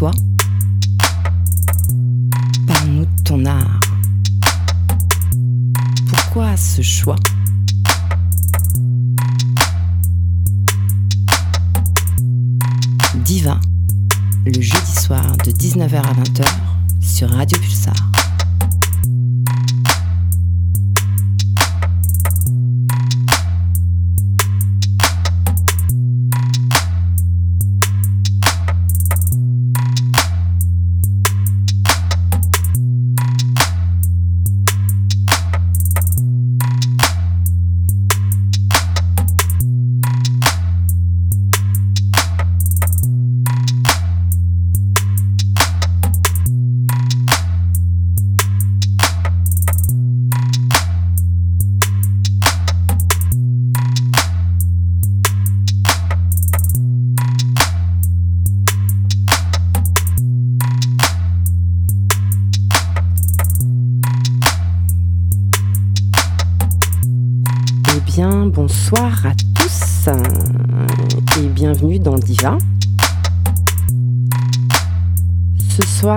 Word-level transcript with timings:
Toi. 0.00 0.12
Parle-nous 2.66 3.04
de 3.04 3.22
ton 3.22 3.44
art. 3.44 3.80
Pourquoi 6.08 6.56
ce 6.56 6.80
choix? 6.80 7.16
Diva, 13.26 13.60
le 14.46 14.62
jeudi 14.62 14.92
soir 15.02 15.36
de 15.44 15.50
19h 15.50 15.96
à 15.96 16.14
20h 16.14 16.46
sur 17.02 17.28
Radio 17.28 17.58
Pulsar. 17.58 18.09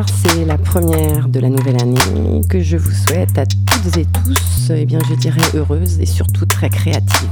C'est 0.08 0.46
la 0.46 0.58
première 0.58 1.28
de 1.28 1.40
la 1.40 1.50
nouvelle 1.50 1.82
année 1.82 2.42
que 2.50 2.62
je 2.62 2.78
vous 2.78 2.92
souhaite 2.92 3.38
à 3.38 3.46
toutes 3.46 3.98
et 3.98 4.06
tous, 4.06 4.72
eh 4.72 4.86
bien, 4.86 5.00
je 5.10 5.16
dirais 5.16 5.42
heureuse 5.54 6.00
et 6.00 6.06
surtout 6.06 6.46
très 6.46 6.70
créative. 6.70 7.30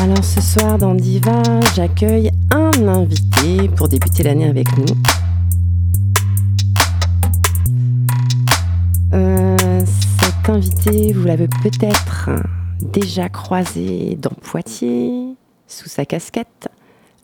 Alors 0.00 0.24
ce 0.24 0.40
soir 0.40 0.78
dans 0.78 0.94
Diva, 0.94 1.42
j'accueille 1.74 2.30
un 2.50 2.88
invité 2.88 3.68
pour 3.68 3.88
débuter 3.88 4.22
l'année 4.22 4.48
avec 4.48 4.66
nous. 4.78 4.86
Euh, 9.12 9.80
cet 10.20 10.48
invité, 10.48 11.12
vous 11.12 11.24
l'avez 11.24 11.48
peut-être 11.48 12.30
déjà 12.80 13.28
croisé 13.28 14.16
dans 14.20 14.30
Poitiers, 14.30 15.34
sous 15.68 15.88
sa 15.88 16.06
casquette, 16.06 16.68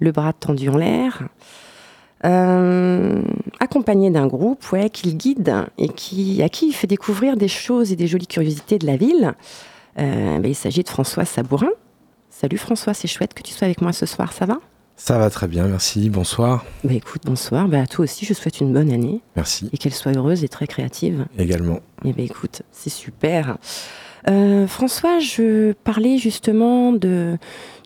le 0.00 0.12
bras 0.12 0.34
tendu 0.34 0.68
en 0.68 0.76
l'air, 0.76 1.22
euh, 2.26 3.22
accompagné 3.60 4.10
d'un 4.10 4.26
groupe 4.26 4.70
ouais, 4.72 4.90
qu'il 4.90 5.16
guide 5.16 5.54
et 5.78 5.88
qui, 5.88 6.42
à 6.42 6.48
qui 6.48 6.68
il 6.68 6.72
fait 6.72 6.86
découvrir 6.86 7.36
des 7.36 7.48
choses 7.48 7.92
et 7.92 7.96
des 7.96 8.06
jolies 8.06 8.26
curiosités 8.26 8.78
de 8.78 8.86
la 8.86 8.96
ville. 8.96 9.34
Euh, 9.98 10.38
ben, 10.38 10.46
il 10.46 10.54
s'agit 10.54 10.82
de 10.82 10.88
François 10.88 11.24
Sabourin. 11.24 11.70
Salut 12.30 12.58
François, 12.58 12.92
c'est 12.94 13.08
chouette 13.08 13.32
que 13.32 13.42
tu 13.42 13.52
sois 13.52 13.66
avec 13.66 13.80
moi 13.80 13.92
ce 13.92 14.04
soir, 14.06 14.32
ça 14.32 14.44
va? 14.44 14.58
Ça 14.98 15.18
va 15.18 15.28
très 15.30 15.46
bien, 15.46 15.66
merci. 15.66 16.08
Bonsoir. 16.10 16.64
bah 16.82 16.94
écoute, 16.94 17.22
bonsoir. 17.24 17.68
Bah 17.68 17.80
à 17.82 17.86
toi 17.86 18.04
aussi, 18.04 18.24
je 18.24 18.32
souhaite 18.34 18.60
une 18.60 18.72
bonne 18.72 18.90
année 18.90 19.20
Merci 19.36 19.68
et 19.72 19.78
qu'elle 19.78 19.92
soit 19.94 20.12
heureuse 20.16 20.42
et 20.42 20.48
très 20.48 20.66
créative. 20.66 21.26
également. 21.38 21.80
Eh 22.04 22.12
bien, 22.12 22.24
écoute, 22.24 22.62
c'est 22.72 22.90
super. 22.90 23.58
Euh, 24.28 24.66
François, 24.66 25.18
je 25.18 25.72
parlais 25.84 26.18
justement 26.18 26.92
de 26.92 27.38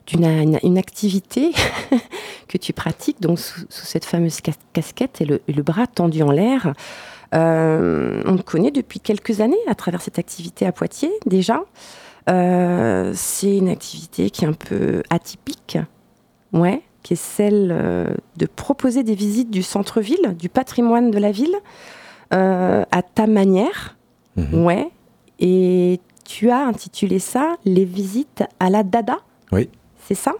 d'une 0.07 0.25
une, 0.25 0.59
une 0.63 0.79
activité 0.79 1.53
que 2.49 2.59
tu 2.59 2.73
pratiques 2.73 3.21
donc 3.21 3.39
sous, 3.39 3.61
sous 3.69 3.87
cette 3.87 4.05
fameuse 4.05 4.41
cas- 4.41 4.53
casquette 4.73 5.21
et 5.21 5.25
le, 5.25 5.43
et 5.49 5.53
le 5.53 5.63
bras 5.63 5.87
tendu 5.87 6.23
en 6.23 6.31
l'air. 6.31 6.73
Euh, 7.35 8.23
on 8.27 8.37
te 8.37 8.43
connaît 8.43 8.73
depuis 8.73 8.99
quelques 9.01 9.41
années 9.41 9.57
à 9.69 9.75
travers 9.75 10.03
cette 10.03 10.19
activité 10.19 10.67
à 10.67 10.73
Poitiers 10.73 11.13
déjà. 11.27 11.63
Euh, 12.29 13.13
c'est 13.15 13.57
une 13.57 13.69
activité 13.69 14.31
qui 14.31 14.45
est 14.45 14.49
un 14.49 14.53
peu 14.53 15.03
atypique, 15.11 15.79
ouais, 16.53 16.83
qui 17.03 17.15
est 17.15 17.23
celle 17.23 17.71
euh, 17.73 18.13
de 18.37 18.47
proposer 18.47 19.05
des 19.05 19.15
visites 19.15 19.51
du 19.51 19.63
centre-ville, 19.63 20.35
du 20.39 20.49
patrimoine 20.49 21.11
de 21.11 21.19
la 21.19 21.31
ville, 21.33 21.55
à 22.33 23.03
ta 23.15 23.27
manière. 23.27 23.97
Mhm. 24.37 24.65
Ouais. 24.65 24.89
Et 25.41 25.99
tu 26.25 26.51
as 26.51 26.65
intitulé 26.65 27.19
ça 27.19 27.57
Les 27.65 27.85
visites 27.85 28.45
à 28.61 28.71
la 28.71 28.85
dada. 28.85 29.19
Oui. 29.51 29.69
C'est 30.11 30.17
ça. 30.17 30.33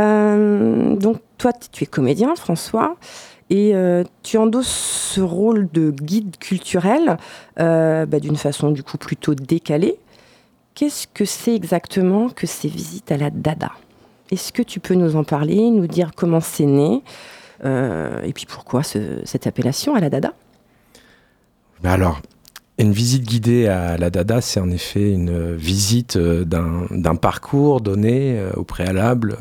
Euh, 0.00 0.96
donc, 0.96 1.18
toi, 1.38 1.52
tu 1.52 1.84
es 1.84 1.86
comédien, 1.86 2.34
François, 2.34 2.96
et 3.48 3.76
euh, 3.76 4.02
tu 4.24 4.38
endosses 4.38 4.66
ce 4.66 5.20
rôle 5.20 5.68
de 5.72 5.92
guide 5.92 6.36
culturel 6.38 7.16
euh, 7.60 8.06
bah, 8.06 8.18
d'une 8.18 8.34
façon, 8.36 8.72
du 8.72 8.82
coup, 8.82 8.98
plutôt 8.98 9.36
décalée. 9.36 10.00
Qu'est-ce 10.74 11.06
que 11.06 11.24
c'est 11.24 11.54
exactement 11.54 12.28
que 12.28 12.48
ces 12.48 12.66
visites 12.66 13.12
à 13.12 13.16
la 13.16 13.30
dada? 13.30 13.70
Est-ce 14.32 14.52
que 14.52 14.62
tu 14.62 14.80
peux 14.80 14.94
nous 14.94 15.14
en 15.14 15.22
parler, 15.22 15.70
nous 15.70 15.86
dire 15.86 16.10
comment 16.16 16.40
c'est 16.40 16.66
né 16.66 17.02
et 17.64 18.32
puis 18.32 18.46
pourquoi 18.46 18.84
ce- 18.84 19.20
cette 19.24 19.48
appellation 19.48 19.94
à 19.96 20.00
la 20.00 20.10
dada? 20.10 20.32
Mais 21.82 21.88
alors, 21.90 22.20
une 22.78 22.92
visite 22.92 23.24
guidée 23.24 23.66
à 23.66 23.96
la 23.98 24.10
Dada, 24.10 24.40
c'est 24.40 24.60
en 24.60 24.70
effet 24.70 25.10
une 25.12 25.54
visite 25.56 26.16
euh, 26.16 26.44
d'un 26.44 26.86
d'un 26.90 27.16
parcours 27.16 27.80
donné 27.80 28.38
euh, 28.38 28.50
au 28.56 28.64
préalable. 28.64 29.36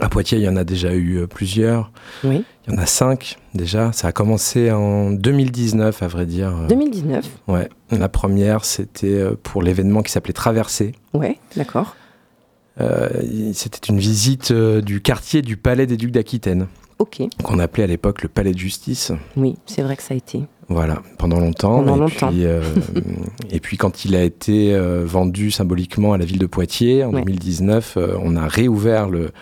À 0.00 0.08
Poitiers, 0.08 0.38
il 0.38 0.44
y 0.44 0.48
en 0.48 0.56
a 0.56 0.64
déjà 0.64 0.94
eu 0.94 1.18
euh, 1.18 1.26
plusieurs. 1.26 1.92
Oui. 2.24 2.42
Il 2.66 2.72
y 2.72 2.76
en 2.76 2.78
a 2.80 2.86
cinq 2.86 3.36
déjà. 3.54 3.92
Ça 3.92 4.08
a 4.08 4.12
commencé 4.12 4.70
en 4.70 5.10
2019, 5.10 6.02
à 6.02 6.08
vrai 6.08 6.24
dire. 6.26 6.56
Euh, 6.56 6.66
2019. 6.68 7.28
Ouais. 7.48 7.68
La 7.90 8.08
première, 8.08 8.64
c'était 8.64 9.22
pour 9.42 9.62
l'événement 9.62 10.02
qui 10.02 10.10
s'appelait 10.10 10.32
Traversée. 10.32 10.92
Ouais, 11.12 11.38
d'accord. 11.56 11.96
Euh, 12.80 13.08
C'était 13.52 13.92
une 13.92 13.98
visite 13.98 14.52
du 14.52 15.02
quartier 15.02 15.42
du 15.42 15.56
Palais 15.58 15.86
des 15.86 15.96
Ducs 15.98 16.12
d'Aquitaine, 16.12 16.66
Ok. 16.98 17.20
qu'on 17.42 17.58
appelait 17.58 17.84
à 17.84 17.86
l'époque 17.88 18.22
le 18.22 18.28
Palais 18.30 18.52
de 18.52 18.58
Justice. 18.58 19.12
Oui, 19.36 19.56
c'est 19.66 19.82
vrai 19.82 19.96
que 19.96 20.02
ça 20.02 20.14
a 20.14 20.16
été. 20.16 20.44
Voilà, 20.70 21.02
pendant 21.18 21.40
longtemps. 21.40 21.78
Pendant 21.82 21.96
et, 21.96 21.98
longtemps. 21.98 22.28
Puis, 22.28 22.46
euh, 22.46 22.62
et 23.50 23.58
puis 23.58 23.76
quand 23.76 24.04
il 24.04 24.14
a 24.14 24.22
été 24.22 24.72
euh, 24.72 25.04
vendu 25.04 25.50
symboliquement 25.50 26.12
à 26.12 26.18
la 26.18 26.24
ville 26.24 26.38
de 26.38 26.46
Poitiers 26.46 27.02
en 27.04 27.12
Ouais. 27.12 27.22
2019, 27.22 27.96
euh, 27.96 28.16
on 28.22 28.36
a 28.36 28.46
réouvert 28.46 29.08
le, 29.10 29.32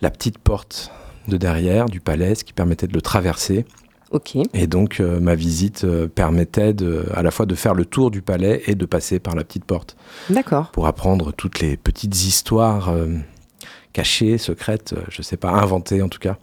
la 0.00 0.10
petite 0.10 0.38
porte 0.38 0.92
de 1.26 1.36
derrière 1.36 1.86
du 1.86 1.98
palais, 2.00 2.36
ce 2.36 2.44
qui 2.44 2.52
permettait 2.52 2.86
de 2.86 2.92
le 2.94 3.02
traverser. 3.02 3.66
Ok. 4.12 4.36
Et 4.54 4.66
donc 4.66 4.98
ma 4.98 5.36
visite 5.36 5.86
permettait 6.16 6.72
de, 6.72 7.06
à 7.14 7.22
la 7.22 7.30
fois 7.30 7.46
de 7.46 7.54
faire 7.54 7.74
le 7.74 7.84
tour 7.84 8.10
du 8.10 8.22
palais 8.22 8.62
et 8.66 8.74
de 8.74 8.84
passer 8.84 9.20
par 9.20 9.36
la 9.36 9.44
petite 9.44 9.64
porte 9.64 9.96
D'accord. 10.30 10.70
pour 10.72 10.88
apprendre 10.88 11.32
toutes 11.32 11.60
les 11.60 11.76
petites 11.76 12.24
histoires 12.24 12.92
cachées, 13.92 14.38
secrètes, 14.38 14.94
euh, 14.96 15.00
je 15.10 15.22
sais 15.22 15.36
pas, 15.36 15.50
inventées 15.50 16.00
en 16.02 16.08
tout 16.08 16.18
cas, 16.20 16.36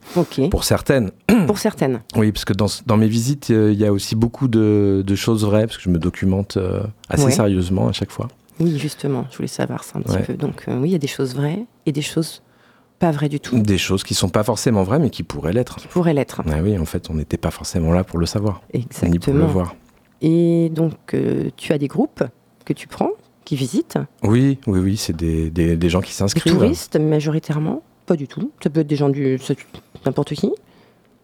pour 0.51 0.63
certaines. 0.63 1.11
Pour 1.47 1.59
certaines. 1.59 2.01
Oui, 2.15 2.31
parce 2.31 2.45
que 2.45 2.53
dans, 2.53 2.65
dans 2.87 2.97
mes 2.97 3.07
visites, 3.07 3.51
euh, 3.51 3.71
il 3.71 3.79
y 3.79 3.85
a 3.85 3.93
aussi 3.93 4.15
beaucoup 4.15 4.47
de, 4.47 5.03
de 5.05 5.15
choses 5.15 5.45
vraies, 5.45 5.65
parce 5.65 5.77
que 5.77 5.83
je 5.83 5.89
me 5.89 5.99
documente 5.99 6.57
euh, 6.57 6.81
assez 7.09 7.25
Ouais. 7.25 7.31
sérieusement 7.31 7.87
à 7.87 7.91
chaque 7.93 8.11
fois. 8.11 8.27
Oui, 8.59 8.77
justement. 8.77 9.25
Je 9.31 9.37
voulais 9.37 9.47
savoir 9.47 9.83
ça 9.83 9.99
un 9.99 10.01
petit 10.01 10.15
Ouais. 10.15 10.23
peu. 10.23 10.33
Donc, 10.33 10.63
euh, 10.67 10.77
oui, 10.79 10.89
il 10.89 10.91
y 10.91 10.95
a 10.95 10.99
des 10.99 11.07
choses 11.07 11.35
vraies 11.35 11.63
et 11.85 11.91
des 11.91 12.01
choses 12.01 12.41
pas 12.99 13.11
vraies 13.11 13.29
du 13.29 13.39
tout. 13.39 13.59
Des 13.59 13.77
choses 13.77 14.03
qui 14.03 14.15
sont 14.15 14.29
pas 14.29 14.43
forcément 14.43 14.81
vraies, 14.83 14.97
mais 14.99 15.11
qui 15.11 15.21
pourraient 15.23 15.53
l'être. 15.53 15.75
Qui 15.77 15.87
pourraient 15.87 16.15
l'être. 16.15 16.41
Ah 16.49 16.57
oui, 16.63 16.77
en 16.77 16.85
fait, 16.85 17.09
on 17.11 17.13
n'était 17.13 17.37
pas 17.37 17.51
forcément 17.51 17.93
là 17.93 18.03
pour 18.03 18.17
le 18.19 18.25
savoir, 18.25 18.61
ni 18.73 18.81
pour 18.81 18.89
le 19.01 19.05
Exactement. 19.05 19.45
voir. 19.47 19.75
Et 20.21 20.69
donc, 20.73 21.15
tu 21.55 21.71
as 21.73 21.77
des 21.77 21.87
groupes 21.87 22.23
que 22.65 22.73
tu 22.73 22.87
prends, 22.87 23.11
qui 23.47 23.55
visitent. 23.55 23.97
Oui, 24.23 24.59
oui, 24.67 24.79
oui, 24.79 24.97
c'est 24.97 25.15
des, 25.15 25.49
des, 25.49 25.77
des 25.77 25.89
gens 25.89 26.01
qui 26.01 26.09
Des 26.09 26.15
s'inscrivent. 26.15 26.53
touristes, 26.53 26.99
majoritairement. 26.99 27.81
Pas 28.05 28.15
du 28.17 28.27
tout. 28.27 28.51
Ça 28.61 28.69
peut 28.69 28.81
être 28.81 28.87
des 28.87 28.97
gens 28.97 29.07
du. 29.09 29.39
N'importe 30.05 30.33
qui. 30.33 30.51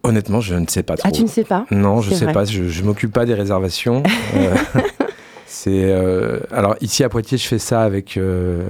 Honnêtement, 0.04 0.40
je 0.42 0.56
ne 0.56 0.66
sais 0.68 0.84
pas 0.84 0.96
trop. 0.96 1.08
Ah, 1.08 1.12
tu 1.12 1.22
ne 1.24 1.28
sais 1.28 1.44
pas 1.44 1.66
Non, 1.70 2.00
je 2.02 2.10
C'est 2.12 2.16
sais 2.20 2.24
vrai. 2.26 2.34
pas, 2.34 2.46
je, 2.46 2.64
je 2.70 2.84
m'occupe 2.84 3.12
pas 3.12 3.26
des 3.26 3.34
réservations. 3.34 4.04
Euh, 4.36 4.56
c'est 5.46 5.84
euh, 5.92 6.40
alors 6.52 6.76
ici 6.82 7.04
à 7.04 7.10
Poitiers, 7.10 7.38
je 7.38 7.46
fais 7.48 7.60
ça 7.60 7.84
avec 7.84 8.18
euh, 8.18 8.64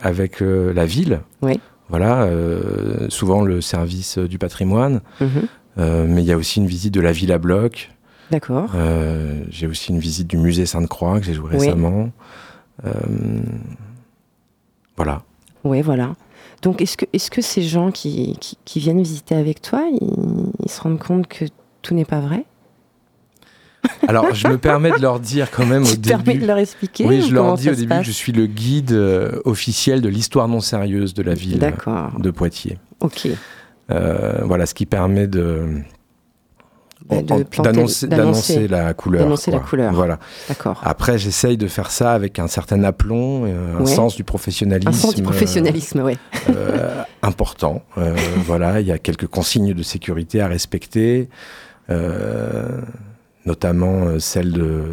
avec 0.00 0.40
la 0.40 0.86
ville. 0.86 1.20
Oui. 1.42 1.60
Voilà, 1.88 2.28
souvent 3.08 3.42
le 3.42 3.60
service 3.60 4.16
du 4.18 4.38
patrimoine, 4.38 5.00
Mhm. 5.20 5.48
Mais 6.06 6.22
il 6.22 6.26
y 6.26 6.32
a 6.32 6.36
aussi 6.36 6.60
une 6.60 6.66
visite 6.68 6.94
de 6.94 7.00
la 7.00 7.10
ville 7.12 7.32
à 7.32 7.38
bloc. 7.38 7.90
D'accord. 8.30 8.70
J'ai 9.50 9.66
aussi 9.66 9.90
une 9.90 9.98
visite 9.98 10.28
du 10.28 10.36
musée 10.38 10.64
Sainte-Croix 10.66 11.18
que 11.18 11.26
j'ai 11.26 11.34
joué 11.34 11.50
Oui. 11.52 11.58
récemment. 11.58 12.10
Euh, 12.84 12.90
voilà. 14.96 15.22
Oui, 15.64 15.82
voilà. 15.82 16.14
Donc, 16.62 16.82
est-ce 16.82 16.96
que, 16.96 17.06
est 17.12 17.30
que 17.30 17.42
ces 17.42 17.62
gens 17.62 17.90
qui, 17.90 18.36
qui, 18.64 18.80
viennent 18.80 19.02
visiter 19.02 19.34
avec 19.34 19.62
toi, 19.62 19.86
ils, 19.90 20.70
se 20.70 20.80
rendent 20.80 20.98
compte 20.98 21.26
que 21.26 21.46
tout 21.82 21.94
n'est 21.94 22.04
pas 22.04 22.20
vrai? 22.20 22.44
Alors, 24.06 24.34
je 24.34 24.46
me 24.46 24.58
permets 24.58 24.90
de 24.90 25.00
leur 25.00 25.20
dire 25.20 25.50
quand 25.50 25.64
même 25.64 25.82
au 25.84 25.86
début. 25.86 26.00
Tu 26.02 26.08
permets 26.08 26.34
de 26.34 26.46
leur 26.46 26.58
expliquer 26.58 27.06
Oui, 27.06 27.22
je 27.22 27.34
leur 27.34 27.56
dis 27.56 27.70
au 27.70 27.74
début 27.74 27.98
que 27.98 28.04
je 28.04 28.10
suis 28.10 28.32
le 28.32 28.46
guide 28.46 28.92
euh, 28.92 29.40
officiel 29.44 30.02
de 30.02 30.08
l'histoire 30.08 30.48
non 30.48 30.60
sérieuse 30.60 31.14
de 31.14 31.22
la 31.22 31.34
ville 31.34 31.58
de 32.18 32.30
Poitiers. 32.30 32.78
Ok. 33.00 33.28
Euh, 33.90 34.40
voilà, 34.44 34.66
ce 34.66 34.74
qui 34.74 34.86
permet 34.86 35.26
de 35.26 35.82
d'annoncer 37.10 38.68
la 38.68 38.94
couleur. 38.94 39.22
D'annoncer 39.22 39.50
la 39.50 39.58
couleur. 39.58 39.92
Voilà. 39.92 40.18
D'accord. 40.48 40.80
Après, 40.84 41.18
j'essaye 41.18 41.56
de 41.56 41.66
faire 41.66 41.90
ça 41.90 42.12
avec 42.12 42.38
un 42.38 42.48
certain 42.48 42.82
aplomb, 42.84 43.44
un 43.44 43.86
sens 43.86 44.16
du 44.16 44.24
professionnalisme. 44.24 44.88
Un 44.88 44.92
sens 44.92 45.14
du 45.14 45.22
professionnalisme, 45.22 46.02
oui. 46.04 46.16
Euh, 46.48 47.02
important. 47.22 47.82
Euh, 47.98 48.16
voilà, 48.44 48.80
il 48.80 48.86
y 48.86 48.92
a 48.92 48.98
quelques 48.98 49.26
consignes 49.26 49.74
de 49.74 49.82
sécurité 49.82 50.40
à 50.40 50.48
respecter, 50.48 51.28
euh, 51.90 52.80
notamment 53.46 54.18
celle 54.18 54.52
de 54.52 54.84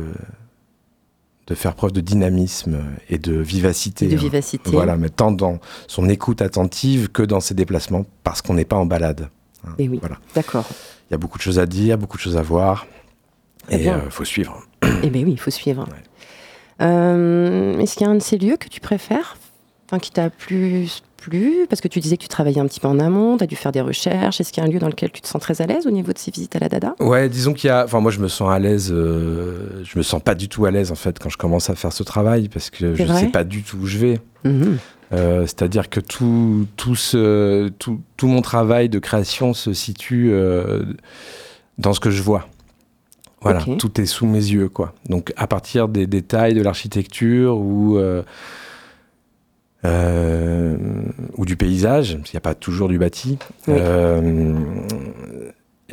de 1.48 1.56
faire 1.56 1.76
preuve 1.76 1.94
de 1.94 2.02
dynamisme 2.02 2.80
et 3.10 3.18
de 3.18 3.34
vivacité. 3.34 4.08
de 4.08 4.16
hein. 4.16 4.18
vivacité. 4.18 4.70
Voilà, 4.70 4.98
mais 4.98 5.08
tant 5.08 5.32
dans 5.32 5.60
son 5.88 6.10
écoute 6.10 6.42
attentive 6.42 7.08
que 7.08 7.24
dans 7.24 7.40
ses 7.40 7.54
déplacements, 7.54 8.06
parce 8.26 8.42
qu'on 8.42 8.56
n'est 8.56 8.66
pas 8.66 8.76
en 8.76 8.86
balade. 8.86 9.30
Et 9.78 9.88
oui, 9.90 10.00
voilà. 10.00 10.18
d'accord. 10.36 10.66
Il 11.10 11.14
y 11.14 11.16
a 11.16 11.18
beaucoup 11.18 11.38
de 11.38 11.44
choses 11.44 11.60
à 11.60 11.66
dire, 11.66 11.98
beaucoup 11.98 12.18
de 12.18 12.22
choses 12.22 12.38
à 12.38 12.42
voir. 12.42 12.88
et 13.70 13.84
il 13.84 13.90
euh, 13.90 14.10
faut 14.10 14.26
suivre. 14.26 14.62
Eh 15.04 15.10
bien 15.10 15.24
oui, 15.24 15.32
il 15.32 15.40
faut 15.40 15.52
suivre. 15.52 15.88
Euh, 16.82 17.80
est-ce 17.80 17.96
qu'il 17.96 18.06
y 18.06 18.10
a 18.10 18.12
un 18.12 18.16
de 18.16 18.22
ces 18.22 18.38
lieux 18.38 18.58
que 18.58 18.68
tu 18.68 18.80
préfères? 18.80 19.38
Enfin, 19.86 20.00
Qui 20.00 20.12
t'a 20.12 20.30
plus 20.30 21.02
plu? 21.18 21.66
Parce 21.70 21.82
que 21.82 21.88
tu 21.88 22.00
disais 22.00 22.18
que 22.18 22.22
tu 22.22 22.28
travaillais 22.28 22.60
un 22.60 22.68
petit 22.68 22.80
peu 22.80 22.88
en 22.88 23.00
amont, 23.00 23.38
tu 23.38 23.44
as 23.44 23.48
dû 23.48 23.56
faire 23.56 23.72
des 23.72 23.82
recherches. 23.82 24.40
Est-ce 24.42 24.52
qu'il 24.52 24.62
y 24.62 24.66
a 24.66 24.70
un 24.70 24.72
lieu 24.72 24.80
dans 24.80 24.88
lequel 24.88 25.12
tu 25.12 25.22
te 25.22 25.28
sens 25.28 25.42
très 25.42 25.62
à 25.62 25.66
l'aise 25.66 25.88
au 25.88 25.92
niveau 25.92 26.12
de 26.12 26.18
ces 26.18 26.30
visites 26.30 26.56
à 26.56 26.60
la 26.60 26.70
Dada? 26.70 26.96
Ouais, 27.00 27.30
disons 27.30 27.54
qu'il 27.54 27.70
y 27.70 27.72
a. 27.72 27.86
Enfin, 27.86 28.00
moi, 28.00 28.12
je 28.12 28.20
me 28.20 28.28
sens 28.28 28.52
à 28.52 28.60
l'aise. 28.60 28.92
Euh, 28.92 29.84
je 29.84 29.98
me 29.98 30.04
sens 30.04 30.22
pas 30.22 30.36
du 30.36 30.50
tout 30.50 30.66
à 30.66 30.72
l'aise, 30.72 30.92
en 30.92 30.96
fait, 30.96 31.20
quand 31.20 31.30
je 31.30 31.38
commence 31.38 31.70
à 31.70 31.76
faire 31.76 31.94
ce 31.94 32.04
travail, 32.04 32.50
parce 32.50 32.70
que 32.70 32.96
je 32.96 33.04
ne 33.04 33.14
sais 33.14 33.28
pas 33.28 33.44
du 33.44 33.64
tout 33.64 33.78
où 33.78 33.86
je 33.86 33.98
vais. 33.98 34.20
Mhm. 34.44 34.78
Euh, 35.14 35.42
c'est-à-dire 35.42 35.90
que 35.90 36.00
tout, 36.00 36.68
tout, 36.76 36.96
ce, 36.96 37.70
tout, 37.80 38.02
tout, 38.18 38.28
mon 38.28 38.42
travail 38.42 38.90
de 38.90 39.00
création 39.00 39.54
se 39.54 39.74
situe 39.74 40.32
euh, 40.32 40.84
dans 41.78 41.94
ce 41.94 42.00
que 42.00 42.10
je 42.10 42.22
vois. 42.22 42.48
Voilà, 43.42 43.64
tout 43.78 44.02
est 44.02 44.06
sous 44.06 44.26
mes 44.26 44.40
yeux, 44.40 44.68
quoi. 44.68 44.94
Donc, 45.08 45.32
à 45.38 45.48
partir 45.48 45.88
des 45.88 46.08
détails 46.08 46.56
de 46.56 46.62
l'architecture 46.62 47.58
ou, 47.58 47.98
euh, 47.98 48.24
ou 51.38 51.46
du 51.46 51.56
paysage, 51.56 52.18
parce 52.18 52.30
qu'il 52.30 52.36
n'y 52.36 52.40
a 52.40 52.42
pas 52.42 52.56
toujours 52.56 52.90
du 52.90 52.98
bâti, 52.98 53.38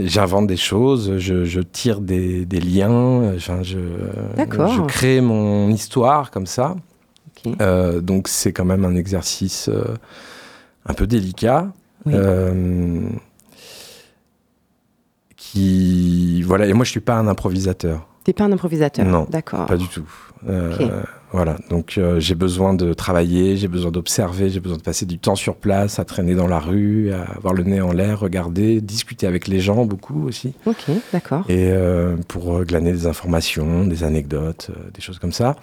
j'invente 0.00 0.46
des 0.48 0.56
choses, 0.56 1.18
je, 1.18 1.60
tire 1.60 2.00
des, 2.00 2.46
des 2.46 2.60
liens, 2.60 3.36
je, 3.36 3.62
je 3.62 4.86
crée 4.86 5.20
mon 5.20 5.68
histoire 5.68 6.30
comme 6.32 6.46
ça. 6.46 6.74
Euh, 7.60 8.00
donc 8.00 8.28
c'est 8.28 8.52
quand 8.52 8.64
même 8.64 8.84
un 8.84 8.94
exercice 8.94 9.68
euh, 9.68 9.84
un 10.86 10.94
peu 10.94 11.06
délicat. 11.06 11.72
Euh, 12.06 13.08
qui 15.36 16.42
voilà 16.42 16.66
et 16.66 16.74
moi 16.74 16.84
je 16.84 16.90
suis 16.90 17.00
pas 17.00 17.14
un 17.14 17.28
improvisateur. 17.28 18.06
T'es 18.24 18.32
pas 18.32 18.44
un 18.44 18.52
improvisateur. 18.52 19.06
Non, 19.06 19.26
d'accord. 19.30 19.66
Pas 19.66 19.76
du 19.76 19.88
tout. 19.88 20.06
Voilà, 21.32 21.56
donc 21.68 21.98
j'ai 22.18 22.34
besoin 22.36 22.74
de 22.74 22.92
travailler, 22.92 23.56
j'ai 23.56 23.66
besoin 23.66 23.90
d'observer, 23.90 24.50
j'ai 24.50 24.60
besoin 24.60 24.76
de 24.76 24.82
passer 24.82 25.04
du 25.04 25.18
temps 25.18 25.34
sur 25.34 25.56
place, 25.56 25.98
à 25.98 26.04
traîner 26.04 26.36
dans 26.36 26.46
la 26.46 26.60
rue, 26.60 27.12
à 27.12 27.22
avoir 27.22 27.54
le 27.54 27.64
nez 27.64 27.80
en 27.80 27.90
l'air, 27.90 28.20
regarder, 28.20 28.80
discuter 28.80 29.26
avec 29.26 29.48
les 29.48 29.58
gens 29.58 29.84
beaucoup 29.84 30.28
aussi. 30.28 30.54
Ok, 30.64 30.84
d'accord. 31.12 31.44
Et 31.48 31.72
pour 32.28 32.64
glaner 32.64 32.92
des 32.92 33.06
informations, 33.06 33.84
des 33.84 34.04
anecdotes, 34.04 34.70
des 34.92 35.00
choses 35.00 35.18
comme 35.18 35.32
ça. 35.32 35.56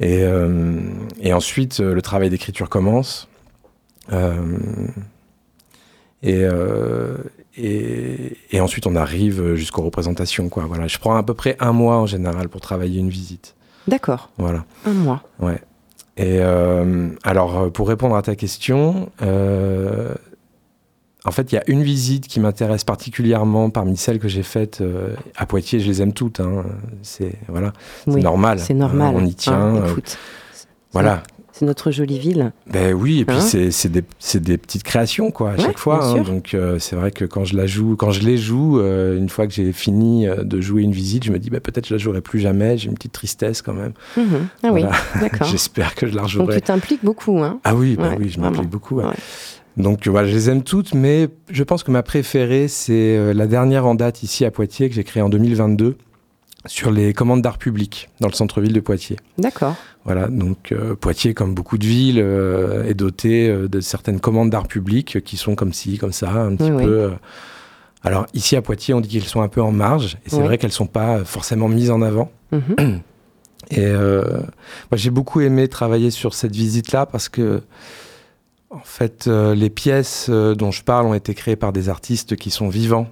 Et, 0.00 0.22
euh, 0.22 0.80
et 1.20 1.32
ensuite, 1.32 1.80
euh, 1.80 1.94
le 1.94 2.02
travail 2.02 2.30
d'écriture 2.30 2.68
commence. 2.68 3.28
Euh, 4.12 4.42
et, 6.22 6.42
et, 7.56 8.36
et, 8.50 8.60
ensuite, 8.60 8.86
on 8.86 8.96
arrive 8.96 9.54
jusqu'aux 9.54 9.82
représentations. 9.82 10.48
Quoi. 10.48 10.64
Voilà. 10.64 10.86
Je 10.86 10.98
prends 10.98 11.16
à 11.16 11.22
peu 11.22 11.34
près 11.34 11.56
un 11.60 11.72
mois 11.72 11.98
en 11.98 12.06
général 12.06 12.48
pour 12.48 12.62
travailler 12.62 12.98
une 12.98 13.10
visite. 13.10 13.54
D'accord. 13.88 14.30
Voilà. 14.38 14.64
Un 14.86 14.92
mois. 14.92 15.22
Ouais. 15.38 15.60
Et 16.16 16.40
alors, 16.40 17.70
pour 17.72 17.88
répondre 17.88 18.16
à 18.16 18.22
ta 18.22 18.36
question, 18.36 19.10
en 21.26 21.30
fait, 21.30 21.52
il 21.52 21.54
y 21.54 21.58
a 21.58 21.64
une 21.68 21.82
visite 21.82 22.28
qui 22.28 22.38
m'intéresse 22.38 22.84
particulièrement 22.84 23.70
parmi 23.70 23.96
celles 23.96 24.18
que 24.18 24.28
j'ai 24.28 24.42
faites 24.42 24.82
euh, 24.82 25.14
à 25.36 25.46
Poitiers. 25.46 25.80
Je 25.80 25.88
les 25.88 26.02
aime 26.02 26.12
toutes. 26.12 26.40
Hein. 26.40 26.64
C'est 27.02 27.32
voilà, 27.48 27.72
normal. 28.06 28.58
C'est 28.58 28.74
normal. 28.74 29.14
Hein, 29.14 29.20
on 29.22 29.24
y 29.24 29.34
tient. 29.34 29.76
Ah, 29.76 29.86
euh, 29.86 29.94
voilà. 30.92 31.22
C'est 31.50 31.64
notre 31.64 31.92
jolie 31.92 32.18
ville. 32.18 32.52
Ben 32.66 32.92
oui, 32.92 33.20
et 33.20 33.24
puis 33.24 33.36
hein 33.36 33.68
c'est 33.70 33.88
des, 33.88 34.02
des, 34.40 34.58
petites 34.58 34.82
créations 34.82 35.30
quoi 35.30 35.52
à 35.52 35.56
chaque 35.56 35.78
fois. 35.78 36.14
Donc 36.26 36.52
euh, 36.52 36.80
c'est 36.80 36.96
vrai 36.96 37.12
que 37.12 37.24
quand 37.24 37.44
je 37.44 37.56
la 37.56 37.66
joue, 37.66 37.94
quand 37.94 38.10
je 38.10 38.22
les 38.22 38.36
joue, 38.36 38.80
une 38.80 39.28
fois 39.28 39.46
que 39.46 39.52
j'ai 39.52 39.72
fini 39.72 40.26
de 40.26 40.60
jouer 40.60 40.82
une 40.82 40.90
visite, 40.90 41.22
je 41.24 41.30
me 41.30 41.38
dis 41.38 41.50
ben, 41.50 41.60
peut-être 41.60 41.86
je 41.86 41.94
la 41.94 41.98
jouerai 41.98 42.22
plus 42.22 42.40
jamais. 42.40 42.76
J'ai 42.76 42.88
une 42.88 42.94
petite 42.94 43.12
tristesse 43.12 43.62
quand 43.62 43.72
même. 43.72 43.92
Mhm. 44.16 44.48
Ah 44.64 44.72
oui, 44.72 44.84
d'accord. 45.20 45.46
J'espère 45.46 45.94
que 45.94 46.08
je 46.08 46.16
la 46.16 46.22
rejouerai. 46.22 46.46
Donc 46.46 46.56
tu 46.56 46.62
t'impliques 46.62 47.04
beaucoup, 47.04 47.38
hein 47.38 47.60
Ah 47.62 47.76
oui, 47.76 47.94
ben 47.96 48.16
oui, 48.18 48.30
je 48.30 48.40
m'implique 48.40 48.68
beaucoup. 48.68 49.00
Donc 49.76 50.06
voilà, 50.06 50.28
je 50.28 50.34
les 50.34 50.50
aime 50.50 50.62
toutes, 50.62 50.94
mais 50.94 51.28
je 51.50 51.62
pense 51.64 51.82
que 51.82 51.90
ma 51.90 52.02
préférée, 52.02 52.68
c'est 52.68 53.16
euh, 53.16 53.34
la 53.34 53.46
dernière 53.46 53.86
en 53.86 53.94
date 53.94 54.22
ici 54.22 54.44
à 54.44 54.50
Poitiers 54.50 54.88
que 54.88 54.94
j'ai 54.94 55.04
créée 55.04 55.22
en 55.22 55.28
2022 55.28 55.96
sur 56.66 56.90
les 56.90 57.12
commandes 57.12 57.42
d'art 57.42 57.58
public 57.58 58.08
dans 58.20 58.28
le 58.28 58.32
centre-ville 58.32 58.72
de 58.72 58.80
Poitiers. 58.80 59.16
D'accord. 59.36 59.74
Voilà, 60.04 60.28
donc 60.28 60.70
euh, 60.72 60.94
Poitiers, 60.94 61.34
comme 61.34 61.54
beaucoup 61.54 61.76
de 61.76 61.84
villes, 61.84 62.20
euh, 62.20 62.84
est 62.84 62.94
doté 62.94 63.52
de 63.52 63.80
certaines 63.80 64.20
commandes 64.20 64.50
d'art 64.50 64.68
public 64.68 65.22
qui 65.24 65.36
sont 65.36 65.56
comme 65.56 65.72
ci, 65.72 65.98
comme 65.98 66.12
ça, 66.12 66.30
un 66.30 66.54
petit 66.54 66.70
peu. 66.70 67.12
alors 68.04 68.26
ici 68.32 68.54
à 68.56 68.62
Poitiers, 68.62 68.94
on 68.94 69.00
dit 69.00 69.08
qu'elles 69.08 69.24
sont 69.24 69.42
un 69.42 69.48
peu 69.48 69.60
en 69.60 69.72
marge, 69.72 70.18
et 70.24 70.30
c'est 70.30 70.40
vrai 70.40 70.56
qu'elles 70.56 70.70
ne 70.70 70.74
sont 70.74 70.86
pas 70.86 71.24
forcément 71.24 71.68
mises 71.68 71.90
en 71.90 72.00
avant. 72.00 72.30
Mhm. 72.52 73.00
Et 73.70 73.90
moi, 73.92 74.94
j'ai 74.94 75.10
beaucoup 75.10 75.40
aimé 75.40 75.68
travailler 75.68 76.10
sur 76.10 76.32
cette 76.32 76.54
visite-là 76.54 77.06
parce 77.06 77.28
que 77.28 77.62
en 78.74 78.84
fait, 78.84 79.26
euh, 79.26 79.54
les 79.54 79.70
pièces 79.70 80.26
euh, 80.28 80.54
dont 80.54 80.70
je 80.70 80.82
parle 80.82 81.06
ont 81.06 81.14
été 81.14 81.34
créées 81.34 81.56
par 81.56 81.72
des 81.72 81.88
artistes 81.88 82.36
qui 82.36 82.50
sont 82.50 82.68
vivants. 82.68 83.08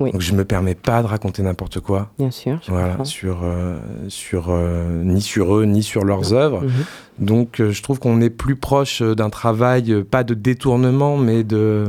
Donc 0.00 0.20
je 0.20 0.32
ne 0.32 0.38
me 0.38 0.44
permets 0.44 0.74
pas 0.74 1.00
de 1.00 1.06
raconter 1.06 1.42
n'importe 1.42 1.78
quoi. 1.78 2.10
Bien 2.18 2.32
sûr. 2.32 2.60
Voilà, 2.66 3.04
sur, 3.04 3.42
euh, 3.44 3.78
sur 4.08 4.52
ni 4.52 5.22
sur 5.22 5.54
eux, 5.54 5.64
ni 5.64 5.84
sur 5.84 6.02
leurs 6.02 6.32
œuvres. 6.32 6.62
Mhm. 6.62 6.70
Donc 7.20 7.62
je 7.62 7.82
trouve 7.82 8.00
qu'on 8.00 8.20
est 8.20 8.30
plus 8.30 8.56
proche 8.56 9.00
d'un 9.00 9.30
travail, 9.30 10.02
pas 10.02 10.24
de 10.24 10.34
détournement, 10.34 11.16
mais 11.18 11.44
de 11.44 11.84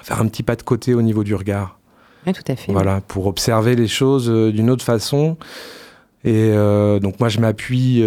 faire 0.00 0.20
un 0.20 0.26
petit 0.26 0.42
pas 0.42 0.56
de 0.56 0.62
côté 0.62 0.94
au 0.94 1.02
niveau 1.02 1.22
du 1.22 1.36
regard. 1.36 1.78
Oui, 2.26 2.32
tout 2.32 2.42
à 2.50 2.56
fait. 2.56 2.72
Voilà, 2.72 3.02
pour 3.06 3.28
observer 3.28 3.76
les 3.76 3.88
choses 3.88 4.28
d'une 4.28 4.68
autre 4.68 4.84
façon. 4.84 5.36
Et 6.24 6.52
donc 7.00 7.20
moi 7.20 7.28
je 7.28 7.38
m'appuie 7.38 8.02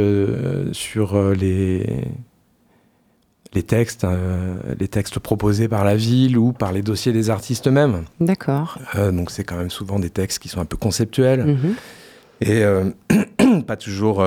sur 0.74 1.32
les 1.32 2.04
les 3.54 3.64
textes, 3.64 4.06
euh, 4.06 4.56
les 4.80 4.88
textes 4.88 5.20
proposés 5.20 5.68
par 5.68 5.84
la 5.84 5.96
ville 5.96 6.38
ou 6.38 6.54
par 6.54 6.72
les 6.72 6.82
dossiers 6.82 7.12
des 7.12 7.30
artistes 7.30 7.68
eux-mêmes. 7.68 8.04
D'accord. 8.20 8.78
Euh, 8.96 9.12
donc 9.12 9.32
c'est 9.32 9.44
quand 9.44 9.58
même 9.58 9.70
souvent 9.70 10.00
des 10.00 10.10
textes 10.10 10.40
qui 10.40 10.48
sont 10.48 10.62
un 10.62 10.66
peu 10.66 10.78
conceptuels 10.78 11.46
mhm. 11.46 11.76
et 12.40 12.64
euh, 12.64 12.90
pas 13.68 13.76
toujours 13.76 14.26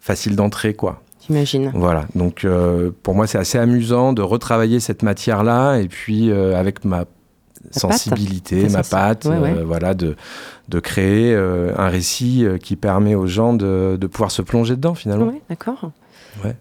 facile 0.00 0.36
d'entrer, 0.36 0.74
quoi. 0.74 1.02
J'imagine. 1.26 1.70
Voilà. 1.74 2.06
Donc 2.14 2.46
pour 3.02 3.14
moi 3.14 3.26
c'est 3.26 3.38
assez 3.38 3.58
amusant 3.58 4.12
de 4.12 4.22
retravailler 4.22 4.80
cette 4.80 5.02
matière-là 5.02 5.76
et 5.76 5.88
puis 5.88 6.30
avec 6.32 6.84
ma 6.84 7.04
sensibilité, 7.70 8.68
ma 8.68 8.82
patte, 8.82 9.26
voilà, 9.64 9.94
de, 9.94 10.16
de 10.68 10.80
créer 10.80 11.34
un 11.34 11.88
récit 11.88 12.46
qui 12.62 12.76
permet 12.76 13.14
aux 13.14 13.26
gens 13.26 13.54
de, 13.54 13.96
de 13.98 14.06
pouvoir 14.06 14.30
se 14.30 14.42
plonger 14.42 14.76
dedans 14.76 14.94
finalement. 14.94 15.28
Oui, 15.28 15.40
d'accord. 15.48 15.90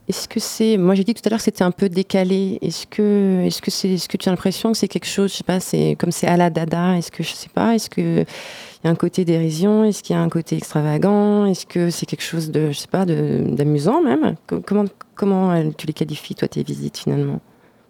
Est-ce 0.07 0.27
que 0.27 0.39
c'est, 0.39 0.77
moi 0.77 0.95
j'ai 0.95 1.03
dit 1.03 1.13
tout 1.13 1.21
à 1.25 1.29
l'heure 1.29 1.39
que 1.39 1.43
c'était 1.43 1.63
un 1.63 1.71
peu 1.71 1.89
décalé. 1.89 2.59
Est-ce 2.61 2.87
que, 2.87 3.43
est-ce 3.45 3.61
que 3.61 3.71
c'est, 3.71 3.97
ce 3.97 4.07
que 4.07 4.17
tu 4.17 4.29
as 4.29 4.31
l'impression 4.31 4.71
que 4.71 4.77
c'est 4.77 4.87
quelque 4.87 5.07
chose, 5.07 5.31
je 5.31 5.37
sais 5.37 5.43
pas, 5.43 5.59
c'est 5.59 5.95
comme 5.99 6.11
c'est 6.11 6.27
à 6.27 6.37
la 6.37 6.49
dada. 6.49 6.97
Est-ce 6.97 7.11
que 7.11 7.23
je 7.23 7.33
sais 7.33 7.49
pas, 7.49 7.75
est-ce 7.75 7.89
que 7.89 8.21
il 8.21 8.87
y 8.87 8.87
a 8.87 8.91
un 8.91 8.95
côté 8.95 9.23
dérision, 9.23 9.85
est-ce 9.85 10.03
qu'il 10.03 10.15
y 10.15 10.19
a 10.19 10.21
un 10.21 10.29
côté 10.29 10.57
extravagant, 10.57 11.45
est-ce 11.45 11.65
que 11.65 11.89
c'est 11.89 12.05
quelque 12.05 12.23
chose 12.23 12.51
de, 12.51 12.71
je 12.71 12.79
sais 12.79 12.87
pas, 12.87 13.05
d'amusant 13.05 14.01
même? 14.01 14.35
Comment, 14.65 14.85
comment 15.15 15.51
euh, 15.51 15.69
tu 15.77 15.87
les 15.87 15.93
qualifies 15.93 16.35
toi 16.35 16.47
tes 16.47 16.63
visites 16.63 16.97
finalement? 16.97 17.39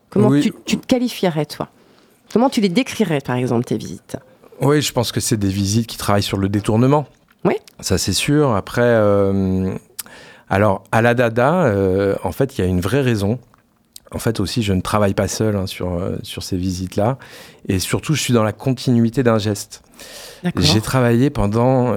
Comment 0.09 0.29
tu, 0.39 0.51
te 0.51 0.85
qualifierais 0.85 1.45
toi? 1.45 1.69
Comment 2.31 2.49
tu 2.49 2.61
les 2.61 2.69
décrirais 2.69 3.21
par 3.21 3.35
exemple 3.35 3.65
tes 3.65 3.77
visites? 3.77 4.17
Oui, 4.61 4.81
je 4.81 4.93
pense 4.93 5.11
que 5.11 5.19
c'est 5.19 5.37
des 5.37 5.49
visites 5.49 5.87
qui 5.87 5.97
travaillent 5.97 6.21
sur 6.21 6.37
le 6.37 6.47
détournement. 6.47 7.07
Oui. 7.43 7.55
Ça 7.79 7.97
c'est 7.97 8.13
sûr. 8.13 8.53
Après. 8.55 8.81
Euh, 8.83 9.75
alors, 10.49 10.83
à 10.91 11.01
la 11.01 11.13
dada, 11.13 11.65
euh, 11.65 12.15
en 12.23 12.31
fait, 12.31 12.57
il 12.57 12.61
y 12.61 12.63
a 12.63 12.67
une 12.67 12.81
vraie 12.81 13.01
raison. 13.01 13.39
en 14.11 14.19
fait 14.19 14.39
aussi, 14.39 14.61
je 14.61 14.73
ne 14.73 14.81
travaille 14.81 15.13
pas 15.13 15.27
seul 15.27 15.55
hein, 15.55 15.65
sur, 15.65 15.99
sur 16.21 16.43
ces 16.43 16.57
visites-là. 16.57 17.17
Et 17.67 17.79
surtout, 17.79 18.13
je 18.13 18.21
suis 18.21 18.33
dans 18.33 18.43
la 18.43 18.53
continuité 18.53 19.23
d'un 19.23 19.37
geste. 19.37 19.81
J'ai 20.57 20.81
travaillé 20.81 21.29
pendant 21.29 21.95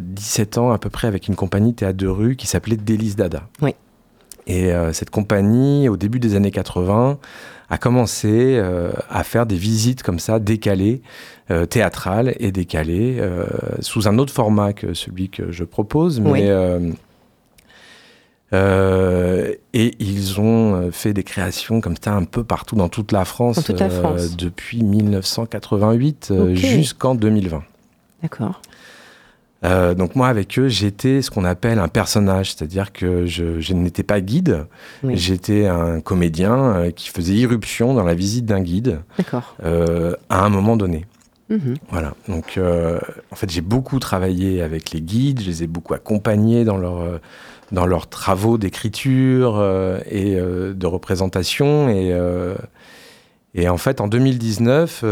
17 0.00 0.58
ans 0.58 0.70
à 0.70 0.78
peu 0.78 0.90
près 0.90 1.08
avec 1.08 1.28
une 1.28 1.34
compagnie 1.34 1.74
théâtre 1.74 1.96
de 1.96 2.06
rue 2.06 2.36
qui 2.36 2.46
s'appelait 2.46 2.76
Délice 2.76 3.16
Dada. 3.16 3.48
Oui. 3.62 3.74
Et 4.46 4.70
cette 4.92 5.10
compagnie, 5.10 5.88
au 5.88 5.96
début 5.96 6.20
des 6.20 6.36
années 6.36 6.50
80, 6.50 7.18
a 7.70 7.78
commencé 7.78 8.62
à 9.08 9.24
faire 9.24 9.46
des 9.46 9.56
visites 9.56 10.02
comme 10.02 10.18
ça, 10.18 10.38
décalées, 10.38 11.00
théâtrales 11.70 12.34
et 12.38 12.52
décalées, 12.52 13.18
sous 13.80 14.06
un 14.06 14.18
autre 14.18 14.32
format 14.32 14.74
que 14.74 14.92
celui 14.92 15.30
que 15.30 15.50
je 15.50 15.64
propose. 15.64 16.20
Mais 16.20 16.50
euh, 18.52 19.52
et 19.72 19.94
ils 19.98 20.40
ont 20.40 20.74
euh, 20.74 20.90
fait 20.92 21.12
des 21.12 21.24
créations 21.24 21.80
comme 21.80 21.96
ça 22.00 22.14
un 22.14 22.24
peu 22.24 22.44
partout 22.44 22.76
dans 22.76 22.88
toute 22.88 23.10
la 23.10 23.24
France, 23.24 23.64
toute 23.64 23.80
la 23.80 23.90
France. 23.90 24.20
Euh, 24.20 24.36
depuis 24.38 24.82
1988 24.82 26.32
jusqu'en 26.54 27.14
2020. 27.14 27.62
D'accord. 28.22 28.62
donc 29.62 30.14
moi 30.14 30.28
avec 30.28 30.58
eux 30.58 30.68
j'étais 30.68 31.22
ce 31.22 31.30
qu'on 31.30 31.44
appelle 31.44 31.80
un 31.80 31.88
personnage, 31.88 32.54
c'est-à-dire 32.54 32.92
que 32.92 33.26
je, 33.26 33.60
je 33.60 33.74
n'étais 33.74 34.04
pas 34.04 34.20
guide, 34.20 34.66
j'étais 35.08 35.66
un 35.66 36.00
comédien 36.00 36.90
qui 36.94 37.08
faisait 37.08 37.34
irruption 37.34 37.94
dans 37.94 38.04
la 38.04 38.14
visite 38.14 38.46
d'un 38.46 38.60
guide 38.60 39.00
à 39.58 40.44
un 40.44 40.48
moment 40.48 40.76
donné. 40.76 41.04
Mhm. 41.48 41.76
Voilà. 41.90 42.14
Donc, 42.28 42.58
en 42.58 43.36
fait, 43.36 43.50
j'ai 43.50 43.60
beaucoup 43.60 43.98
travaillé 43.98 44.62
avec 44.62 44.92
les 44.92 45.00
guides, 45.00 45.40
je 45.40 45.46
les 45.46 45.62
ai 45.64 45.66
beaucoup 45.66 45.94
accompagnés 45.94 46.64
dans 46.64 46.78
leur 46.78 47.20
dans 47.72 47.86
leurs 47.86 48.08
travaux 48.08 48.58
d'écriture 48.58 49.56
euh, 49.58 50.00
et 50.10 50.36
euh, 50.36 50.72
de 50.74 50.86
représentation. 50.86 51.88
Et, 51.88 52.12
euh, 52.12 52.54
et, 53.54 53.68
en 53.68 53.76
fait, 53.76 54.00
en 54.00 54.08
2019, 54.08 55.04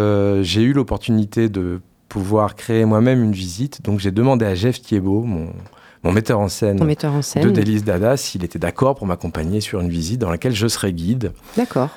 j'ai 0.43 0.63
eu 0.63 0.73
l'opportunité 0.73 1.49
de 1.49 1.81
pouvoir 2.09 2.55
créer 2.55 2.85
moi-même 2.85 3.23
une 3.23 3.33
visite. 3.33 3.83
Donc 3.83 3.99
j'ai 3.99 4.13
demandé 4.13 4.45
à 4.45 4.55
Jeff 4.55 4.81
Thiebaud, 4.81 5.23
mon, 5.23 5.49
mon 6.05 6.13
metteur 6.13 6.39
en 6.39 6.49
scène, 6.49 6.79
de 6.79 7.51
Délice 7.51 7.85
Dada, 7.85 8.17
s'il 8.17 8.45
était 8.45 8.59
d'accord 8.59 8.95
pour 8.95 9.07
m'accompagner 9.07 9.61
sur 9.61 9.81
une 9.81 9.89
visite 9.89 10.21
dans 10.21 10.31
laquelle 10.31 10.55
je 10.55 10.69
serais 10.69 10.93
guide. 10.93 11.33
D'accord. 11.57 11.89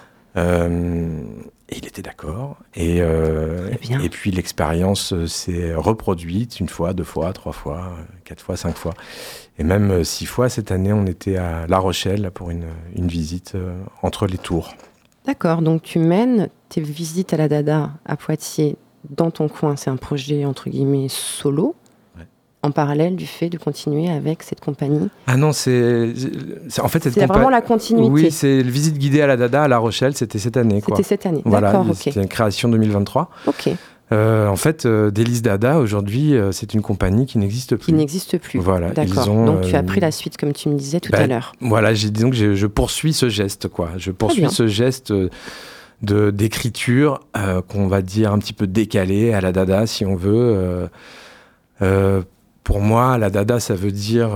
Et 1.70 1.78
il 1.78 1.86
était 1.86 2.02
d'accord. 2.02 2.58
Et, 2.76 2.98
et 2.98 4.10
puis 4.10 4.32
l'expérience 4.32 5.14
s'est 5.26 5.76
reproduite 5.76 6.60
une 6.60 6.70
fois, 6.70 6.94
deux 6.94 7.04
fois, 7.04 7.34
trois 7.34 7.52
fois, 7.52 7.98
quatre 8.24 8.42
fois, 8.42 8.56
cinq 8.56 8.76
fois. 8.78 8.94
Et 9.60 9.64
même 9.64 9.92
euh, 9.92 10.04
six 10.04 10.26
fois 10.26 10.50
cette 10.50 10.72
année, 10.72 10.94
on 10.94 11.06
était 11.06 11.38
à 11.38 11.66
La 11.68 11.80
Rochelle 11.80 12.30
pour 12.32 12.52
une, 12.52 12.68
une 12.96 13.08
visite 13.08 13.54
euh, 13.56 13.82
entre 14.04 14.28
les 14.28 14.38
tours. 14.38 14.76
D'accord, 15.26 15.62
donc 15.62 15.82
tu 15.82 16.00
mènes 16.00 16.50
tes 16.70 16.82
visites 16.82 17.34
à 17.34 17.38
la 17.38 17.48
Dada 17.48 17.92
à 18.06 18.16
Poitiers 18.18 18.78
dans 19.10 19.32
ton 19.32 19.50
coin. 19.50 19.76
C'est 19.76 19.90
un 19.90 19.98
projet 19.98 20.46
entre 20.46 20.70
guillemets 20.70 21.08
solo. 21.10 21.76
En 22.64 22.72
parallèle 22.72 23.16
du 23.16 23.28
fait 23.28 23.50
de 23.50 23.58
continuer 23.58 24.10
avec 24.10 24.42
cette 24.42 24.60
compagnie 24.60 25.10
Ah 25.28 25.38
non, 25.38 25.52
c'est. 25.52 26.12
En 26.80 26.88
fait, 26.88 27.04
c'est 27.04 27.26
vraiment 27.26 27.50
la 27.50 27.62
continuité. 27.62 28.10
Oui, 28.10 28.32
c'est 28.32 28.64
le 28.64 28.70
visite 28.70 28.98
guidée 28.98 29.22
à 29.22 29.28
la 29.28 29.38
Dada 29.38 29.64
à 29.64 29.68
La 29.68 29.78
Rochelle, 29.78 30.16
c'était 30.16 30.40
cette 30.40 30.58
année. 30.58 30.82
C'était 30.86 31.04
cette 31.04 31.26
année, 31.26 31.42
voilà. 31.46 31.84
C'était 31.94 32.22
une 32.22 32.28
création 32.28 32.70
2023. 32.70 33.30
Ok. 33.46 33.70
Euh, 34.14 34.48
en 34.48 34.56
fait, 34.56 34.86
euh, 34.86 35.12
Délice 35.12 35.42
Dada, 35.42 35.80
aujourd'hui, 35.80 36.34
euh, 36.34 36.52
c'est 36.54 36.74
une 36.74 36.82
compagnie 36.82 37.26
qui 37.26 37.38
n'existe 37.40 37.76
plus. 37.76 37.88
Qui 37.88 37.94
n'existe 37.94 38.38
plus. 38.38 38.60
Voilà. 38.60 38.92
D'accord. 38.92 39.26
Donc 39.26 39.62
tu 39.62 39.76
as 39.76 39.84
pris 39.84 40.00
la 40.00 40.12
suite, 40.12 40.38
comme 40.38 40.54
tu 40.54 40.70
me 40.70 40.76
disais 40.76 41.00
tout 41.00 41.12
bah, 41.12 41.20
à 41.20 41.28
l'heure. 41.28 41.52
Voilà, 41.60 41.94
disons 41.94 42.30
que 42.30 42.56
je, 42.56 42.68
poursuis 42.68 43.14
ce 43.14 43.28
geste, 43.28 43.68
quoi. 43.68 43.92
Je 43.98 44.12
poursuis 44.12 44.50
ce 44.50 44.68
geste 44.68 45.14
de 46.04 46.30
d'écriture 46.32 47.20
qu'on 47.68 47.88
va 47.88 48.02
dire 48.02 48.32
un 48.32 48.40
petit 48.40 48.54
peu 48.54 48.68
décalé 48.68 49.34
à 49.34 49.42
la 49.42 49.52
Dada, 49.52 49.86
si 49.88 50.06
on 50.06 50.16
veut. 50.16 50.88
Pour 52.68 52.82
moi, 52.82 53.18
la 53.18 53.30
Dada, 53.30 53.62
ça 53.62 53.76
veut 53.76 53.94
dire 53.94 54.30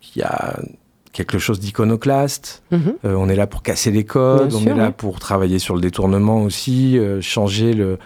qu'il 0.00 0.22
y 0.22 0.24
a 0.24 0.58
quelque 1.12 1.38
chose 1.38 1.60
d'iconoclaste. 1.60 2.64
Mhm. 2.72 2.94
on 3.04 3.28
est 3.28 3.36
là 3.36 3.46
pour 3.46 3.62
casser 3.62 3.92
les 3.92 4.04
codes, 4.04 4.52
on 4.54 4.66
est 4.66 4.74
là 4.74 4.90
pour 4.90 5.20
travailler 5.20 5.60
sur 5.60 5.76
le 5.76 5.80
détournement 5.80 6.42
aussi, 6.42 6.98
changer 7.20 7.74
le 7.74 7.98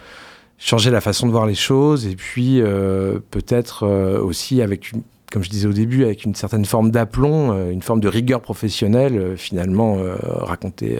changer 0.63 0.91
la 0.91 1.01
façon 1.01 1.27
de 1.27 1.31
voir 1.31 1.45
les 1.45 1.55
choses 1.55 2.07
et 2.07 2.15
puis 2.15 2.61
euh, 2.61 3.19
peut-être 3.31 3.83
euh, 3.85 4.21
aussi 4.21 4.61
avec 4.61 4.93
une, 4.93 5.01
comme 5.31 5.43
je 5.43 5.49
disais 5.49 5.67
au 5.67 5.73
début, 5.73 6.05
avec 6.05 6.23
une 6.23 6.35
certaine 6.35 6.63
forme 6.63 6.89
d'aplomb, 6.89 7.51
euh, 7.51 7.69
une 7.69 7.81
forme 7.81 7.99
de 7.99 8.07
rigueur 8.07 8.39
professionnelle, 8.39 9.35
finalement 9.37 9.97
raconter 10.21 10.99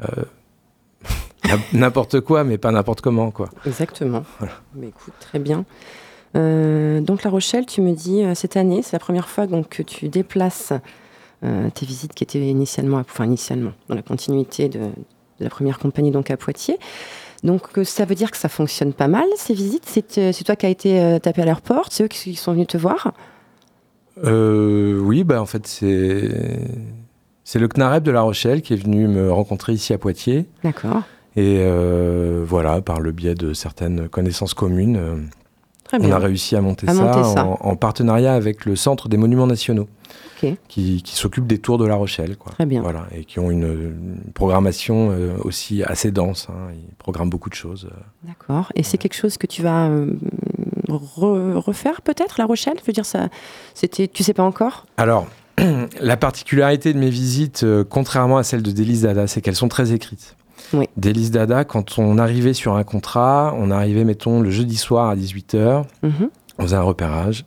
n'importe 1.72 2.20
quoi, 2.20 2.44
mais 2.44 2.56
pas 2.56 2.70
n'importe 2.70 3.00
comment, 3.00 3.32
quoi. 3.32 3.50
Exactement. 3.66 4.22
Mais 4.74 4.88
écoute, 4.88 5.14
très 5.18 5.40
bien. 5.40 5.64
Donc 6.34 7.22
La 7.22 7.30
Rochelle, 7.30 7.66
tu 7.66 7.80
me 7.80 7.92
dis 7.92 8.22
cette 8.34 8.56
année, 8.56 8.82
c'est 8.82 8.94
la 8.94 9.00
première 9.00 9.28
fois 9.28 9.46
donc 9.46 9.68
que 9.68 9.82
tu 9.82 10.08
déplaces 10.08 10.72
tes 11.42 11.86
visites 11.86 12.14
qui 12.14 12.24
étaient 12.24 12.40
initialement, 12.40 12.98
enfin 12.98 13.24
initialement, 13.24 13.72
dans 13.88 13.94
la 13.94 14.02
continuité 14.02 14.68
de, 14.68 14.80
de 14.80 15.44
la 15.44 15.50
première 15.50 15.78
compagnie 15.78 16.10
donc 16.10 16.30
à 16.30 16.36
Poitiers. 16.36 16.78
Donc 17.44 17.78
euh, 17.78 17.84
ça 17.84 18.04
veut 18.04 18.16
dire 18.16 18.32
que 18.32 18.36
ça 18.36 18.48
fonctionne 18.48 18.92
pas 18.92 19.06
mal, 19.06 19.26
ces 19.36 19.54
visites? 19.54 19.84
C'est 19.86 20.18
euh, 20.18 20.32
toi 20.44 20.56
qui 20.56 20.66
as 20.66 20.70
été 20.70 21.00
euh, 21.00 21.20
tapé 21.20 21.42
à 21.42 21.44
leur 21.44 21.60
porte? 21.60 21.92
C'est 21.92 22.02
eux 22.02 22.08
qui 22.08 22.34
sont 22.34 22.52
venus 22.52 22.66
te 22.66 22.76
voir? 22.76 23.12
Oui, 24.24 25.22
bah, 25.22 25.40
en 25.40 25.46
fait 25.46 25.64
c'est... 25.68 26.58
C'est 27.44 27.60
le 27.60 27.68
CNAREP 27.68 28.02
de 28.02 28.10
La 28.10 28.22
Rochelle 28.22 28.60
qui 28.60 28.74
est 28.74 28.82
venu 28.82 29.06
me 29.06 29.32
rencontrer 29.32 29.72
ici 29.72 29.94
à 29.94 29.98
Poitiers. 29.98 30.46
D'accord. 30.64 31.02
Et 31.36 31.64
voilà, 32.44 32.82
par 32.82 33.00
le 33.00 33.12
biais 33.12 33.34
de 33.34 33.54
certaines 33.54 34.08
connaissances 34.08 34.52
communes, 34.52 35.30
on 35.92 36.12
a 36.12 36.18
réussi 36.18 36.56
à 36.56 36.60
monter, 36.60 36.86
ça, 36.86 37.46
En, 37.60 37.76
partenariat 37.76 38.34
avec 38.34 38.64
le 38.64 38.76
Centre 38.76 39.08
des 39.08 39.16
Monuments 39.16 39.46
Nationaux, 39.46 39.88
qui, 40.68 41.02
s'occupe 41.06 41.46
des 41.46 41.58
tours 41.58 41.78
de 41.78 41.86
La 41.86 41.94
Rochelle. 41.94 42.36
Quoi. 42.36 42.52
Très 42.52 42.66
bien. 42.66 42.82
Voilà, 42.82 43.06
et 43.14 43.24
qui 43.24 43.38
ont 43.38 43.50
une, 43.50 44.20
programmation 44.34 45.10
euh, 45.10 45.36
aussi 45.42 45.82
assez 45.82 46.10
dense. 46.10 46.48
Hein. 46.50 46.72
Ils 46.72 46.94
programment 46.96 47.30
beaucoup 47.30 47.50
de 47.50 47.54
choses. 47.54 47.88
Euh. 47.90 47.96
D'accord. 48.24 48.72
Et 48.74 48.82
c'est 48.82 48.98
quelque 48.98 49.16
chose 49.16 49.38
que 49.38 49.46
tu 49.46 49.62
vas 49.62 49.88
euh, 49.88 50.14
refaire 50.88 52.02
peut-être, 52.02 52.38
La 52.38 52.46
Rochelle? 52.46 52.76
Je 52.80 52.86
veux 52.86 52.92
dire, 52.92 53.06
ça, 53.06 53.28
c'était, 53.74 54.08
tu 54.08 54.22
sais 54.22 54.34
pas 54.34 54.44
encore? 54.44 54.86
Alors, 54.96 55.26
la 56.00 56.16
particularité 56.16 56.92
de 56.92 56.98
mes 56.98 57.10
visites, 57.10 57.64
contrairement 57.88 58.38
à 58.38 58.42
celle 58.42 58.62
de 58.62 58.70
Délice 58.70 59.02
Dada, 59.02 59.26
c'est 59.26 59.40
qu'elles 59.40 59.56
sont 59.56 59.68
très 59.68 59.92
écrites. 59.92 60.36
Oui. 60.72 60.86
Dada, 60.96 61.64
quand 61.64 61.98
on 61.98 62.18
arrivait 62.18 62.54
sur 62.54 62.76
un 62.76 62.84
contrat, 62.84 63.54
on 63.56 63.70
arrivait, 63.70 64.04
mettons, 64.04 64.40
le 64.40 64.50
jeudi 64.50 64.76
soir 64.76 65.08
à 65.08 65.16
18h, 65.16 65.84
mhm. 66.02 66.30
on 66.58 66.62
faisait 66.62 66.76
un 66.76 66.82
repérage, 66.82 67.44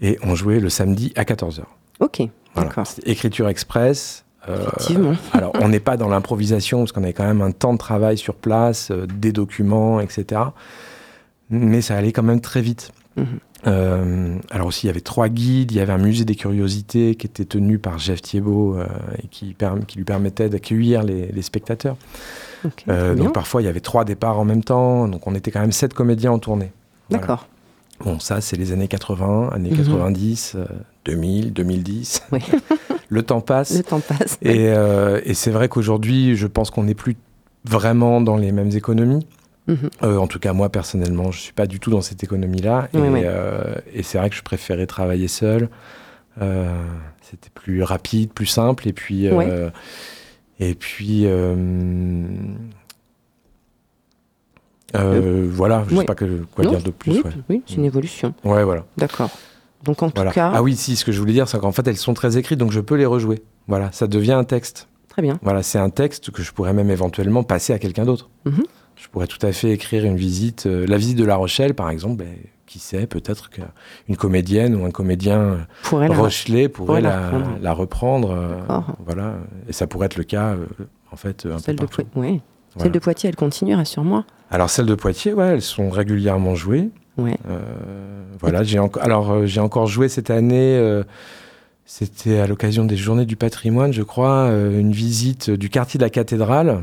et 0.00 0.18
on 0.22 0.34
jouait 0.34 0.60
le 0.60 0.68
samedi 0.68 1.12
à 1.16 1.24
14h. 1.24 1.62
Ok, 2.00 2.22
d'accord. 2.56 2.84
Écriture 3.04 3.48
express. 3.48 4.24
Euh, 4.48 4.58
Effectivement. 4.66 5.14
alors, 5.32 5.52
on 5.60 5.68
n'est 5.68 5.80
pas 5.80 5.96
dans 5.96 6.08
l'improvisation, 6.08 6.80
parce 6.80 6.92
qu'on 6.92 7.02
avait 7.02 7.12
quand 7.12 7.26
même 7.26 7.42
un 7.42 7.52
temps 7.52 7.72
de 7.72 7.78
travail 7.78 8.18
sur 8.18 8.34
place, 8.34 8.90
euh, 8.90 9.06
des 9.06 9.32
documents, 9.32 10.00
etc. 10.00 10.40
Mais 11.50 11.80
ça 11.80 11.96
allait 11.96 12.12
quand 12.12 12.22
même 12.22 12.40
très 12.40 12.60
vite. 12.60 12.92
Euh, 13.66 14.38
alors 14.50 14.66
aussi, 14.66 14.86
il 14.86 14.88
y 14.88 14.90
avait 14.90 15.00
trois 15.00 15.28
guides, 15.28 15.72
il 15.72 15.76
y 15.76 15.80
avait 15.80 15.92
un 15.92 15.98
musée 15.98 16.24
des 16.24 16.34
curiosités 16.34 17.14
qui 17.14 17.26
était 17.26 17.44
tenu 17.44 17.78
par 17.78 17.98
Jeff 17.98 18.20
Thiebaud 18.20 18.78
et 19.22 19.28
qui, 19.28 19.56
qui, 19.86 19.96
lui 19.96 20.04
permettait 20.04 20.48
d'accueillir 20.48 21.02
les, 21.02 21.42
spectateurs. 21.42 21.96
donc 22.86 23.32
parfois, 23.32 23.62
il 23.62 23.64
y 23.64 23.68
avait 23.68 23.80
trois 23.80 24.04
départs 24.04 24.38
en 24.38 24.44
même 24.44 24.64
temps, 24.64 25.08
donc 25.08 25.26
on 25.26 25.34
était 25.34 25.50
quand 25.50 25.60
même 25.60 25.72
sept 25.72 25.94
comédiens 25.94 26.32
en 26.32 26.38
tournée. 26.38 26.72
D'accord. 27.10 27.46
Bon, 28.00 28.18
ça, 28.18 28.40
c'est 28.40 28.56
les 28.56 28.72
années 28.72 28.88
80, 28.88 29.50
années 29.52 29.70
90, 29.70 30.56
2000, 31.04 31.52
2010. 31.52 32.22
Oui. 32.32 32.40
le 33.08 33.22
temps 33.22 33.40
passe. 33.40 33.76
Le 33.76 33.82
temps 33.82 34.00
passe. 34.00 34.38
Euh, 34.44 35.20
et, 35.24 35.34
c'est 35.34 35.50
vrai 35.50 35.68
qu'aujourd'hui, 35.68 36.36
je 36.36 36.46
pense 36.46 36.70
qu'on 36.70 36.84
n'est 36.84 36.94
plus 36.94 37.16
vraiment 37.64 38.20
dans 38.20 38.36
les 38.36 38.52
mêmes 38.52 38.72
économies. 38.72 39.26
Mhm. 39.66 39.90
Euh, 40.02 40.16
en 40.18 40.26
tout 40.26 40.38
cas, 40.38 40.52
moi, 40.52 40.68
personnellement, 40.68 41.30
je 41.32 41.38
ne 41.38 41.42
suis 41.42 41.52
pas 41.52 41.66
du 41.66 41.80
tout 41.80 41.90
dans 41.90 42.02
cette 42.02 42.22
économie-là. 42.22 42.88
Euh, 42.94 43.74
et, 43.92 44.02
c'est 44.02 44.18
vrai 44.18 44.30
que 44.30 44.36
je 44.36 44.42
préférais 44.42 44.86
travailler 44.86 45.28
seul. 45.28 45.68
C'était 46.38 47.50
plus 47.54 47.82
rapide, 47.82 48.32
plus 48.32 48.46
simple. 48.46 48.88
Et 48.88 48.92
puis... 48.92 49.28
Et 50.60 50.76
puis, 50.76 51.26
euh, 54.94 55.48
voilà, 55.50 55.84
je 55.88 55.94
ne 55.94 56.00
sais 56.00 56.06
pas 56.06 56.14
quoi 56.14 56.64
dire 56.64 56.82
de 56.82 56.90
plus. 56.90 57.22
Oui, 57.48 57.62
c'est 57.66 57.74
une 57.74 57.84
évolution. 57.84 58.34
Ouais, 58.44 58.64
voilà. 58.64 58.84
D'accord. 58.96 59.30
Donc 59.82 60.02
en 60.02 60.10
tout 60.10 60.22
cas. 60.30 60.52
Ah 60.54 60.62
oui, 60.62 60.76
si, 60.76 60.96
ce 60.96 61.04
que 61.04 61.12
je 61.12 61.18
voulais 61.18 61.32
dire, 61.32 61.48
c'est 61.48 61.58
qu'en 61.58 61.72
fait, 61.72 61.86
elles 61.86 61.96
sont 61.96 62.14
très 62.14 62.38
écrites, 62.38 62.58
donc 62.58 62.72
je 62.72 62.80
peux 62.80 62.94
les 62.94 63.06
rejouer. 63.06 63.42
Voilà, 63.68 63.90
ça 63.92 64.06
devient 64.06 64.32
un 64.32 64.44
texte. 64.44 64.88
Très 65.08 65.22
bien. 65.22 65.38
Voilà, 65.42 65.62
c'est 65.62 65.78
un 65.78 65.90
texte 65.90 66.30
que 66.30 66.42
je 66.42 66.52
pourrais 66.52 66.72
même 66.72 66.90
éventuellement 66.90 67.42
passer 67.42 67.72
à 67.72 67.78
quelqu'un 67.78 68.04
d'autre. 68.04 68.30
Mhm. 68.46 68.64
Je 69.04 69.10
pourrais 69.10 69.26
tout 69.26 69.44
à 69.46 69.52
fait 69.52 69.70
écrire 69.70 70.04
une 70.04 70.16
visite, 70.16 70.64
la 70.64 70.96
visite 70.96 71.18
de 71.18 71.24
La 71.24 71.36
Rochelle, 71.36 71.74
par 71.74 71.90
exemple. 71.90 72.16
Ben, 72.24 72.34
qui 72.66 72.78
sait, 72.78 73.06
peut-être 73.06 73.50
qu'une 73.50 74.16
comédienne 74.16 74.74
ou 74.74 74.84
un 74.84 74.90
comédien 74.90 75.58
pourrait 75.84 76.08
Rochelet 76.08 76.68
pourrait, 76.68 77.02
la, 77.02 77.72
reprendre. 77.72 78.36
voilà, 79.04 79.34
et 79.68 79.72
ça 79.72 79.86
pourrait 79.86 80.06
être 80.06 80.16
le 80.16 80.24
cas, 80.24 80.56
en 81.12 81.16
fait, 81.16 81.46
un 81.46 81.58
Celle 81.58 81.76
peu 81.76 81.86
de 81.86 82.06
oui. 82.16 82.40
Celle 82.78 82.90
de 82.90 82.98
Poitiers, 82.98 83.28
elle 83.28 83.36
continue, 83.36 83.76
rassure-moi. 83.76 84.24
Alors 84.50 84.70
celles 84.70 84.86
de 84.86 84.94
Poitiers, 84.96 85.34
ouais, 85.34 85.48
elles 85.48 85.62
sont 85.62 85.90
régulièrement 85.90 86.56
jouées. 86.56 86.90
Ouais. 87.16 87.38
voilà, 88.40 88.64
j'ai 88.64 88.80
encore, 88.80 89.04
alors 89.04 89.46
j'ai 89.46 89.60
encore 89.60 89.86
joué 89.86 90.08
cette 90.08 90.30
année. 90.30 91.02
C'était 91.86 92.38
à 92.38 92.46
l'occasion 92.46 92.84
des 92.84 92.96
Journées 92.96 93.26
du 93.26 93.36
patrimoine, 93.36 93.92
je 93.92 94.02
crois, 94.02 94.46
euh, 94.46 94.80
une 94.80 94.92
visite 94.92 95.50
du 95.50 95.68
quartier 95.68 95.98
de 95.98 96.04
la 96.04 96.10
cathédrale. 96.10 96.82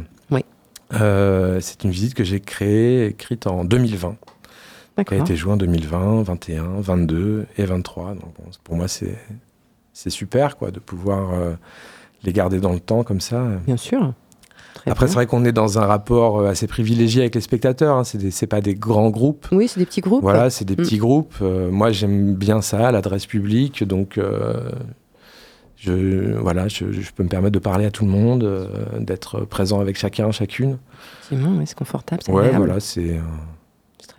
Euh, 0.93 1.59
c'est 1.61 1.83
une 1.83 1.91
visite 1.91 2.13
que 2.13 2.23
j'ai 2.23 2.39
créée, 2.39 3.07
écrite 3.07 3.47
en 3.47 3.63
2020. 3.63 4.15
Qui 5.07 5.15
a 5.15 5.17
été 5.17 5.35
jouée 5.35 5.53
en 5.53 5.57
2020, 5.57 6.21
21, 6.21 6.81
22 6.81 7.47
et 7.57 7.65
23. 7.65 8.13
Donc, 8.13 8.35
pour 8.63 8.75
moi, 8.75 8.87
c'est, 8.87 9.17
c'est 9.93 10.11
super 10.11 10.57
quoi, 10.57 10.69
de 10.69 10.79
pouvoir 10.79 11.33
euh, 11.33 11.53
les 12.23 12.33
garder 12.33 12.59
dans 12.59 12.73
le 12.73 12.79
temps 12.79 13.03
comme 13.03 13.21
ça. 13.21 13.43
Bien 13.65 13.77
sûr. 13.77 14.13
Après, 14.85 15.07
c'est 15.07 15.15
vrai 15.15 15.25
qu'on 15.25 15.43
est 15.43 15.53
dans 15.53 15.79
un 15.79 15.85
rapport 15.85 16.45
assez 16.45 16.67
privilégié 16.67 17.21
avec 17.21 17.33
les 17.33 17.41
spectateurs. 17.41 17.97
Hein. 17.97 18.03
C'est, 18.03 18.29
c'est 18.29 18.47
pas 18.47 18.61
des 18.61 18.75
grands 18.75 19.09
groupes. 19.09 19.47
Oui, 19.51 19.67
c'est 19.67 19.79
des 19.79 19.87
petits 19.87 20.01
groupes. 20.01 20.21
Voilà, 20.21 20.51
c'est 20.51 20.65
des 20.65 20.73
mm. 20.73 20.77
petits 20.77 20.97
groupes. 20.97 21.41
moi, 21.41 21.91
j'aime 21.91 22.35
bien 22.35 22.61
ça, 22.61 22.91
l'adresse 22.91 23.25
publique. 23.25 23.83
Donc, 23.83 24.19
je, 25.81 26.37
voilà, 26.37 26.67
je, 26.67 26.85
peux 27.15 27.23
me 27.23 27.27
permettre 27.27 27.53
de 27.53 27.59
parler 27.59 27.85
à 27.85 27.91
tout 27.91 28.05
le 28.05 28.11
monde, 28.11 28.43
euh, 28.43 28.67
d'être 28.99 29.41
présent 29.45 29.79
avec 29.79 29.97
chacun, 29.97 30.29
chacune. 30.31 30.77
C'est 31.23 31.75
confortable. 31.75 32.21
Ouais, 32.29 32.51
voilà, 32.51 32.79
c'est 32.79 33.19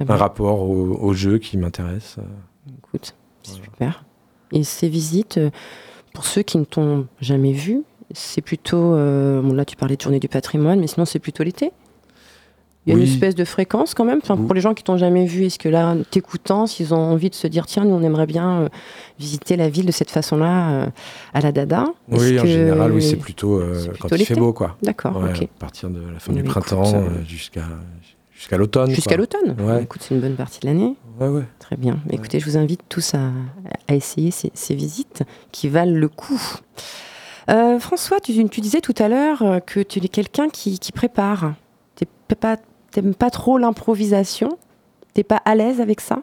un, 0.01 0.17
rapport 0.17 0.63
au, 0.63 1.13
jeu 1.13 1.39
qui 1.39 1.57
m'intéresse. 1.59 2.17
Écoute, 2.79 3.15
super. 3.43 4.05
Et 4.51 4.65
ces 4.65 4.89
visites, 4.89 5.39
euh, 5.39 5.51
pour 6.13 6.27
ceux 6.27 6.43
qui 6.43 6.59
ne 6.59 6.65
t'ont 6.65 7.07
jamais 7.21 7.53
vu, 7.53 7.83
c'est 8.13 8.43
plutôt. 8.43 8.95
Euh, 8.95 9.41
bon, 9.41 9.55
là, 9.55 9.65
tu 9.65 9.77
parlais 9.77 9.97
de 9.97 10.01
journée 10.01 10.19
du 10.19 10.29
patrimoine, 10.29 10.81
mais 10.81 10.89
sinon, 10.89 11.05
c'est 11.05 11.21
plutôt 11.21 11.45
l'été 11.45 11.71
il 12.85 12.93
y 12.93 12.97
a 12.97 12.99
une 12.99 13.05
espèce 13.05 13.37
de 13.37 13.45
fréquence 13.45 13.95
quand 13.95 14.05
même. 14.05 14.21
Pour 14.23 14.55
les 14.55 14.61
gens 14.61 14.75
qui 14.75 14.83
t'ont 14.83 14.97
jamais 14.97 15.25
vu, 15.25 15.45
est-ce 15.45 15.59
que 15.59 15.69
là, 15.69 15.95
t'écoutant, 16.11 16.67
s'ils 16.67 16.93
ont 16.93 16.99
envie 16.99 17.31
de 17.31 17.35
se 17.35 17.47
dire 17.47 17.67
tiens, 17.67 17.85
nous 17.85 17.95
on 17.95 18.03
aimerait 18.03 18.27
bien 18.27 18.63
euh, 18.63 18.69
visiter 19.21 19.57
la 19.57 19.69
ville 19.69 19.87
de 19.87 19.93
cette 19.93 20.11
façon-là 20.11 20.71
euh, 20.71 20.87
à 21.33 21.41
la 21.41 21.53
Dada 21.53 21.85
Oui, 22.09 22.41
en 22.41 22.45
général, 22.45 22.93
oui, 22.93 23.03
c'est 23.03 23.17
plutôt, 23.17 23.61
euh, 23.61 23.87
quand 24.01 24.09
il 24.11 24.27
fait 24.27 24.35
beau, 24.35 24.53
quoi. 24.53 24.77
D'accord. 24.83 25.25
À 25.25 25.29
partir 25.61 25.91
de 25.91 26.01
la 26.13 26.19
fin 26.19 26.33
du 26.33 26.43
printemps 26.43 27.05
jusqu'à 27.27 27.63
jusqu'à 28.35 28.57
l'automne. 28.57 28.91
Jusqu'à 28.91 29.17
l'automne. 29.17 29.55
Écoute, 29.81 30.03
c'est 30.03 30.17
une 30.17 30.21
bonne 30.21 30.35
partie 30.35 30.59
de 30.59 30.67
l'année. 30.67 30.97
Ouais, 31.21 31.29
ouais. 31.29 31.45
Très 31.61 31.77
bien. 31.77 31.99
Écoutez, 32.11 32.41
je 32.41 32.47
vous 32.47 32.57
invite 32.57 32.81
tous 32.89 33.15
à, 33.15 33.31
à 33.87 33.95
essayer 33.95 34.33
ces, 34.33 34.51
ces, 34.55 34.75
visites 34.75 35.23
qui 35.53 35.69
valent 35.69 35.95
le 35.97 36.09
coup. 36.09 36.41
François, 37.79 38.19
tu, 38.19 38.49
tu, 38.49 38.61
disais 38.61 38.81
tout 38.81 38.95
à 38.99 39.09
l'heure 39.09 39.61
que 39.65 39.79
tu 39.79 40.01
es 40.05 40.09
quelqu'un 40.09 40.49
qui, 40.49 40.81
qui 40.81 40.91
prépare. 40.91 41.55
Tu 41.95 42.05
n'es 42.05 42.35
pas 42.35 42.57
T'aimes 42.93 43.15
pas 43.15 43.31
trop 43.31 43.59
l'improvisation? 43.59 44.59
T'es 45.15 45.25
pas 45.25 45.43
à 45.45 45.55
l'aise 45.55 45.81
avec 45.81 46.01
ça? 46.01 46.23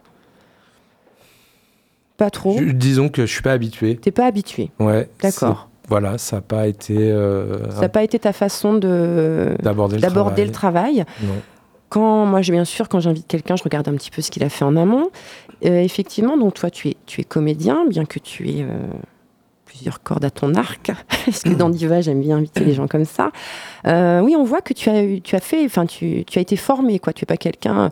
Pas 2.17 2.29
trop? 2.29 2.60
Disons 2.60 3.10
que 3.10 3.25
je 3.25 3.32
suis 3.32 3.41
pas 3.41 3.53
habitué. 3.53 3.97
T'es 3.97 4.12
pas 4.12 4.25
habitué 4.25 4.71
Ouais. 4.79 5.10
D'accord. 5.21 5.69
Voilà, 5.88 6.19
ça 6.19 6.38
n'a 6.38 6.41
pas 6.43 6.67
été. 6.67 6.95
Euh, 6.97 7.71
ça 7.71 7.82
n'a 7.82 7.89
pas 7.89 8.03
été 8.03 8.19
ta 8.19 8.32
façon 8.32 8.75
de 8.75 9.55
d'aborder 9.60 9.97
le, 10.45 10.51
travail. 10.51 11.03
Non. 11.23 11.34
Quand 11.89 12.27
moi, 12.27 12.41
bien 12.41 12.65
sûr, 12.65 12.88
quand 12.88 12.99
j'invite 12.99 13.25
quelqu'un, 13.25 13.55
je 13.55 13.63
regarde 13.63 13.88
un 13.88 13.95
petit 13.95 14.12
peu 14.12 14.21
ce 14.21 14.29
qu'il 14.29 14.43
a 14.43 14.49
fait 14.49 14.63
en 14.63 14.75
amont. 14.75 15.10
Euh, 15.65 15.82
effectivement, 15.82 16.38
donc 16.38 16.53
toi, 16.53 16.69
tu 16.69 16.89
es, 16.89 16.97
tu 17.08 17.21
es 17.21 17.23
comédien, 17.23 17.86
bien 17.88 18.05
que 18.05 18.19
tu 18.19 18.47
es 18.49 18.62
euh, 18.62 18.67
plusieurs 19.79 20.03
cordes 20.03 20.25
à 20.25 20.29
ton 20.29 20.55
arc, 20.55 20.91
parce 21.25 21.43
que 21.43 21.53
dans 21.53 21.69
Diva, 21.69 22.01
j'aime 22.01 22.19
bien 22.19 22.37
inviter 22.37 22.65
les 22.65 22.73
gens 22.75 22.87
comme 22.87 23.05
ça. 23.05 23.31
Euh, 23.87 24.19
oui, 24.19 24.35
on 24.35 24.43
voit 24.43 24.59
que 24.59 24.73
tu 24.73 24.89
as, 24.89 25.21
tu 25.23 25.37
as 25.37 25.39
fait, 25.39 25.63
enfin, 25.65 25.85
tu, 25.85 26.25
tu, 26.25 26.37
as 26.37 26.41
été 26.41 26.57
formé, 26.57 26.99
quoi. 26.99 27.13
Tu 27.13 27.23
es 27.23 27.25
pas 27.25 27.37
quelqu'un. 27.37 27.89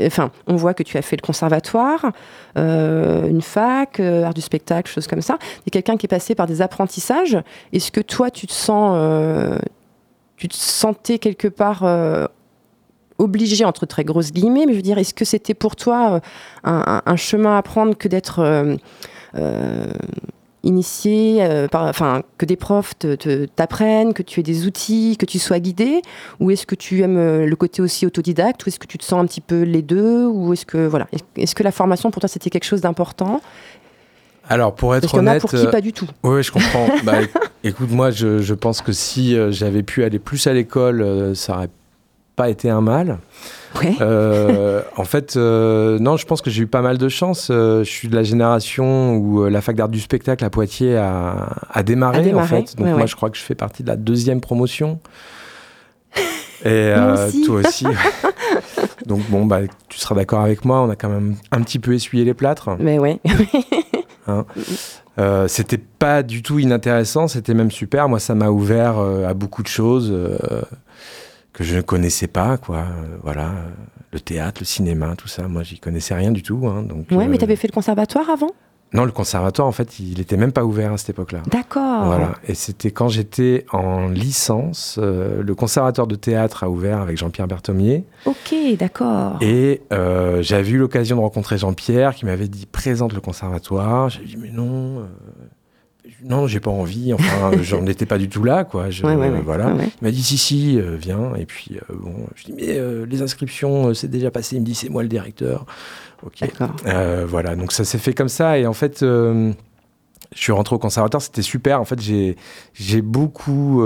Enfin, 0.00 0.30
on 0.46 0.54
voit 0.54 0.72
que 0.72 0.84
tu 0.84 0.96
as 0.96 1.02
fait 1.02 1.16
le 1.16 1.26
conservatoire, 1.26 2.12
euh, 2.56 3.28
une 3.28 3.42
fac, 3.42 3.98
euh, 3.98 4.22
art 4.22 4.34
du 4.34 4.40
spectacle, 4.40 4.88
choses 4.88 5.08
comme 5.08 5.20
ça. 5.20 5.38
Tu 5.40 5.62
es 5.66 5.70
quelqu'un 5.70 5.96
qui 5.96 6.06
est 6.06 6.08
passé 6.08 6.36
par 6.36 6.46
des 6.46 6.62
apprentissages. 6.62 7.36
Est-ce 7.72 7.90
que 7.90 8.00
toi, 8.00 8.30
tu 8.30 8.46
te 8.46 8.52
sens, 8.52 8.96
tu 10.36 10.46
te 10.46 10.54
sentais 10.54 11.18
quelque 11.18 11.48
part 11.48 11.84
obligé 13.18 13.64
entre 13.64 13.84
très 13.84 14.04
grosses 14.04 14.30
guillemets, 14.30 14.64
mais 14.64 14.72
je 14.72 14.76
veux 14.76 14.82
dire, 14.82 14.98
est-ce 14.98 15.12
que 15.12 15.24
c'était 15.24 15.54
pour 15.54 15.74
toi 15.74 16.20
un, 16.62 17.02
un, 17.04 17.16
chemin 17.16 17.58
à 17.58 17.62
prendre 17.62 17.98
que 17.98 18.06
d'être 18.06 18.78
initié, 20.62 21.38
euh, 21.42 21.66
enfin, 21.72 22.22
que 22.38 22.44
des 22.44 22.56
profs 22.56 22.94
t'apprennent, 23.56 24.12
que 24.12 24.22
tu 24.22 24.40
aies 24.40 24.42
des 24.44 24.66
outils, 24.66 25.16
que 25.18 25.26
tu 25.26 25.38
sois 25.38 25.58
guidé 25.58 26.02
Ou 26.38 26.50
est-ce 26.50 26.66
que 26.66 26.74
tu 26.74 27.00
aimes 27.02 27.18
euh, 27.18 27.46
le 27.46 27.56
côté 27.56 27.82
aussi 27.82 28.06
autodidacte 28.06 28.64
Ou 28.64 28.68
est-ce 28.68 28.78
que 28.78 28.86
tu 28.86 28.98
te 28.98 29.04
sens 29.04 29.22
un 29.22 29.26
petit 29.26 29.40
peu 29.40 29.62
les 29.62 29.82
deux 29.82 30.26
Ou 30.26 30.52
est-ce 30.52 30.66
que, 30.66 30.86
voilà, 30.86 31.06
est-ce 31.36 31.54
que 31.54 31.62
la 31.62 31.72
formation 31.72 32.10
pour 32.10 32.20
toi 32.20 32.28
c'était 32.28 32.50
quelque 32.50 32.64
chose 32.64 32.80
d'important? 32.80 33.40
Alors, 34.48 34.74
pour 34.74 34.96
être 34.96 35.02
Parce 35.02 35.14
honnête. 35.14 35.40
Pour 35.40 35.50
qui, 35.50 35.64
pas 35.68 35.80
du 35.80 35.92
tout. 35.92 36.06
Euh, 36.24 36.36
oui, 36.36 36.42
je 36.42 36.50
comprends. 36.50 36.88
bah, 37.04 37.18
écoute, 37.62 37.90
moi, 37.90 38.10
je, 38.10 38.38
je, 38.38 38.54
pense 38.54 38.82
que 38.82 38.90
si 38.90 39.36
j'avais 39.50 39.84
pu 39.84 40.02
aller 40.02 40.18
plus 40.18 40.44
à 40.48 40.52
l'école, 40.52 41.36
ça 41.36 41.54
aurait 41.54 41.70
pas 42.34 42.50
été 42.50 42.68
un 42.68 42.80
mal. 42.80 43.18
Euh, 44.00 44.82
en 44.96 45.04
fait, 45.04 45.36
euh, 45.36 45.98
non, 45.98 46.16
je 46.16 46.26
pense 46.26 46.42
que 46.42 46.50
j'ai 46.50 46.62
eu 46.62 46.66
pas 46.66 46.82
mal 46.82 46.98
de 46.98 47.08
chance. 47.08 47.48
Euh, 47.50 47.84
je 47.84 47.90
suis 47.90 48.08
de 48.08 48.16
la 48.16 48.22
génération 48.22 49.16
où 49.16 49.44
la 49.46 49.60
fac 49.60 49.76
d'art 49.76 49.88
du 49.88 50.00
spectacle 50.00 50.44
à 50.44 50.50
Poitiers 50.50 50.96
a, 50.96 51.82
démarré, 51.84 52.34
en 52.34 52.44
fait. 52.44 52.76
Donc 52.76 52.88
moi, 52.88 53.06
je 53.06 53.16
crois 53.16 53.30
que 53.30 53.36
je 53.36 53.42
fais 53.42 53.54
partie 53.54 53.82
de 53.82 53.88
la 53.88 53.96
deuxième 53.96 54.40
promotion. 54.40 54.98
Et 56.64 56.92
toi 57.46 57.60
aussi. 57.60 57.86
Donc 59.06 59.22
bon, 59.28 59.46
bah, 59.46 59.60
tu 59.88 59.98
seras 59.98 60.14
d'accord 60.14 60.40
avec 60.40 60.64
moi, 60.64 60.82
on 60.82 60.90
a 60.90 60.96
quand 60.96 61.08
même 61.08 61.36
un 61.52 61.62
petit 61.62 61.78
peu 61.78 61.94
essuyé 61.94 62.24
les 62.24 62.34
plâtres. 62.34 62.70
Mais 62.78 62.98
ouais. 62.98 63.18
hein 64.26 64.44
c'était 65.48 65.78
pas 65.78 66.22
du 66.22 66.42
tout 66.42 66.58
inintéressant, 66.58 67.28
c'était 67.28 67.52
même 67.52 67.70
super. 67.70 68.08
Moi, 68.08 68.20
ça 68.20 68.34
m'a 68.34 68.48
ouvert 68.48 68.98
à 68.98 69.34
beaucoup 69.34 69.62
de 69.62 69.68
choses 69.68 70.14
que 71.60 71.66
je 71.66 71.76
ne 71.76 71.82
connaissais 71.82 72.26
pas, 72.26 72.56
quoi. 72.56 72.78
Euh, 72.78 73.18
voilà, 73.22 73.52
le 74.12 74.20
théâtre, 74.20 74.62
le 74.62 74.64
cinéma, 74.64 75.14
tout 75.14 75.28
ça. 75.28 75.46
Moi, 75.46 75.62
j'y 75.62 75.78
connaissais 75.78 76.14
rien 76.14 76.30
du 76.30 76.42
tout. 76.42 76.66
Hein, 76.66 76.82
donc, 76.82 77.08
ouais, 77.10 77.28
mais 77.28 77.36
euh, 77.36 77.38
tu 77.38 77.44
avais 77.44 77.56
fait 77.56 77.68
le 77.68 77.74
conservatoire 77.74 78.30
avant? 78.30 78.52
Non, 78.94 79.04
le 79.04 79.12
conservatoire, 79.12 79.68
en 79.68 79.72
fait, 79.72 80.00
il 80.00 80.16
n'était 80.16 80.38
même 80.38 80.52
pas 80.52 80.64
ouvert 80.64 80.94
à 80.94 80.96
cette 80.96 81.10
époque-là. 81.10 81.42
D'accord. 81.50 82.06
Voilà, 82.06 82.32
et 82.48 82.54
c'était 82.54 82.90
quand 82.92 83.08
j'étais 83.08 83.66
en 83.72 84.08
licence, 84.08 84.98
euh, 85.00 85.42
le 85.42 85.54
conservatoire 85.54 86.06
de 86.06 86.16
théâtre 86.16 86.64
a 86.64 86.70
ouvert 86.70 86.98
avec 86.98 87.18
Jean-Pierre 87.18 87.46
Berthomier. 87.46 88.04
Ok, 88.24 88.54
d'accord. 88.78 89.36
Et 89.42 89.82
j'avais 90.40 90.70
eu 90.70 90.78
l'occasion 90.78 91.16
de 91.16 91.20
rencontrer 91.20 91.58
Jean-Pierre 91.58 92.14
qui 92.14 92.24
m'avait 92.24 92.48
dit 92.48 92.64
présente 92.64 93.12
le 93.12 93.20
conservatoire. 93.20 94.08
J'ai 94.08 94.24
dit 94.24 94.38
mais 94.38 94.50
non 94.50 95.06
non, 96.24 96.46
j'ai 96.46 96.60
pas 96.60 96.70
envie. 96.70 97.12
Enfin, 97.12 97.52
j'en 97.62 97.86
étais 97.86 98.06
pas 98.06 98.18
du 98.18 98.28
tout 98.28 98.44
là, 98.44 98.64
quoi. 98.64 98.90
Je, 98.90 99.02
voilà. 99.02 99.74
Il 99.78 100.04
m'a 100.04 100.10
dit 100.10 100.22
si, 100.22 100.38
si, 100.38 100.78
euh, 100.78 100.96
viens. 100.96 101.34
Et 101.36 101.46
puis 101.46 101.76
euh, 101.76 101.94
bon, 101.94 102.14
je 102.34 102.44
dis 102.44 102.52
mais 102.56 102.78
euh, 102.78 103.06
les 103.06 103.22
inscriptions, 103.22 103.94
c'est 103.94 104.08
déjà 104.08 104.30
passé. 104.30 104.56
Il 104.56 104.60
me 104.60 104.66
dit 104.66 104.74
c'est 104.74 104.88
moi 104.88 105.02
le 105.02 105.08
directeur. 105.08 105.66
Ok. 106.24 106.48
voilà. 107.28 107.56
Donc 107.56 107.72
ça 107.72 107.84
s'est 107.84 107.98
fait 107.98 108.12
comme 108.12 108.28
ça. 108.28 108.58
Et 108.58 108.66
en 108.66 108.72
fait, 108.72 109.00
je 109.00 109.52
suis 110.34 110.52
rentré 110.52 110.76
au 110.76 110.78
conservatoire. 110.78 111.22
C'était 111.22 111.42
super. 111.42 111.80
En 111.80 111.84
fait, 111.84 112.00
j'ai 112.00 112.36
j'ai 112.74 113.00
beaucoup 113.00 113.82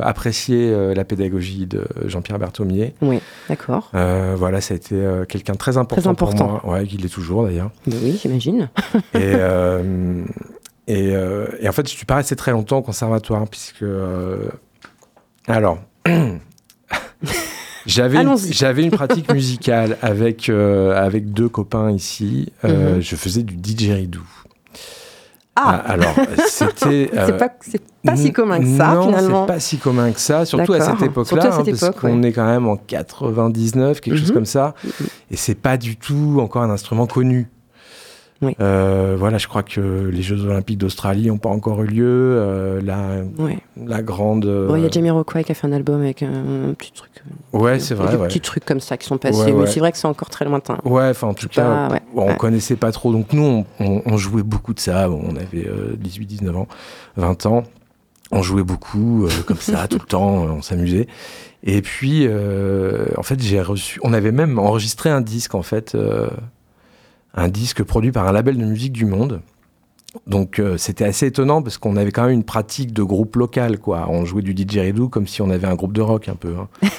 apprécié 0.00 0.94
la 0.94 1.04
pédagogie 1.04 1.66
de 1.66 1.84
Jean-Pierre 2.06 2.38
Berthomier. 2.38 2.94
Oui, 3.02 3.20
d'accord. 3.48 3.90
voilà, 3.92 4.60
ça 4.60 4.74
a 4.74 4.76
été 4.76 4.96
quelqu'un 5.28 5.54
de 5.54 5.58
très 5.58 5.76
important, 5.76 6.02
très 6.02 6.10
important 6.10 6.60
pour 6.60 6.70
moi. 6.70 6.78
Ouais, 6.78 6.86
il 6.92 7.04
est 7.04 7.12
toujours 7.12 7.44
d'ailleurs. 7.44 7.70
Oui, 7.88 8.18
j'imagine. 8.22 8.68
et 9.14 9.32
euh, 10.94 11.46
et, 11.60 11.68
en 11.68 11.72
fait, 11.72 11.88
je 11.88 11.94
suis 11.94 12.06
pas 12.06 12.16
resté 12.16 12.36
très 12.36 12.52
longtemps 12.52 12.78
au 12.78 12.82
conservatoire, 12.82 13.46
puisque. 13.48 13.82
Euh, 13.82 14.48
alors. 15.46 15.78
J'avais 17.84 18.22
une, 18.22 18.36
j'avais 18.38 18.84
une 18.84 18.92
pratique 18.92 19.32
musicale 19.32 19.98
avec, 20.02 20.48
euh, 20.48 20.94
avec 20.96 21.32
deux 21.32 21.48
copains 21.48 21.90
ici. 21.90 22.52
Mhm. 22.62 23.00
Je 23.00 23.16
faisais 23.16 23.42
du 23.42 23.56
didgeridoo. 23.56 24.20
Ah. 25.56 25.82
ah 25.84 25.90
alors, 25.90 26.14
c'était. 26.46 27.10
c'est 27.26 27.36
pas, 27.36 27.48
pas, 28.04 28.16
si 28.16 28.32
commun 28.32 28.60
que 28.60 28.76
ça, 28.76 28.94
non, 28.94 29.08
finalement. 29.08 29.46
c'est 29.46 29.52
pas 29.52 29.58
si 29.60 29.78
commun 29.78 30.12
que 30.12 30.20
ça, 30.20 30.44
surtout 30.44 30.74
à 30.74 30.80
cette 30.80 31.02
époque-là, 31.02 31.56
hein, 31.58 31.64
parce 31.64 31.90
qu'on 31.96 32.22
est 32.22 32.30
quand 32.30 32.46
même 32.46 32.68
en 32.68 32.76
99, 32.76 34.00
quelque 34.00 34.16
chose 34.16 34.28
mhm. 34.28 34.34
comme 34.34 34.46
ça, 34.46 34.74
mhm. 34.84 35.06
et 35.32 35.36
c'est 35.36 35.56
pas 35.56 35.76
du 35.76 35.96
tout 35.96 36.38
encore 36.40 36.62
un 36.62 36.70
instrument 36.70 37.06
connu. 37.06 37.48
Oui. 38.42 38.56
Euh, 38.60 39.14
voilà, 39.18 39.38
je 39.38 39.46
crois 39.46 39.62
que 39.62 39.80
les 40.12 40.20
Jeux 40.22 40.44
Olympiques 40.44 40.78
d'Australie 40.78 41.28
n'ont 41.28 41.38
pas 41.38 41.48
encore 41.48 41.82
eu 41.82 41.86
lieu. 41.86 42.04
Euh, 42.06 42.80
la, 42.82 43.22
Ouais. 43.42 43.58
la 43.76 44.02
grande. 44.02 44.44
Bon, 44.68 44.74
il 44.76 44.80
y 44.80 44.84
a 44.84 44.88
euh, 44.88 44.90
Jamiroquai 44.92 45.44
qui 45.44 45.52
a 45.52 45.54
fait 45.54 45.66
un 45.68 45.72
album 45.72 46.00
avec 46.00 46.22
un, 46.22 46.74
petit 46.76 46.92
truc. 46.92 47.10
Ouais, 47.52 47.78
c'est 47.78 47.94
vrai. 47.94 48.10
Des 48.10 48.16
Ouais. 48.16 48.26
petits 48.28 48.40
trucs 48.40 48.64
comme 48.64 48.80
ça 48.80 48.96
qui 48.96 49.06
sont 49.06 49.16
passés, 49.18 49.52
mais 49.52 49.66
c'est 49.66 49.78
vrai 49.80 49.92
que 49.92 49.98
c'est 49.98 50.08
encore 50.08 50.28
très 50.28 50.44
lointain. 50.44 50.78
Ouais, 50.84 51.08
enfin 51.10 51.28
en 51.28 51.34
tout 51.34 51.48
cas, 51.48 51.88
pas- 51.88 51.98
on 52.16 52.28
ouais. 52.28 52.36
connaissait 52.36 52.76
pas 52.76 52.90
trop. 52.90 53.12
Donc 53.12 53.32
nous, 53.32 53.42
on, 53.44 53.64
on- 53.84 54.02
on 54.06 54.16
jouait 54.16 54.42
beaucoup 54.42 54.74
de 54.74 54.80
ça. 54.80 55.08
Bon, 55.08 55.22
on 55.24 55.36
avait 55.36 55.68
18, 55.98 56.26
19 56.26 56.56
ans, 56.56 56.66
20 57.16 57.46
ans. 57.46 57.62
On 58.34 58.42
jouait 58.42 58.62
beaucoup, 58.64 59.26
euh, 59.26 59.30
comme 59.46 59.58
ça, 59.58 59.86
tout 59.88 59.98
le 60.00 60.06
temps. 60.08 60.44
euh, 60.46 60.50
On 60.52 60.62
s'amusait. 60.62 61.06
Et 61.64 61.80
puis, 61.82 62.26
euh, 62.26 63.04
en 63.18 63.22
fait, 63.22 63.40
j'ai 63.40 63.60
reçu. 63.60 64.00
On 64.02 64.12
avait 64.14 64.32
même 64.32 64.58
enregistré 64.58 65.10
un 65.10 65.20
disque, 65.20 65.54
en 65.54 65.62
fait, 65.62 65.94
euh, 65.94 66.28
un 67.34 67.48
disque 67.48 67.82
produit 67.82 68.12
par 68.12 68.26
un 68.28 68.32
label 68.32 68.56
de 68.58 68.64
musique 68.64 68.92
du 68.92 69.04
monde. 69.06 69.40
Donc 70.26 70.58
euh, 70.58 70.76
c'était 70.76 71.06
assez 71.06 71.24
étonnant 71.28 71.62
parce 71.62 71.78
qu'on 71.78 71.96
avait 71.96 72.10
quand 72.12 72.24
même 72.24 72.32
une 72.34 72.44
pratique 72.44 72.92
de 72.92 73.02
groupe 73.02 73.34
local, 73.36 73.78
quoi. 73.78 74.08
On 74.10 74.26
jouait 74.26 74.42
du 74.42 74.52
didgeridoo 74.52 75.08
comme 75.08 75.26
si 75.26 75.40
on 75.40 75.48
avait 75.48 75.66
un 75.66 75.74
groupe 75.74 75.94
de 75.94 76.02
rock 76.02 76.28
un 76.28 76.34
peu. 76.34 76.54
hein. 76.58 76.68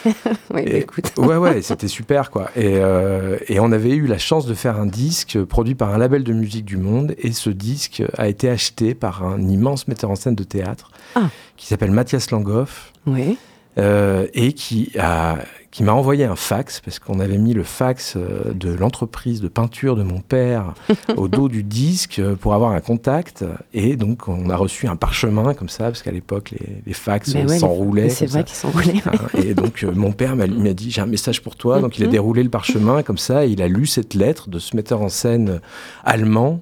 Oui, 0.52 0.64
bah, 0.66 0.72
Et- 0.72 0.80
écoute. 0.80 1.12
Ouais, 1.18 1.38
ouais, 1.38 1.62
c'était 1.62 1.88
super, 1.88 2.32
quoi. 2.32 2.50
Et, 2.56 2.78
euh, 2.78 3.38
et 3.50 3.60
on 3.60 3.72
avait 3.72 3.92
eu 3.92 4.08
la 4.08 4.18
chance 4.18 4.48
de 4.48 4.56
faire 4.56 4.80
un 4.80 4.88
disque 4.88 5.38
produit 5.44 5.76
par 5.76 5.94
un 5.94 6.00
label 6.00 6.24
de 6.24 6.34
musique 6.34 6.66
du 6.66 6.78
monde. 6.78 7.14
Et 7.20 7.34
ce 7.34 7.52
disque 7.52 8.02
a 8.18 8.28
été 8.28 8.50
acheté 8.50 8.96
par 8.96 9.24
un 9.24 9.40
immense 9.48 9.88
metteur 9.88 10.10
en 10.10 10.16
scène 10.16 10.34
de 10.36 10.44
théâtre 10.44 10.90
Ah. 11.14 11.30
qui 11.56 11.68
s'appelle 11.68 11.92
Mathias 11.92 12.32
Langhoff 12.32 12.94
Oui. 13.06 13.38
Euh, 13.78 14.28
et 14.34 14.54
qui 14.54 14.92
a 15.00 15.38
qui 15.72 15.82
m'a 15.82 15.94
envoyé 15.94 16.24
un 16.24 16.36
fax 16.36 16.82
parce 16.82 17.00
qu'on 17.00 17.20
avait 17.20 17.40
mis 17.40 17.56
le 17.56 17.64
fax 17.64 18.14
euh, 18.16 18.54
de 18.54 18.72
l'entreprise 18.72 19.42
de 19.42 19.48
peinture 19.48 19.96
de 19.96 20.04
mon 20.04 20.20
père 20.20 20.76
au 21.18 21.28
dos 21.28 21.50
du 21.50 21.64
disque 21.64 22.20
euh, 22.20 22.36
pour 22.36 22.54
avoir 22.54 22.74
un 22.74 22.80
contact 22.80 23.44
et 23.74 23.96
donc 23.96 24.28
on 24.28 24.52
a 24.52 24.56
reçu 24.56 24.86
un 24.88 24.96
parchemin 24.96 25.56
comme 25.56 25.70
ça 25.70 25.86
parce 25.86 26.04
qu'à 26.04 26.12
l'époque 26.12 26.52
les, 26.52 26.84
les 26.86 26.94
fax 26.94 27.34
ouais, 27.34 27.58
s'enroulaient 27.58 28.10
C'est 28.10 28.28
vrai 28.28 28.44
qu'ils 28.44 28.56
s'enroulaient. 28.56 28.94
ouais. 28.94 29.02
Hein, 29.08 29.40
Et 29.44 29.56
donc, 29.56 29.84
euh, 29.84 29.92
mon 29.96 30.12
père 30.12 30.36
m'a 30.36 30.46
dit 30.46 30.92
J'ai 30.92 31.02
un 31.02 31.08
message 31.08 31.42
pour 31.42 31.56
toi. 31.56 31.80
Donc, 31.80 31.98
il 31.98 32.04
a 32.04 32.06
Mhm. 32.06 32.12
déroulé 32.12 32.44
le 32.44 32.50
parchemin 32.50 33.02
comme 33.02 33.18
ça. 33.18 33.48
Et 33.48 33.50
il 33.50 33.62
a 33.64 33.68
lu 33.68 33.88
cette 33.88 34.14
lettre 34.14 34.50
de 34.50 34.60
ce 34.60 34.76
metteur 34.76 35.02
en 35.02 35.10
scène 35.10 35.60
allemand 36.04 36.62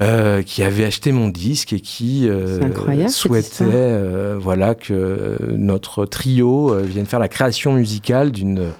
euh, 0.00 0.42
qui 0.42 0.64
avait 0.64 0.84
acheté 0.84 1.12
mon 1.12 1.28
disque 1.28 1.72
et 1.72 1.78
qui 1.78 2.28
euh, 2.28 3.08
souhaitait 3.08 3.64
euh, 3.64 4.36
voilà, 4.40 4.74
que 4.74 5.38
notre 5.52 6.04
trio 6.04 6.74
vienne 6.82 7.06
faire 7.06 7.20
la 7.20 7.28
création 7.28 7.74
musicale 7.74 8.32
d'une 8.32 8.72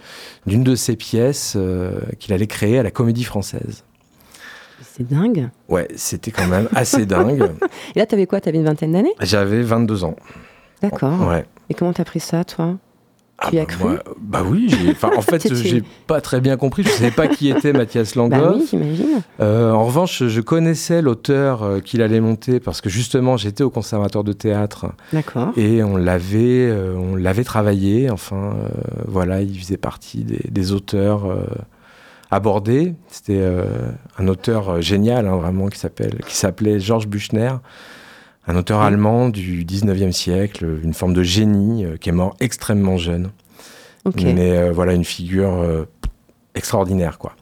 d'une 0.47 0.65
de 0.65 0.75
ses 0.75 0.97
pièces 0.97 1.57
qu'il 2.19 2.35
allait 2.35 2.49
créer 2.49 2.81
à 2.81 2.83
la 2.83 2.91
Comédie 2.91 3.23
Française. 3.23 3.85
C'est 4.83 5.09
dingue. 5.09 5.51
Ouais, 5.69 5.89
c'était 5.95 6.33
quand 6.33 6.49
même 6.49 6.69
assez 6.75 7.07
dingue. 7.07 7.51
Et 7.95 7.99
là, 8.01 8.07
t'avais 8.07 8.27
quoi? 8.27 8.41
T'avais 8.41 8.59
une 8.59 8.65
vingtaine 8.65 8.93
d'années? 8.93 9.15
J'avais 9.21 9.63
22 9.63 10.05
ans. 10.05 10.17
D'accord. 10.83 11.29
Ouais. 11.29 11.47
Et 11.71 11.75
comment 11.75 11.93
t'as 11.93 12.05
pris 12.05 12.21
ça, 12.21 12.45
toi? 12.45 12.77
Ah 13.39 13.49
Tu 13.51 13.59
as 13.59 13.63
bah, 13.65 13.67
cru 13.67 13.85
moi, 13.85 14.03
Bah 14.21 14.43
oui, 14.49 14.73
en 15.03 15.21
fait, 15.21 15.53
j'ai 15.55 15.83
pas 16.07 16.21
très 16.21 16.41
bien 16.41 16.57
compris. 16.57 16.85
Je 16.85 16.89
savais 16.89 17.11
pas 17.11 17.27
qui 17.27 17.51
était 17.51 17.73
Mathias 17.73 18.15
Bah 18.17 18.23
Langhoff. 18.23 18.57
oui, 18.61 18.67
j'imagine. 18.71 19.23
Euh, 19.41 19.73
en 19.73 19.85
revanche, 19.85 20.23
je 20.27 20.41
connaissais 20.41 21.03
l'auteur 21.03 21.63
euh, 21.65 21.81
qu'il 21.81 22.01
allait 22.01 22.21
monter 22.21 22.61
parce 22.61 22.81
que 22.81 22.89
justement, 22.89 23.37
j'étais 23.37 23.65
au 23.65 23.71
conservatoire 23.71 24.23
de 24.23 24.33
théâtre 24.33 24.87
D'accord. 25.13 25.53
et 25.57 25.83
on 25.83 25.97
l'avait, 25.97 26.69
euh, 26.71 26.95
on 26.97 27.17
l'avait 27.17 27.43
travaillé. 27.45 28.09
Enfin, 28.09 28.55
euh, 28.57 28.69
voilà, 29.09 29.43
il 29.43 29.59
faisait 29.59 29.77
partie 29.79 30.23
des, 30.23 30.49
des 30.49 30.73
auteurs 30.73 31.27
abordés. 32.31 32.95
C'était 33.09 33.45
un 34.19 34.29
auteur 34.29 34.81
génial, 34.81 35.27
hein, 35.27 35.37
vraiment, 35.37 35.69
qui 35.69 35.79
s'appelle, 35.79 36.19
qui 36.27 36.37
s'appelait 36.37 36.81
Georges 36.81 37.07
Büchner, 37.09 37.51
un 38.47 38.57
auteur 38.57 38.81
Oui. 38.81 38.87
allemand 38.87 39.29
du 39.29 39.65
19e 39.65 40.13
siècle, 40.13 40.81
une 40.83 40.95
forme 40.95 41.15
de 41.15 41.23
génie 41.23 41.85
euh, 41.85 41.97
qui 41.97 42.09
est 42.09 42.13
mort 42.13 42.37
extrêmement 42.41 42.97
jeune 42.97 43.31
mais 44.17 44.53
euh, 44.59 44.71
voilà 44.71 44.93
une 44.93 45.05
figure 45.05 45.55
euh, 45.55 45.89
extraordinaire 46.55 47.17
quoi 47.19 47.35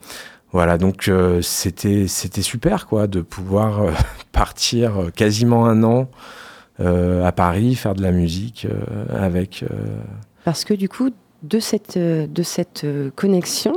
voilà 0.53 0.79
donc 0.79 1.11
c'était 1.41 2.07
c'était 2.07 2.43
super 2.43 2.87
quoi 2.87 3.09
de 3.09 3.21
pouvoir 3.21 3.87
partir 4.33 5.11
quasiment 5.17 5.67
un 5.67 5.83
an 5.83 6.09
à 6.79 7.33
Paris 7.33 7.75
faire 7.75 7.95
de 7.95 8.03
la 8.03 8.13
musique 8.13 8.67
avec 9.13 9.65
Parce 10.45 10.65
que 10.65 10.75
du 10.75 10.89
coup, 10.89 11.11
de 11.43 11.59
cette, 11.61 11.97
de 11.97 12.43
cette 12.43 12.85
connexion, 13.15 13.75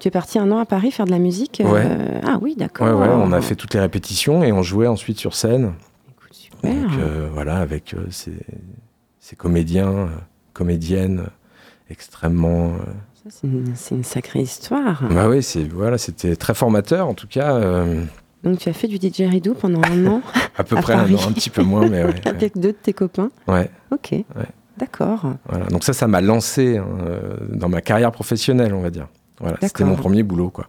tu 0.00 0.08
es 0.08 0.10
parti 0.10 0.38
un 0.38 0.50
an 0.50 0.58
à 0.58 0.64
Paris 0.64 0.90
faire 0.90 1.04
de 1.06 1.10
la 1.10 1.18
musique 1.18 1.62
euh. 1.64 2.20
Ah 2.26 2.38
oui, 2.40 2.54
d'accord. 2.56 2.86
ouais, 2.86 2.92
ouais, 2.92 3.14
on 3.14 3.32
a 3.32 3.40
fait 3.40 3.54
toutes 3.54 3.74
les 3.74 3.80
répétitions 3.80 4.42
et 4.42 4.50
on 4.50 4.62
jouait 4.62 4.86
ensuite 4.86 5.18
sur 5.18 5.34
scène. 5.34 5.74
Donc 6.62 6.92
euh, 6.98 7.28
voilà 7.32 7.58
avec 7.58 7.94
euh, 7.94 8.06
ces, 8.10 8.32
ces 9.18 9.36
comédiens 9.36 9.90
euh, 9.92 10.06
comédiennes 10.52 11.24
extrêmement 11.90 12.72
c'est 13.28 13.94
une, 13.94 14.02
sacrée 14.04 14.40
histoire. 14.40 15.02
bah 15.10 15.28
oui 15.28 15.42
c'est 15.42 15.64
voilà 15.64 15.98
c'était 15.98 16.36
très 16.36 16.54
formateur 16.54 17.06
en 17.08 17.14
tout 17.14 17.26
cas 17.26 17.60
Donc 18.42 18.58
tu 18.58 18.68
as 18.68 18.72
fait 18.72 18.88
du 18.88 18.98
didgeridoo 18.98 19.54
pendant 19.54 19.82
un 19.84 20.06
an 20.06 20.22
à 20.56 20.64
peu 20.64 20.76
À 20.78 20.82
près 20.82 20.94
un 20.94 21.12
an 21.14 21.18
un 21.28 21.32
petit 21.32 21.50
peu 21.50 21.62
moins 21.62 21.86
mais 21.88 22.02
ouais, 22.04 22.14
ouais. 22.24 22.28
avec 22.28 22.56
deux 22.58 22.72
de 22.72 22.76
tes 22.82 22.92
copains. 22.94 23.30
Ouais. 23.46 23.70
Ok. 23.90 24.14
D'accord. 24.78 25.34
Voilà. 25.46 25.66
Donc 25.66 25.84
ça, 25.84 25.92
ça 25.92 26.06
m'a 26.06 26.22
lancé 26.22 26.78
hein, 26.78 26.86
dans 27.50 27.68
ma 27.68 27.82
carrière 27.82 28.10
professionnelle, 28.12 28.72
on 28.72 28.80
va 28.80 28.88
dire. 28.88 29.08
Voilà, 29.38 29.58
c'était 29.60 29.84
mon 29.84 29.96
premier 29.96 30.22
boulot, 30.22 30.48
quoi. 30.50 30.66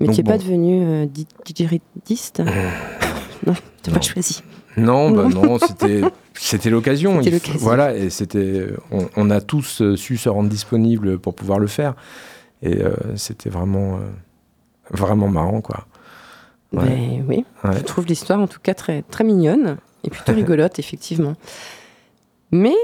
Mais 0.00 0.08
tu 0.08 0.22
n'es 0.22 0.28
pas 0.28 0.38
devenu 0.38 0.82
euh, 0.84 1.06
di- 1.06 1.26
didgeridiste 1.44 2.42
Non, 3.46 3.54
tu 3.82 3.90
n'as 3.90 3.96
pas 3.96 4.00
choisi. 4.02 4.42
Non, 4.76 5.10
bah 5.10 5.24
non, 5.28 5.58
c'était 5.58 6.02
c'était 6.34 6.70
l'occasion. 6.70 7.20
Voilà, 7.58 7.94
et 7.96 8.10
c'était 8.10 8.66
on, 8.90 9.08
on 9.16 9.30
a 9.30 9.40
tous 9.40 9.82
euh, 9.82 9.96
su 9.96 10.16
se 10.16 10.28
rendre 10.28 10.48
disponibles 10.48 11.18
pour 11.18 11.34
pouvoir 11.34 11.58
le 11.58 11.66
faire, 11.68 11.94
et 12.62 12.82
euh, 12.82 12.92
c'était 13.16 13.50
vraiment 13.50 13.96
euh, 13.96 14.00
vraiment 14.90 15.28
marrant, 15.28 15.60
quoi. 15.60 15.86
Ouais. 16.72 16.84
Ben 16.84 17.24
oui, 17.28 17.44
Ouais. 17.62 17.76
je 17.78 17.82
trouve 17.84 18.06
l'histoire 18.06 18.40
en 18.40 18.48
tout 18.48 18.58
cas 18.60 18.74
très, 18.74 19.02
très 19.02 19.22
mignonne 19.22 19.76
et 20.02 20.10
plutôt 20.10 20.32
rigolote, 20.34 20.78
effectivement. 20.80 21.34
Mais 22.50 22.74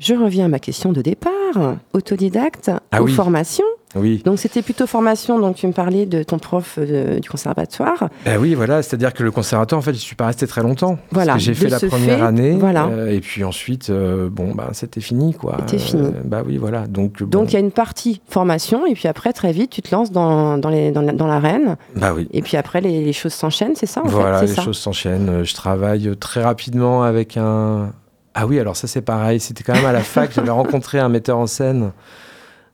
je 0.00 0.14
reviens 0.14 0.46
à 0.46 0.48
ma 0.48 0.58
question 0.58 0.92
de 0.92 1.02
départ. 1.02 1.76
Autodidacte 1.92 2.70
Ah 2.90 3.00
ou 3.02 3.06
oui. 3.06 3.12
formation 3.12 3.64
Oui. 3.94 4.22
Donc 4.24 4.38
c'était 4.38 4.62
plutôt 4.62 4.86
formation, 4.86 5.38
donc 5.38 5.56
tu 5.56 5.66
me 5.66 5.72
parlais 5.72 6.06
de 6.06 6.22
ton 6.22 6.38
prof 6.38 6.78
euh, 6.78 7.18
du 7.20 7.28
conservatoire. 7.28 8.08
Ben 8.24 8.38
oui, 8.40 8.54
voilà, 8.54 8.82
c'est-à-dire 8.82 9.12
que 9.12 9.22
le 9.22 9.30
conservatoire, 9.30 9.78
en 9.78 9.82
fait, 9.82 9.92
je 9.92 9.98
suis 9.98 10.16
pas 10.16 10.26
resté 10.26 10.46
très 10.46 10.62
longtemps. 10.62 10.98
Voilà, 11.10 11.36
j'ai 11.38 11.52
fait 11.54 11.68
la 11.68 11.78
première 11.78 12.18
fait, 12.18 12.24
année, 12.24 12.56
voilà. 12.58 12.86
euh, 12.86 13.10
et 13.10 13.20
puis 13.20 13.44
ensuite, 13.44 13.90
euh, 13.90 14.28
bon, 14.30 14.54
ben 14.54 14.68
c'était 14.72 15.00
fini, 15.00 15.34
quoi. 15.34 15.58
C'était 15.66 15.78
fini. 15.78 16.10
bah 16.24 16.42
oui, 16.46 16.56
voilà. 16.56 16.86
Donc, 16.86 17.22
bon, 17.22 17.28
Donc 17.28 17.50
il 17.50 17.54
y 17.54 17.56
a 17.56 17.60
une 17.60 17.70
partie 17.70 18.20
formation 18.28 18.86
et 18.86 18.94
puis 18.94 19.08
après 19.08 19.32
très 19.32 19.52
vite 19.52 19.70
tu 19.70 19.82
te 19.82 19.94
lances 19.94 20.10
dans, 20.10 20.56
dans, 20.58 20.70
les, 20.70 20.90
dans, 20.90 21.02
la- 21.02 21.12
dans 21.12 21.26
l'arène 21.26 21.76
bah 21.96 22.12
oui. 22.14 22.28
et 22.32 22.40
puis 22.42 22.56
après 22.56 22.80
les, 22.80 23.04
les 23.04 23.12
choses 23.12 23.32
s'enchaînent, 23.34 23.74
c'est 23.76 23.86
ça 23.86 24.02
en 24.02 24.06
Voilà, 24.08 24.38
fait 24.40 24.46
les 24.46 24.54
ça 24.54 24.62
choses 24.62 24.78
s'enchaînent. 24.78 25.28
Euh, 25.28 25.44
Je 25.44 25.54
travaille 25.54 26.08
euh, 26.08 26.14
très 26.14 26.42
rapidement 26.42 27.02
avec 27.02 27.36
un. 27.36 27.90
Ah 28.34 28.46
oui, 28.46 28.58
alors 28.58 28.76
ça 28.76 28.86
c'est 28.86 29.02
pareil. 29.02 29.38
C'était 29.40 29.62
quand 29.62 29.74
même 29.74 29.84
à 29.84 29.92
la 29.92 30.00
fac. 30.00 30.30
J'avais 30.34 30.50
rencontré 30.62 30.98
un 30.98 31.08
metteur 31.10 31.36
en 31.38 31.46
scène 31.46 31.82
euh, 31.84 31.88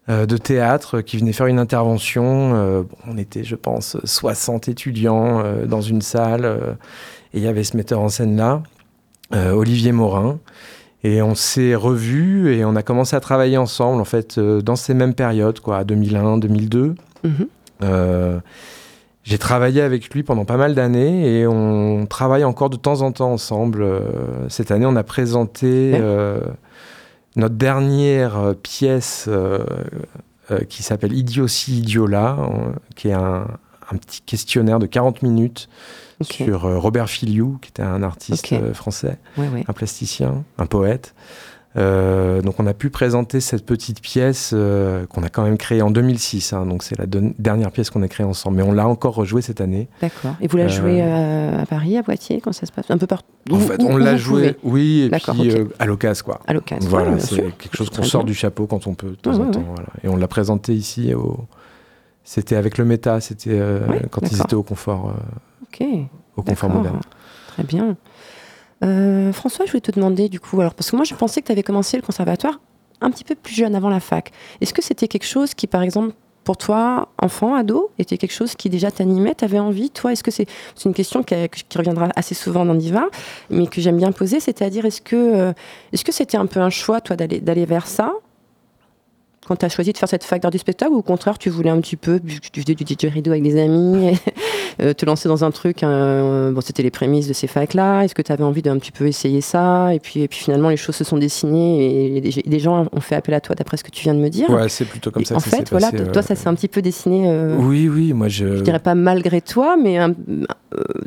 de 0.08 0.36
théâtre 0.36 1.00
qui 1.02 1.18
venait 1.18 1.32
faire 1.32 1.46
une 1.46 1.58
intervention. 1.58 2.52
Euh, 2.54 2.82
on 3.06 3.18
était, 3.18 3.44
je 3.44 3.54
pense, 3.56 3.96
60 4.04 4.68
étudiants 4.68 5.40
euh, 5.44 5.66
dans 5.66 5.80
une 5.82 6.00
salle. 6.02 6.44
euh, 6.44 6.72
et 7.34 7.38
il 7.38 7.42
y 7.42 7.46
avait 7.48 7.64
ce 7.64 7.76
metteur 7.76 8.00
en 8.00 8.08
scène 8.08 8.36
là, 8.36 8.62
euh, 9.34 9.52
Olivier 9.52 9.92
Morin. 9.92 10.38
Et 11.04 11.22
on 11.22 11.34
s'est 11.34 11.74
revus 11.74 12.52
et 12.54 12.64
on 12.64 12.74
a 12.74 12.82
commencé 12.82 13.14
à 13.14 13.20
travailler 13.20 13.56
ensemble, 13.58 14.00
en 14.00 14.04
fait, 14.04 14.38
euh, 14.38 14.60
dans 14.62 14.74
ces 14.76 14.94
mêmes 14.94 15.14
périodes, 15.14 15.60
quoi, 15.60 15.84
2001, 15.84 16.38
2002. 16.38 16.94
Mhm. 17.22 17.46
Euh, 17.84 18.38
j'ai 19.24 19.38
travaillé 19.38 19.82
avec 19.82 20.08
lui 20.14 20.22
pendant 20.22 20.44
pas 20.46 20.56
mal 20.56 20.74
d'années 20.74 21.38
et 21.40 21.46
on 21.46 22.06
travaille 22.06 22.44
encore 22.44 22.70
de 22.70 22.76
temps 22.76 23.02
en 23.02 23.12
temps 23.12 23.30
ensemble. 23.32 23.82
Euh, 23.82 24.00
cette 24.48 24.70
année, 24.70 24.86
on 24.86 24.96
a 24.96 25.02
présenté 25.04 25.92
Ouais. 25.92 25.98
euh, 26.00 26.40
notre 27.36 27.54
dernière 27.54 28.38
euh, 28.38 28.54
pièce 28.54 29.26
euh, 29.28 29.64
euh, 30.50 30.60
qui 30.68 30.82
s'appelle 30.82 31.12
Idiotie 31.12 31.78
Idiola, 31.78 32.36
qui 32.96 33.08
est 33.08 33.12
un, 33.12 33.46
un 33.90 33.96
petit 33.96 34.22
questionnaire 34.22 34.78
de 34.78 34.86
40 34.86 35.22
minutes 35.22 35.68
sur 36.22 36.62
Robert 36.62 37.08
Filiou, 37.08 37.58
qui 37.62 37.68
était 37.70 37.82
un 37.82 38.02
artiste 38.02 38.72
français, 38.72 39.18
Ouais, 39.36 39.48
ouais. 39.48 39.64
un 39.68 39.72
plasticien, 39.72 40.44
un 40.58 40.66
poète. 40.66 41.14
Euh, 41.78 42.42
donc 42.42 42.58
on 42.58 42.66
a 42.66 42.74
pu 42.74 42.90
présenter 42.90 43.40
cette 43.40 43.64
petite 43.64 44.00
pièce 44.00 44.50
euh, 44.52 45.06
qu'on 45.06 45.22
a 45.22 45.28
quand 45.28 45.44
même 45.44 45.56
créée 45.56 45.80
en 45.80 45.90
2006. 45.90 46.52
hein, 46.52 46.66
donc 46.66 46.82
c'est 46.82 46.98
la 46.98 47.06
dernière 47.06 47.70
pièce 47.70 47.90
qu'on 47.90 48.02
a 48.02 48.08
créée 48.08 48.26
ensemble. 48.26 48.56
Mais 48.56 48.62
on 48.64 48.72
l'a 48.72 48.88
encore 48.88 49.14
rejouée 49.14 49.42
cette 49.42 49.60
année. 49.60 49.88
D'accord. 50.00 50.34
Et 50.40 50.48
vous 50.48 50.56
la 50.56 50.64
Euh, 50.64 50.68
jouez 50.68 51.00
à 51.02 51.64
Paris, 51.66 51.96
à 51.96 52.02
Poitiers, 52.02 52.40
quand 52.40 52.52
ça 52.52 52.66
se 52.66 52.72
passe? 52.72 52.90
Un 52.90 52.98
peu 52.98 53.06
partout 53.06 53.26
En 53.52 53.58
fait, 53.58 53.80
on 53.82 53.96
l'a 53.96 54.16
jouée, 54.16 54.56
oui, 54.64 55.02
et 55.02 55.10
puis 55.10 55.52
à 55.78 55.86
l'occasion, 55.86 56.24
quoi. 56.24 56.40
À 56.46 56.52
l'occasion. 56.52 56.88
Voilà, 56.90 57.12
ouais, 57.12 57.20
c'est 57.20 57.56
quelque 57.56 57.76
chose 57.76 57.90
qu'on 57.90 58.02
sort 58.02 58.22
bien. 58.24 58.32
du 58.32 58.34
chapeau 58.34 58.66
quand 58.66 58.86
on 58.86 58.94
peut, 58.94 59.10
de 59.10 59.14
temps 59.14 59.30
Ouais, 59.32 59.36
en 59.36 59.44
ouais, 59.46 59.50
temps. 59.52 59.64
voilà. 59.68 59.88
Et 60.02 60.08
on 60.08 60.16
l'a 60.16 60.28
présenté 60.28 60.74
ici 60.74 61.14
au. 61.14 61.38
C'était 62.24 62.56
avec 62.56 62.76
le 62.76 62.84
Méta, 62.84 63.20
c'était 63.20 63.58
quand 64.10 64.20
ils 64.30 64.40
étaient 64.40 64.54
au 64.54 64.62
confort. 64.62 65.10
euh, 65.10 65.12
Ok. 65.62 65.82
Ok. 65.82 66.08
Au 66.36 66.42
confort 66.42 66.70
moderne. 66.70 67.00
Très 67.48 67.62
bien. 67.64 67.96
Euh, 68.84 69.32
François, 69.32 69.64
je 69.66 69.72
voulais 69.72 69.80
te 69.80 69.90
demander 69.90 70.28
du 70.28 70.40
coup, 70.40 70.60
alors 70.60 70.74
parce 70.74 70.90
que 70.90 70.96
moi 70.96 71.04
je 71.04 71.14
pensais 71.14 71.40
que 71.40 71.46
tu 71.46 71.52
avais 71.52 71.62
commencé 71.62 71.96
le 71.96 72.02
conservatoire 72.02 72.60
un 73.00 73.10
petit 73.10 73.24
peu 73.24 73.34
plus 73.34 73.54
jeune 73.54 73.74
avant 73.74 73.90
la 73.90 74.00
fac. 74.00 74.32
Est-ce 74.60 74.74
que 74.74 74.82
c'était 74.82 75.08
quelque 75.08 75.26
chose 75.26 75.54
qui, 75.54 75.66
par 75.66 75.82
exemple, 75.82 76.14
pour 76.44 76.56
toi, 76.56 77.08
enfant, 77.20 77.54
ado, 77.54 77.90
était 77.98 78.16
quelque 78.16 78.32
chose 78.32 78.54
qui 78.54 78.70
déjà 78.70 78.90
t'animait, 78.90 79.34
t'avais 79.34 79.58
envie 79.58 79.90
Toi, 79.90 80.12
est-ce 80.12 80.22
que 80.22 80.30
c'est 80.30 80.46
une 80.84 80.94
question 80.94 81.22
qui, 81.22 81.34
reviendra 81.76 82.08
assez 82.16 82.34
souvent 82.34 82.64
dans 82.64 82.74
Diva, 82.74 83.06
mais 83.50 83.66
que 83.66 83.80
j'aime 83.80 83.98
bien 83.98 84.12
poser, 84.12 84.40
c'est-à-dire 84.40 84.86
est-ce 84.86 85.02
que 85.02 85.14
euh, 85.14 85.52
est-ce 85.92 86.04
que 86.04 86.12
c'était 86.12 86.38
un 86.38 86.46
peu 86.46 86.60
un 86.60 86.70
choix, 86.70 87.00
toi, 87.00 87.16
d'aller 87.16 87.66
vers 87.66 87.86
ça? 87.86 88.12
Quand 89.46 89.56
tu 89.56 89.64
as 89.64 89.68
choisi 89.68 89.92
de 89.92 89.98
faire 89.98 90.08
cette 90.08 90.24
fac 90.24 90.42
d'art 90.42 90.50
du 90.50 90.58
spectacle 90.58 90.92
ou 90.92 90.98
au 90.98 91.02
contraire 91.02 91.38
tu 91.38 91.48
voulais 91.48 91.70
un 91.70 91.80
petit 91.80 91.96
peu, 91.96 92.20
tu 92.20 92.60
faisais 92.60 92.74
du 92.74 92.84
DJ 92.84 93.10
rideau 93.10 93.30
avec 93.30 93.42
des 93.42 93.58
amis, 93.58 94.18
euh, 94.80 94.94
te 94.94 95.04
lancer 95.06 95.28
dans 95.28 95.44
un 95.44 95.50
truc, 95.50 95.82
euh, 95.82 96.52
bon 96.52 96.60
c'était 96.60 96.82
les 96.82 96.90
prémices 96.90 97.28
de 97.28 97.32
ces 97.32 97.46
facs-là, 97.46 98.02
est-ce 98.02 98.14
que 98.14 98.22
tu 98.22 98.32
avais 98.32 98.44
envie 98.44 98.62
d'un 98.62 98.78
petit 98.78 98.92
peu 98.92 99.06
essayer 99.06 99.40
ça? 99.40 99.94
Et 99.94 100.00
puis, 100.00 100.22
et 100.22 100.28
puis 100.28 100.38
finalement 100.38 100.68
les 100.68 100.76
choses 100.76 100.96
se 100.96 101.04
sont 101.04 101.18
dessinées 101.18 102.16
et 102.16 102.20
des, 102.20 102.58
gens 102.58 102.86
ont 102.92 103.00
fait 103.00 103.14
appel 103.14 103.34
à 103.34 103.40
toi 103.40 103.54
d'après 103.54 103.76
ce 103.76 103.84
que 103.84 103.90
tu 103.90 104.02
viens 104.02 104.14
de 104.14 104.20
me 104.20 104.28
dire. 104.28 104.50
Ouais 104.50 104.68
c'est 104.68 104.84
plutôt 104.84 105.10
comme 105.10 105.24
ça. 105.24 105.36
en 105.36 105.40
fait 105.40 105.70
voilà, 105.70 105.90
toi 105.92 106.22
ça 106.22 106.34
s'est 106.34 106.48
un 106.48 106.54
petit 106.54 106.68
peu 106.68 106.82
dessiné. 106.82 107.24
Euh, 107.28 107.56
oui 107.58 107.88
oui 107.88 108.12
moi 108.12 108.28
je. 108.28 108.56
Je 108.56 108.62
dirais 108.62 108.78
pas 108.78 108.94
malgré 108.94 109.40
toi 109.40 109.76
mais 109.76 109.98
un, 109.98 110.14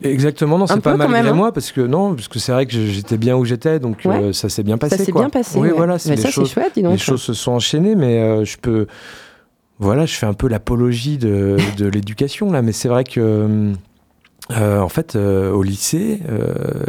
Exactement, 0.01 0.57
non, 0.57 0.65
c'est 0.65 0.81
pas 0.81 0.97
malgré 0.97 1.29
hein. 1.29 1.33
moi, 1.33 1.53
parce 1.53 1.71
que 1.71 1.81
non, 1.81 2.15
parce 2.15 2.27
que 2.27 2.39
c'est 2.39 2.51
vrai 2.51 2.65
que 2.65 2.71
j'étais 2.73 3.17
bien 3.17 3.35
où 3.35 3.45
j'étais, 3.45 3.79
donc 3.79 4.07
ça 4.33 4.49
s'est 4.49 4.63
bien 4.63 4.77
passé. 4.77 4.97
Ça 4.97 5.05
s'est 5.05 5.11
bien 5.11 5.29
passé. 5.29 5.59
Oui, 5.59 5.69
voilà, 5.75 5.99
c'est 5.99 6.15
les, 6.15 6.31
choses, 6.31 6.51
chouette, 6.51 6.73
les 6.75 6.97
choses 6.97 7.21
se 7.21 7.33
sont 7.33 7.51
enchaînées, 7.51 7.95
mais 7.95 8.19
euh, 8.19 8.45
je 8.45 8.57
peux. 8.57 8.87
Voilà, 9.81 10.05
je 10.05 10.13
fais 10.13 10.25
un 10.25 10.33
peu 10.33 10.47
l'apologie 10.47 11.17
de, 11.17 11.57
de 11.77 11.85
l'éducation, 11.89 12.51
là, 12.51 12.61
mais 12.61 12.71
c'est 12.71 12.87
vrai 12.87 13.03
que. 13.03 13.73
Euh, 14.51 14.79
en 14.79 14.89
fait, 14.89 15.15
euh, 15.15 15.51
au 15.51 15.63
lycée, 15.63 16.19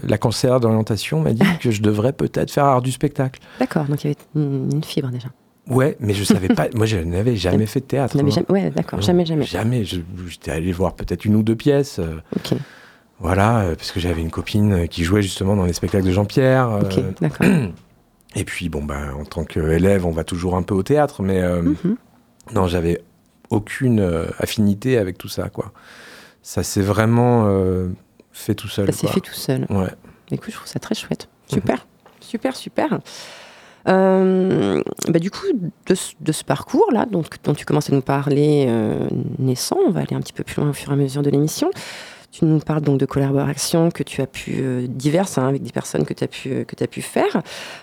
la 0.03 0.19
conseillère 0.19 0.59
d'orientation 0.59 1.21
m'a 1.21 1.33
dit 1.33 1.47
que 1.61 1.71
je 1.71 1.81
devrais 1.83 2.13
peut-être 2.13 2.51
faire 2.51 2.65
art 2.65 2.83
du 2.83 2.91
spectacle. 2.91 3.41
D'accord, 3.61 3.85
donc 3.85 4.05
il 4.05 4.11
y 4.11 4.15
avait 4.15 4.19
une, 4.35 4.83
fibre 4.83 5.11
déjà. 5.11 5.29
Ouais, 5.69 5.97
mais 6.01 6.13
je 6.13 6.25
savais 6.25 6.49
pas. 6.49 6.69
moi, 6.75 6.87
je 6.87 6.97
n'avais 6.99 7.37
jamais 7.37 7.67
fait 7.67 7.81
de 7.81 7.85
théâtre. 7.85 8.17
Hein. 8.17 8.29
Jamais, 8.29 8.51
ouais, 8.51 8.71
d'accord, 8.71 9.01
jamais, 9.01 9.25
jamais. 9.25 9.45
Jamais. 9.45 9.85
J'étais 9.85 10.51
allé 10.51 10.73
voir 10.73 10.95
peut-être 10.95 11.25
une 11.25 11.37
ou 11.37 11.43
deux 11.43 11.57
pièces. 11.57 12.01
ok. 12.37 12.59
Voilà, 13.21 13.67
parce 13.77 13.93
que 13.93 14.01
j'avais 14.01 14.21
une 14.21 14.33
copine 14.33 14.89
qui 14.89 15.05
jouait 15.05 15.23
justement 15.23 15.55
dans 15.55 15.65
les 15.65 15.73
spectacles 15.73 16.07
de 16.07 16.11
Jean-Pierre. 16.11 16.81
Ok, 16.83 17.01
d'accord. 17.21 17.47
Et 18.35 18.45
puis, 18.45 18.69
bon, 18.69 18.83
ben, 18.83 19.13
en 19.19 19.25
tant 19.25 19.45
qu'élève, 19.45 20.07
on 20.07 20.11
va 20.11 20.25
toujours 20.25 20.57
un 20.57 20.63
peu 20.63 20.75
au 20.75 20.83
théâtre, 20.83 21.23
mais 21.23 21.41
euh, 21.43 21.63
mhm. 21.63 21.97
Non, 22.55 22.67
j'avais 22.67 23.03
aucune 23.51 24.01
euh, 24.01 24.27
affinité 24.39 24.99
avec 24.99 25.19
tout 25.19 25.29
ça, 25.29 25.49
quoi. 25.49 25.73
Ça 26.43 26.63
s'est 26.63 26.83
vraiment 26.83 27.45
euh, 27.47 27.89
fait 28.33 28.55
tout 28.55 28.69
seul. 28.69 28.87
Ça 28.87 28.93
s'est 28.93 29.09
fait 29.09 29.21
tout 29.21 29.35
seul. 29.35 29.67
Ouais. 29.71 29.91
Écoute, 30.31 30.51
je 30.51 30.57
trouve 30.57 30.69
ça 30.69 30.81
très 30.81 30.95
chouette. 30.95 31.29
Super, 31.47 31.77
mhm. 31.77 32.11
super, 32.21 32.57
super. 32.57 32.99
bah, 33.87 35.19
du 35.21 35.31
coup, 35.31 35.47
de, 35.87 35.95
de 36.21 36.33
ce 36.33 36.45
parcours-là, 36.45 37.07
dont, 37.07 37.23
dont, 37.45 37.55
tu 37.55 37.65
commences 37.65 37.91
à 37.91 37.95
nous 37.95 38.03
parler 38.03 38.67
naissant, 39.39 39.79
on 39.87 39.91
va 39.91 40.01
aller 40.01 40.15
un 40.15 40.21
petit 40.21 40.33
peu 40.33 40.45
plus 40.45 40.61
loin 40.61 40.71
au 40.71 40.73
fur 40.73 40.91
et 40.91 40.95
à 40.95 40.97
mesure 40.97 41.23
de 41.23 41.31
l'émission. 41.31 41.71
Tu 42.33 42.47
nous 42.47 42.61
parles 42.61 42.81
donc 42.81 42.99
de 42.99 43.05
collaborations 43.05 43.91
que 43.91 44.03
tu 44.03 44.23
as 44.23 44.27
pu, 44.27 44.55
euh, 44.59 44.87
diverses, 44.89 45.37
hein, 45.37 45.47
avec 45.47 45.63
des 45.63 45.71
personnes 45.71 46.07
que 46.07 46.15
tu 46.15 46.25
as 46.25 46.29
pu, 46.29 46.51
euh, 46.51 46.65
que 46.65 46.83
as 46.83 46.87
pu 46.87 47.03
faire. 47.03 47.43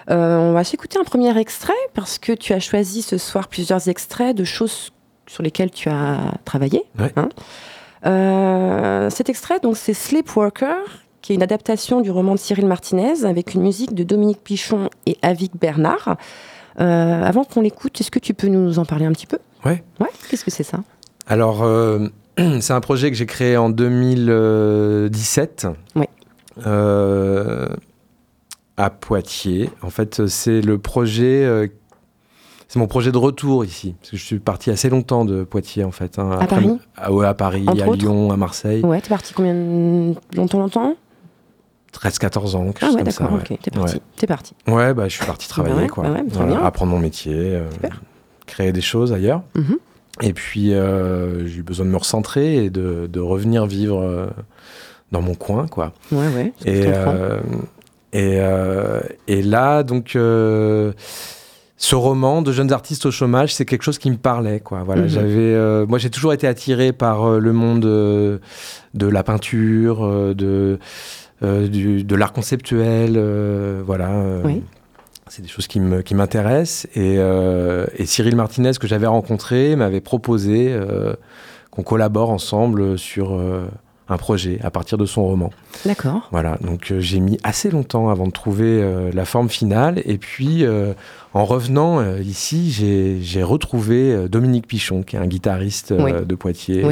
Euh, 0.09 0.37
on 0.39 0.53
va 0.53 0.63
s'écouter 0.63 0.97
un 0.97 1.03
premier 1.03 1.37
extrait 1.37 1.71
parce 1.93 2.17
que 2.17 2.31
tu 2.31 2.53
as 2.53 2.59
choisi 2.59 3.03
ce 3.03 3.19
soir 3.19 3.47
plusieurs 3.47 3.87
extraits 3.89 4.35
de 4.35 4.43
choses 4.43 4.89
sur 5.27 5.43
lesquelles 5.43 5.69
tu 5.69 5.87
as 5.87 6.33
travaillé. 6.45 6.81
Hein. 7.15 7.29
cet 9.11 9.29
extrait, 9.29 9.59
donc, 9.59 9.77
c'est 9.77 9.93
Sleepwalker, 9.93 10.83
qui 11.21 11.33
est 11.33 11.35
une 11.35 11.43
adaptation 11.43 12.01
du 12.01 12.09
roman 12.09 12.33
de 12.33 12.39
Cyril 12.39 12.65
Martinez 12.65 13.25
avec 13.25 13.53
une 13.53 13.61
musique 13.61 13.93
de 13.93 14.01
Dominique 14.03 14.43
Pichon 14.43 14.89
et 15.05 15.15
Avic 15.21 15.51
Bernard. 15.59 16.17
avant 16.75 17.43
qu'on 17.43 17.61
l'écoute, 17.61 18.01
est-ce 18.01 18.09
que 18.09 18.17
tu 18.17 18.33
peux 18.33 18.47
nous 18.47 18.79
en 18.79 18.85
parler 18.85 19.05
un 19.05 19.11
petit 19.11 19.27
peu? 19.27 19.37
Ouais. 19.63 19.83
Ouais. 19.99 20.09
Qu'est-ce 20.27 20.43
que 20.43 20.49
c'est 20.49 20.63
ça? 20.63 20.79
Alors, 21.27 21.63
c'est 22.61 22.73
un 22.73 22.81
projet 22.81 23.11
que 23.11 23.17
j'ai 23.17 23.25
créé 23.25 23.57
en 23.57 23.69
2017. 23.69 25.67
Oui. 25.95 26.05
Euh, 26.65 27.67
à 28.77 28.89
Poitiers. 28.89 29.69
En 29.81 29.89
fait, 29.89 30.27
c'est 30.27 30.61
le 30.61 30.77
projet. 30.77 31.43
Euh, 31.45 31.67
c'est 32.67 32.79
mon 32.79 32.87
projet 32.87 33.11
de 33.11 33.17
retour 33.17 33.65
ici. 33.65 33.95
Parce 33.99 34.11
que 34.11 34.17
je 34.17 34.23
suis 34.23 34.39
parti 34.39 34.69
assez 34.69 34.89
longtemps 34.89 35.25
de 35.25 35.43
Poitiers, 35.43 35.83
en 35.83 35.91
fait. 35.91 36.19
Hein. 36.19 36.37
à, 36.39 36.45
Paris 36.45 36.79
à, 36.95 37.11
ouais, 37.11 37.25
à 37.25 37.33
Paris 37.33 37.65
à 37.67 37.73
Lyon, 37.73 38.31
à 38.31 38.37
Marseille. 38.37 38.83
Ouais, 38.83 39.01
t'es 39.01 39.09
parti 39.09 39.33
combien 39.33 39.55
longtemps, 40.35 40.59
longtemps? 40.59 40.95
13-14 41.93 42.55
ans. 42.55 42.71
Ah 42.81 42.91
ouais, 42.91 43.03
d'accord, 43.03 43.33
ok. 43.33 43.57
T'es 43.59 43.71
parti. 43.71 43.95
Ouais. 43.95 44.01
Es 44.21 44.27
parti. 44.27 44.53
Ouais, 44.67 44.93
bah, 44.93 45.07
je 45.07 45.15
suis 45.15 45.25
parti 45.25 45.47
travailler, 45.47 45.87
quoi. 45.87 46.05
apprendre 46.63 46.91
mon 46.91 46.99
métier, 46.99 47.33
euh, 47.35 47.67
créer 48.45 48.71
des 48.71 48.81
choses 48.81 49.11
ailleurs. 49.11 49.41
Mm 49.55 49.73
et 50.21 50.33
puis, 50.33 50.73
euh, 50.73 51.47
j'ai 51.47 51.59
eu 51.59 51.63
besoin 51.63 51.85
de 51.85 51.91
me 51.91 51.97
recentrer 51.97 52.65
et 52.65 52.69
de, 52.69 53.07
de 53.07 53.19
revenir 53.19 53.65
vivre 53.65 54.01
euh, 54.01 54.27
dans 55.11 55.21
mon 55.21 55.33
coin, 55.33 55.67
quoi. 55.67 55.93
Ouais, 56.11 56.27
ouais. 56.35 56.53
Et, 56.65 56.83
euh, 56.87 57.39
et, 58.11 58.39
et, 59.27 59.41
là, 59.41 59.83
donc, 59.83 60.11
ce 60.13 61.95
roman 61.95 62.41
de 62.41 62.51
jeunes 62.51 62.73
artistes 62.73 63.05
au 63.05 63.11
chômage, 63.11 63.53
c'est 63.53 63.65
quelque 63.65 63.83
chose 63.83 63.97
qui 63.97 64.11
me 64.11 64.17
parlait, 64.17 64.59
quoi. 64.59 64.83
Voilà, 64.83 65.03
mhm. 65.03 65.09
j'avais, 65.09 65.85
moi, 65.87 65.99
j'ai 65.99 66.09
toujours 66.09 66.33
été 66.33 66.47
attiré 66.47 66.91
par 66.91 67.39
le 67.39 67.53
monde 67.53 67.81
de 67.81 68.39
la 68.93 69.23
peinture, 69.23 70.35
de 70.35 70.79
du, 71.41 72.03
de 72.03 72.15
l'art 72.15 72.33
conceptuel, 72.33 73.17
voilà. 73.85 74.09
Oui 74.43 74.63
c'est 75.29 75.41
des 75.41 75.47
choses 75.47 75.67
qui 75.67 75.79
m'intéressent. 75.79 76.87
Et, 76.95 77.15
euh, 77.17 77.85
et, 77.95 78.05
Cyril 78.05 78.35
Martinez, 78.35 78.71
que 78.79 78.87
j'avais 78.87 79.07
rencontré, 79.07 79.75
m'avait 79.75 80.01
proposé 80.01 80.69
euh, 80.71 81.13
qu'on 81.71 81.83
collabore 81.83 82.31
ensemble 82.31 82.97
sur 82.97 83.35
euh, 83.35 83.67
un 84.09 84.17
projet 84.17 84.59
à 84.63 84.71
partir 84.71 84.97
de 84.97 85.05
son 85.05 85.23
roman. 85.25 85.51
D'accord. 85.85 86.27
Voilà, 86.31 86.57
donc 86.61 86.93
j'ai 86.97 87.19
mis 87.19 87.37
assez 87.43 87.69
longtemps 87.69 88.09
avant 88.09 88.25
de 88.25 88.31
trouver 88.31 88.83
la 89.13 89.23
forme 89.23 89.49
finale. 89.49 90.01
Et 90.05 90.17
puis, 90.17 90.65
en 91.35 91.45
revenant 91.45 92.17
ici, 92.17 92.71
j'ai 93.21 93.43
retrouvé 93.43 94.27
Dominique 94.27 94.65
Pichon, 94.65 95.03
qui 95.03 95.15
est 95.15 95.19
un 95.19 95.27
guitariste 95.27 95.93
de 95.93 96.35
Poitiers. 96.35 96.83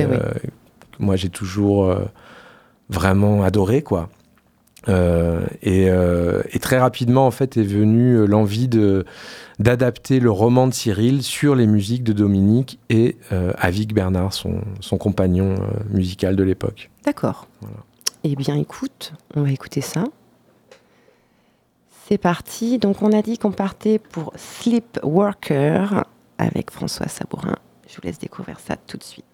moi, 1.00 1.16
j'ai 1.16 1.30
toujours 1.30 1.92
vraiment 2.90 3.42
adoré, 3.42 3.82
quoi. 3.82 4.10
Euh, 4.90 5.46
euh, 5.66 6.44
et, 6.52 6.60
très 6.60 6.80
rapidement, 6.80 7.28
en 7.28 7.32
fait, 7.32 7.58
est 7.58 7.64
venue 7.64 8.16
euh, 8.16 8.26
l'envie 8.26 8.68
de 8.68 9.06
d'adapter 9.60 10.20
le 10.20 10.30
roman 10.30 10.68
de 10.68 10.74
Cyril 10.74 11.24
sur 11.24 11.56
les 11.56 11.66
musiques 11.66 12.04
de 12.04 12.14
Dominique 12.14 12.80
et 12.90 13.18
euh, 13.32 13.54
Avic 13.58 13.92
Bernard, 13.92 14.32
son, 14.34 14.62
son 14.82 15.00
compagnon 15.00 15.56
musical 15.90 16.36
de 16.36 16.44
l'époque. 16.44 16.92
D'accord. 17.04 17.48
Eh 18.24 18.36
bien, 18.36 18.56
écoute, 18.56 19.14
on 19.36 19.42
va 19.42 19.52
écouter 19.52 19.82
ça. 19.82 20.04
C'est 22.08 22.20
parti. 22.20 22.78
Donc, 22.78 23.02
on 23.02 23.12
a 23.14 23.24
dit 23.24 23.40
qu'on 23.40 23.52
partait 23.52 23.98
pour 23.98 24.32
Sleepwalker 24.36 26.04
avec 26.38 26.70
François 26.70 27.08
Sabourin. 27.08 27.56
Je 27.88 27.96
vous 27.96 28.02
laisse 28.04 28.20
découvrir 28.20 28.60
ça 28.60 28.76
tout 28.76 28.98
de 28.98 29.04
suite. 29.04 29.26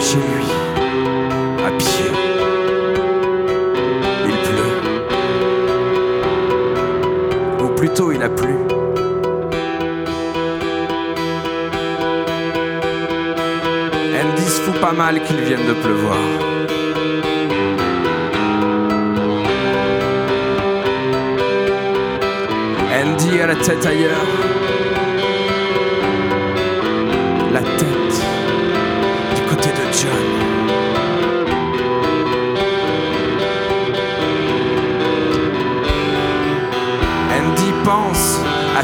Chez 0.00 0.16
lui 0.16 0.44
à 1.64 1.70
pied. 1.78 2.10
Il 4.26 4.36
pleut. 4.46 4.74
Ou 7.64 7.68
plutôt 7.74 8.12
il 8.12 8.22
a 8.22 8.28
plu. 8.28 8.54
Andy 14.20 14.42
se 14.44 14.60
fout 14.60 14.78
pas 14.80 14.92
mal 14.92 15.22
qu'il 15.22 15.36
vienne 15.38 15.66
de 15.66 15.74
pleuvoir. 15.74 16.18
Andy 22.92 23.40
a 23.40 23.46
la 23.46 23.56
tête 23.56 23.86
ailleurs. 23.86 24.55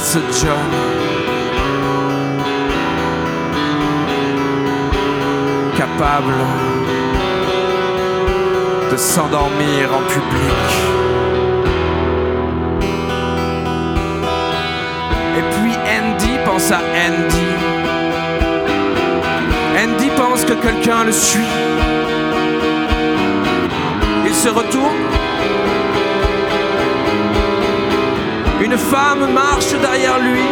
Ce 0.03 0.19
John. 0.19 0.71
Capable 5.77 6.35
de 8.91 8.97
s'endormir 8.97 9.91
en 9.95 10.03
public. 10.13 10.71
Et 15.39 15.45
puis 15.55 15.75
Andy 15.97 16.39
pense 16.45 16.73
à 16.73 16.81
Andy. 17.07 17.47
Andy 19.83 20.11
pense 20.17 20.45
que 20.45 20.55
quelqu'un 20.55 21.05
le 21.05 21.13
suit. 21.13 21.41
Il 24.27 24.35
se 24.35 24.49
retourne. 24.49 25.22
Une 28.65 28.79
femme 28.79 29.33
marche 29.33 29.73
derrière 29.73 30.21
lui. 30.21 30.47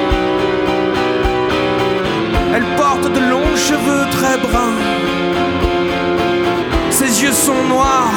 Elle 2.52 2.64
porte 2.76 3.04
de 3.12 3.20
longs 3.20 3.56
cheveux 3.56 4.04
très 4.10 4.36
bruns. 4.36 4.80
Ses 6.90 7.22
yeux 7.22 7.32
sont 7.32 7.62
noirs 7.68 8.10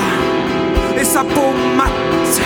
et 0.99 1.03
sa 1.03 1.23
peau 1.23 1.53
mate. 1.77 2.41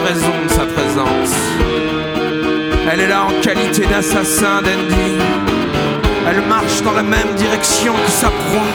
Raison 0.00 0.32
de 0.44 0.48
sa 0.48 0.66
présence. 0.66 1.34
Elle 2.90 3.00
est 3.00 3.08
là 3.08 3.24
en 3.24 3.40
qualité 3.40 3.86
d'assassin 3.86 4.62
d'Andy. 4.62 5.18
Elle 6.28 6.42
marche 6.42 6.82
dans 6.82 6.92
la 6.92 7.02
même 7.02 7.34
direction 7.36 7.92
que 7.94 8.10
sa 8.10 8.28
proie, 8.28 8.74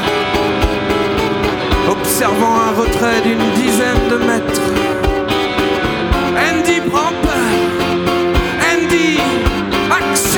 observant 1.92 2.56
un 2.68 2.72
retrait 2.82 3.22
d'une 3.22 3.50
dizaine 3.62 4.08
de 4.10 4.18
mètres. 4.18 4.62
Andy 6.36 6.82
prend 6.90 7.12
peur. 7.22 7.52
Andy 8.74 9.20
accélère 9.92 10.33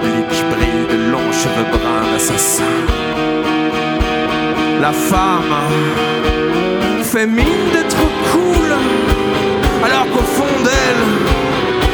public 0.00 0.44
brillent 0.50 0.88
de 0.90 1.10
longs 1.10 1.32
cheveux 1.32 1.68
bruns 1.70 2.12
d'assassin. 2.12 2.74
La 4.80 4.92
femme 4.92 5.54
fait 7.02 7.26
mine 7.26 7.66
d'être 7.72 8.04
cool, 8.30 8.70
alors 9.84 10.06
qu'au 10.12 10.26
fond 10.36 10.56
d'elle, 10.64 11.04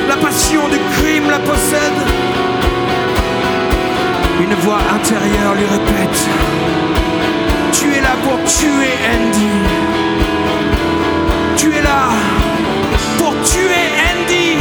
la 0.09 0.16
passion 0.16 0.68
du 0.68 0.78
crime 0.96 1.30
la 1.30 1.38
possède. 1.38 2.00
Une 4.40 4.55
voix 4.64 4.82
intérieure 4.96 5.55
lui 5.55 5.66
répète 5.76 6.20
Tu 7.72 7.86
es 7.96 8.00
là 8.00 8.14
pour 8.24 8.38
tuer 8.44 8.94
Andy. 9.14 9.52
Tu 11.57 11.68
es 11.68 11.82
là 11.82 12.02
pour 13.18 13.32
tuer 13.42 13.86
Andy. 14.11 14.59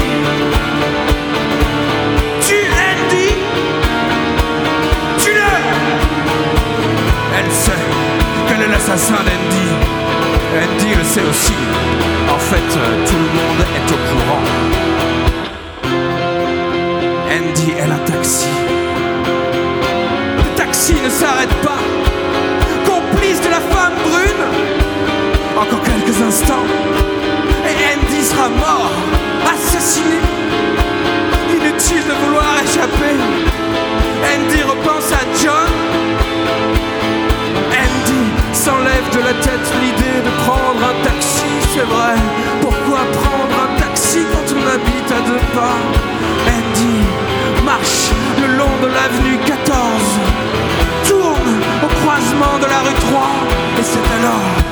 L'assassin 8.94 9.24
d'Andy. 9.24 9.68
Andy 10.56 10.96
le 10.96 11.04
sait 11.04 11.24
aussi. 11.30 11.54
En 12.30 12.38
fait, 12.38 12.78
euh, 12.78 13.08
tout 13.08 13.16
le 13.16 13.30
monde 13.39 13.62
est 13.78 13.91
au 13.91 14.00
courant. 14.10 14.44
Andy 17.36 17.72
est 17.72 17.91
un 17.91 18.12
taxi. 18.12 18.48
Le 20.38 20.56
taxi 20.56 20.94
ne 21.04 21.10
s'arrête 21.10 21.56
pas. 21.64 21.82
Complice 22.86 23.41
de 23.41 23.50
la 23.50 23.62
femme 23.74 23.98
brune. 24.10 24.46
Encore 25.60 25.82
quelques 25.84 26.22
instants. 26.22 26.68
Et 27.70 27.76
Andy 27.94 28.24
sera 28.24 28.50
mort. 28.50 28.91
Assassiné. 29.54 30.20
Inutile 31.50 32.04
de 32.10 32.26
vouloir 32.26 32.54
échapper. 32.64 33.16
Andy 34.34 34.62
repense 34.62 35.12
à 35.12 35.24
John. 35.41 36.03
S'enlève 38.64 39.09
de 39.11 39.20
la 39.20 39.34
tête 39.43 39.74
l'idée 39.82 40.22
de 40.24 40.32
prendre 40.45 40.80
un 40.80 41.03
taxi, 41.03 41.51
c'est 41.74 41.84
vrai. 41.84 42.16
Pourquoi 42.61 42.99
prendre 43.11 43.55
un 43.61 43.78
taxi 43.78 44.20
quand 44.32 44.55
on 44.55 44.66
habite 44.76 45.11
à 45.11 45.20
deux 45.28 45.45
pas? 45.53 45.76
Andy 46.47 47.64
marche 47.66 48.11
le 48.39 48.55
long 48.55 48.72
de 48.82 48.88
l'avenue 48.88 49.38
14, 49.45 49.76
tourne 51.09 51.59
au 51.84 51.88
croisement 51.88 52.57
de 52.61 52.68
la 52.68 52.80
rue 52.88 52.99
3, 53.11 53.22
et 53.80 53.84
c'est 53.84 54.07
alors 54.18 54.62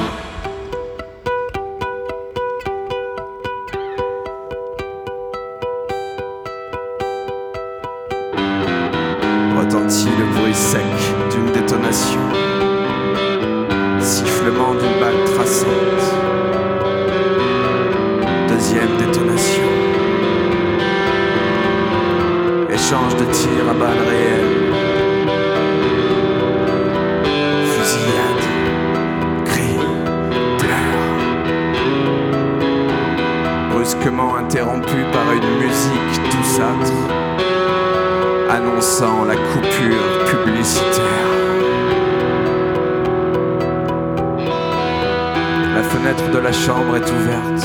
fenêtre 46.01 46.31
de 46.31 46.39
la 46.39 46.51
chambre 46.51 46.95
est 46.97 47.11
ouverte. 47.11 47.63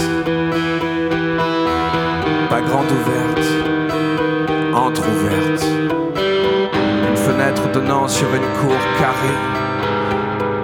Pas 2.51 2.61
grande 2.61 2.91
ouverte, 2.91 3.49
entre-ouverte. 4.75 5.65
Une 7.09 7.17
fenêtre 7.17 7.63
donnant 7.73 8.07
sur 8.07 8.29
une 8.35 8.49
cour 8.61 8.77
carrée, 8.99 9.41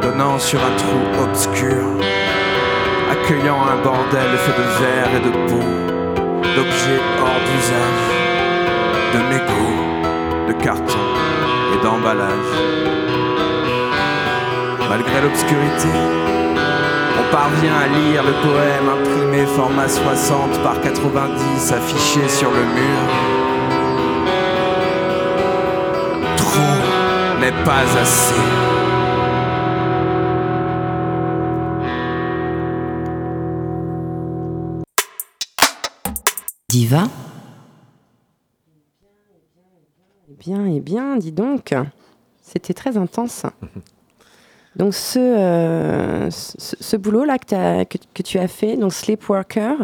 donnant 0.02 0.38
sur 0.38 0.60
un 0.60 0.76
trou 0.76 1.24
obscur, 1.24 1.84
accueillant 3.10 3.62
un 3.62 3.82
bordel 3.82 4.30
fait 4.44 4.56
de 4.60 4.66
verre 4.82 5.10
et 5.16 5.24
de 5.28 5.32
peau, 5.48 5.66
d'objets 6.54 7.02
hors 7.22 7.40
d'usage, 7.46 8.04
de 9.14 9.20
mégots 9.32 10.48
de 10.48 10.62
carton 10.62 11.06
et 11.72 11.82
d'emballage. 11.82 12.52
Malgré 14.90 15.22
l'obscurité, 15.22 16.31
on 17.18 17.32
parvient 17.32 17.74
à 17.74 17.86
lire 17.86 18.22
le 18.22 18.32
poème 18.42 18.88
imprimé 18.88 19.46
format 19.46 19.88
60 19.88 20.62
par 20.62 20.80
90 20.80 21.72
affiché 21.72 22.28
sur 22.28 22.50
le 22.50 22.64
mur. 22.64 23.00
Trop 26.36 27.40
n'est 27.40 27.64
pas 27.64 27.84
assez. 28.00 28.72
Diva 36.68 37.04
Eh 40.30 40.34
bien, 40.38 40.66
eh 40.66 40.80
bien, 40.80 41.16
dis 41.16 41.32
donc, 41.32 41.74
c'était 42.40 42.72
très 42.72 42.96
intense. 42.96 43.44
Donc 44.76 44.94
ce, 44.94 45.18
euh, 45.18 46.30
ce, 46.30 46.76
ce 46.80 46.96
boulot-là 46.96 47.38
que, 47.38 47.46
t'as- 47.46 47.84
que, 47.84 47.98
que 48.14 48.22
tu 48.22 48.38
as 48.38 48.48
fait, 48.48 48.76
donc 48.76 48.92
Sleepwalker, 48.92 49.74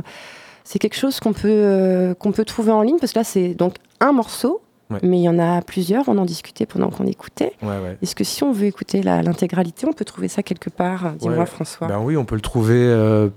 c'est 0.64 0.78
quelque 0.78 0.96
chose 0.96 1.20
qu'on 1.20 1.32
peut, 1.32 1.48
euh, 1.48 2.14
qu'on 2.14 2.32
peut 2.32 2.44
trouver 2.44 2.72
en 2.72 2.82
ligne, 2.82 2.98
parce 2.98 3.12
que 3.12 3.18
là, 3.18 3.24
c'est 3.24 3.54
donc 3.54 3.74
un 4.00 4.12
morceau 4.12 4.60
mais 5.02 5.18
il 5.18 5.22
y 5.24 5.28
en 5.28 5.38
a 5.38 5.60
plusieurs. 5.60 6.08
On 6.08 6.16
en 6.16 6.24
discutait 6.24 6.64
pendant 6.64 6.88
qu'on 6.88 7.04
écoutait. 7.04 7.52
Est-ce 8.00 8.14
que 8.14 8.24
si 8.24 8.42
on 8.42 8.52
veut 8.52 8.64
écouter 8.64 9.02
l'intégralité, 9.02 9.86
on 9.86 9.92
peut 9.92 10.06
trouver 10.06 10.28
ça 10.28 10.42
quelque 10.42 10.70
part? 10.70 11.12
Dis-moi, 11.18 11.44
François. 11.44 11.88
Ben 11.88 12.00
oui, 12.02 12.16
on 12.16 12.24
peut 12.24 12.36
le 12.36 12.40
trouver 12.40 12.78
euh, 12.78 13.28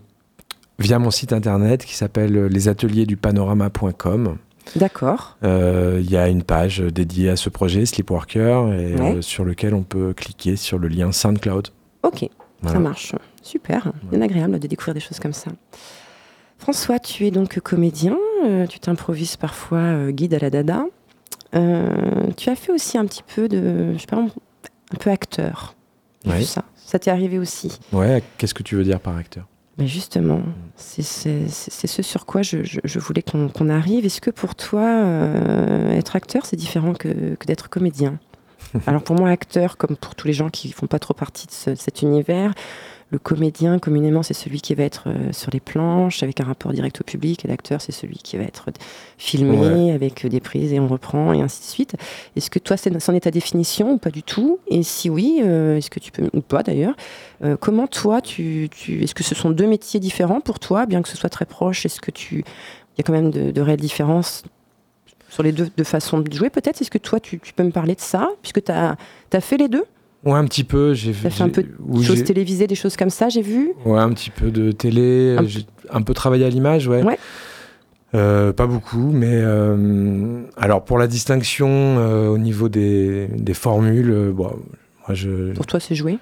via 0.79 0.97
mon 0.97 1.11
site 1.11 1.33
internet 1.33 1.83
qui 1.83 1.93
s'appelle 1.95 2.45
lesateliers-du-panorama.com. 2.45 4.37
D'accord. 4.75 5.37
Euh, 5.43 5.99
il 6.03 6.09
y 6.09 6.17
a 6.17 6.27
une 6.27 6.43
page 6.43 6.79
dédiée 6.79 7.29
à 7.29 7.35
ce 7.35 7.49
projet, 7.49 7.85
Sleepworker, 7.85 8.73
et, 8.73 8.99
euh, 8.99 9.21
sur 9.21 9.43
lequel 9.43 9.73
on 9.73 9.83
peut 9.83 10.13
cliquer 10.13 10.55
sur 10.55 10.79
le 10.79 10.87
lien 10.87 11.11
SoundCloud. 11.11 11.69
Ok, 12.03 12.29
ça 12.65 12.79
marche. 12.79 13.15
Super, 13.41 13.91
bien 14.11 14.21
agréable 14.21 14.59
de 14.59 14.67
découvrir 14.67 14.93
des 14.93 14.99
choses 14.99 15.19
comme 15.19 15.33
ça. 15.33 15.51
François, 16.57 16.99
tu 16.99 17.25
es 17.25 17.31
donc 17.31 17.59
comédien, 17.59 18.17
tu 18.69 18.79
t'improvises 18.79 19.35
parfois 19.35 20.11
guide 20.11 20.35
à 20.35 20.39
la 20.39 20.49
dada. 20.49 20.85
Euh, 21.55 22.27
tu 22.37 22.49
as 22.49 22.55
fait 22.55 22.71
aussi 22.71 22.97
un 22.97 23.05
petit 23.05 23.23
peu 23.23 23.47
de, 23.47 23.93
je 23.93 23.97
sais 23.97 24.07
pas, 24.07 24.17
un 24.17 24.97
peu 24.99 25.09
acteur. 25.09 25.75
Oui. 26.25 26.45
Ça, 26.45 26.63
ça 26.75 26.99
t'est 26.99 27.11
arrivé 27.11 27.39
aussi. 27.39 27.79
Ouais. 27.91 28.23
Qu'est-ce 28.37 28.53
que 28.53 28.63
tu 28.63 28.75
veux 28.75 28.83
dire 28.83 28.99
par 28.99 29.17
acteur? 29.17 29.47
Mais 29.81 29.87
justement, 29.87 30.43
c'est 30.75 31.01
ce 31.01 32.01
sur 32.03 32.27
quoi 32.27 32.43
je, 32.43 32.57
je, 32.63 32.99
voulais 32.99 33.23
qu'on 33.23 33.69
arrive. 33.69 34.05
Est-ce 34.05 34.21
que 34.21 34.29
pour 34.29 34.53
toi, 34.53 34.83
euh, 34.83 35.89
être 35.89 36.15
acteur, 36.15 36.45
c'est 36.45 36.55
différent 36.55 36.93
que, 36.93 37.33
que 37.33 37.47
d'être 37.47 37.67
comédien? 37.67 38.19
Alors 38.85 39.01
pour 39.01 39.15
moi, 39.15 39.31
acteur, 39.31 39.77
comme 39.77 39.95
pour 39.95 40.13
tous 40.13 40.27
les 40.27 40.33
gens 40.33 40.49
qui 40.49 40.71
font 40.71 40.85
pas 40.85 40.99
trop 40.99 41.15
partie 41.15 41.47
de 41.47 41.73
cet 41.73 42.03
univers, 42.03 42.53
le 43.11 43.19
comédien, 43.19 43.77
communément, 43.77 44.23
c'est 44.23 44.33
celui 44.33 44.61
qui 44.61 44.73
va 44.73 44.83
être 44.83 45.03
euh, 45.07 45.33
sur 45.33 45.51
les 45.51 45.59
planches 45.59 46.23
avec 46.23 46.39
un 46.39 46.45
rapport 46.45 46.71
direct 46.71 47.01
au 47.01 47.03
public. 47.03 47.43
Et 47.43 47.47
l'acteur, 47.49 47.81
c'est 47.81 47.91
celui 47.91 48.15
qui 48.15 48.37
va 48.37 48.43
être 48.43 48.69
filmé 49.17 49.91
avec 49.91 50.25
des 50.25 50.39
prises 50.39 50.71
et 50.71 50.79
on 50.79 50.87
reprend 50.87 51.33
et 51.33 51.41
ainsi 51.41 51.59
de 51.59 51.65
suite. 51.65 51.95
Est-ce 52.37 52.49
que 52.49 52.57
toi, 52.57 52.77
c'en 52.77 53.13
est 53.13 53.21
ta 53.21 53.31
définition 53.31 53.91
ou 53.91 53.97
pas 53.97 54.11
du 54.11 54.23
tout? 54.23 54.59
Et 54.67 54.81
si 54.81 55.09
oui, 55.09 55.41
euh, 55.43 55.75
est-ce 55.75 55.89
que 55.89 55.99
tu 55.99 56.13
peux, 56.13 56.29
ou 56.33 56.39
pas 56.39 56.63
d'ailleurs, 56.63 56.95
euh, 57.43 57.57
comment 57.59 57.85
toi, 57.85 58.21
tu, 58.21 58.69
est-ce 58.87 59.13
que 59.13 59.23
ce 59.23 59.35
sont 59.35 59.49
deux 59.49 59.67
métiers 59.67 59.99
différents 59.99 60.39
pour 60.39 60.59
toi, 60.59 60.85
bien 60.85 61.01
que 61.01 61.09
ce 61.09 61.17
soit 61.17 61.29
très 61.29 61.45
proche? 61.45 61.85
Est-ce 61.85 61.99
que 61.99 62.11
tu, 62.11 62.35
il 62.37 62.97
y 62.97 63.01
a 63.01 63.03
quand 63.03 63.13
même 63.13 63.31
de, 63.31 63.61
réelles 63.61 63.81
différences 63.81 64.43
sur 65.27 65.43
les 65.43 65.51
deux, 65.51 65.69
façons 65.83 66.19
de 66.19 66.31
jouer 66.31 66.49
peut-être? 66.49 66.81
Est-ce 66.81 66.91
que 66.91 66.97
toi, 66.97 67.19
tu, 67.19 67.39
peux 67.39 67.63
me 67.63 67.71
parler 67.71 67.95
de 67.95 68.01
ça, 68.01 68.29
puisque 68.41 68.63
tu 68.63 68.71
as, 68.71 68.95
as 69.33 69.41
fait 69.41 69.57
les 69.57 69.67
deux? 69.67 69.83
Ouais, 70.23 70.33
un 70.33 70.45
petit 70.45 70.63
peu. 70.63 70.93
J'ai 70.93 71.13
fait 71.13 71.41
un 71.41 71.49
peu 71.49 71.63
de 71.63 72.01
choses 72.03 72.23
télévisées, 72.23 72.67
des 72.67 72.75
choses 72.75 72.95
comme 72.95 73.09
ça, 73.09 73.29
j'ai 73.29 73.41
vu. 73.41 73.71
Ouais, 73.85 73.99
un 73.99 74.09
petit 74.09 74.29
peu 74.29 74.51
de 74.51 74.71
télé. 74.71 75.35
J'ai 75.45 75.65
un 75.89 76.01
peu 76.01 76.13
travaillé 76.13 76.45
à 76.45 76.49
l'image, 76.49 76.87
ouais. 76.87 77.03
ouais. 77.03 77.17
Euh, 78.13 78.51
pas 78.51 78.67
beaucoup, 78.67 79.11
mais 79.11 79.31
euh, 79.31 80.41
alors 80.57 80.83
pour 80.83 80.97
la 80.97 81.07
distinction 81.07 81.69
euh, 81.69 82.27
au 82.27 82.37
niveau 82.37 82.67
des, 82.67 83.27
des 83.27 83.53
formules, 83.53 84.31
bon, 84.33 84.51
moi 85.07 85.13
je. 85.13 85.53
Pour 85.53 85.65
toi, 85.65 85.79
c'est 85.79 85.95
joué. 85.95 86.19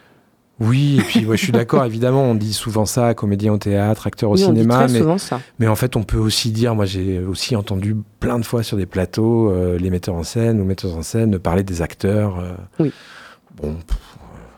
Oui, 0.60 0.98
et 1.00 1.02
puis 1.02 1.26
ouais, 1.26 1.38
je 1.38 1.44
suis 1.44 1.54
d'accord, 1.54 1.86
évidemment, 1.86 2.24
on 2.24 2.36
dit 2.36 2.54
souvent 2.54 2.86
ça, 2.86 3.14
comédien 3.16 3.54
au 3.54 3.58
théâtre, 3.58 4.06
acteur 4.06 4.30
au 4.30 4.34
oui, 4.36 4.42
cinéma. 4.42 4.84
On 4.84 4.86
dit 4.86 4.94
mais, 4.94 5.00
souvent 5.00 5.18
ça. 5.18 5.42
mais 5.58 5.68
en 5.68 5.76
fait, 5.76 5.96
on 5.96 6.04
peut 6.04 6.18
aussi 6.18 6.52
dire, 6.52 6.76
moi 6.76 6.86
j'ai 6.86 7.20
aussi 7.20 7.56
entendu 7.56 7.96
plein 8.20 8.38
de 8.38 8.46
fois 8.46 8.62
sur 8.62 8.78
des 8.78 8.86
plateaux 8.86 9.52
les 9.78 9.90
metteurs 9.90 10.16
en 10.16 10.24
scène 10.24 10.62
ou 10.62 10.66
metteurs 10.66 10.96
en 10.96 11.02
scène 11.02 11.40
parler 11.40 11.64
des 11.64 11.82
acteurs. 11.82 12.44
oui. 12.80 12.92
Bon. 13.56 13.76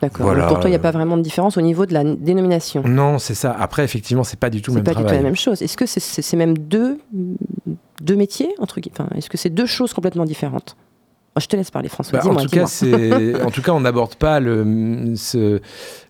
D'accord. 0.02 0.34
Pour 0.48 0.58
toi, 0.58 0.68
il 0.68 0.70
n'y 0.70 0.76
a 0.76 0.80
pas 0.80 0.90
vraiment 0.90 1.16
de 1.16 1.22
différence 1.22 1.56
au 1.56 1.60
niveau 1.60 1.86
de 1.86 1.94
la 1.94 2.02
dénomination. 2.02 2.82
Non, 2.84 3.18
c'est 3.18 3.34
ça. 3.34 3.56
Après, 3.58 3.84
effectivement, 3.84 4.24
c'est 4.24 4.38
pas 4.38 4.50
du 4.50 4.60
tout 4.60 4.72
le 4.72 4.76
même 4.76 4.84
travail. 4.84 5.02
C'est 5.02 5.04
pas 5.04 5.12
du 5.12 5.16
tout 5.16 5.22
la 5.22 5.28
même 5.28 5.36
chose. 5.36 5.62
Est-ce 5.62 5.76
que 5.76 5.86
c'est 5.86 6.36
même 6.36 6.58
deux, 6.58 6.98
deux 8.00 8.16
métiers 8.16 8.52
entre 8.58 8.80
enfin, 8.90 9.08
Est-ce 9.14 9.30
que 9.30 9.38
c'est 9.38 9.50
deux 9.50 9.66
choses 9.66 9.92
complètement 9.94 10.24
différentes? 10.24 10.76
Je 11.40 11.46
te 11.46 11.56
laisse 11.56 11.70
parler, 11.70 11.88
François. 11.88 12.18
Bah, 12.18 12.28
en, 12.28 12.34
tout 12.34 12.48
cas, 12.48 12.64
en 13.44 13.50
tout 13.50 13.62
cas, 13.62 13.72
on 13.72 13.80
n'aborde 13.80 14.16
pas 14.16 14.38
le, 14.38 15.14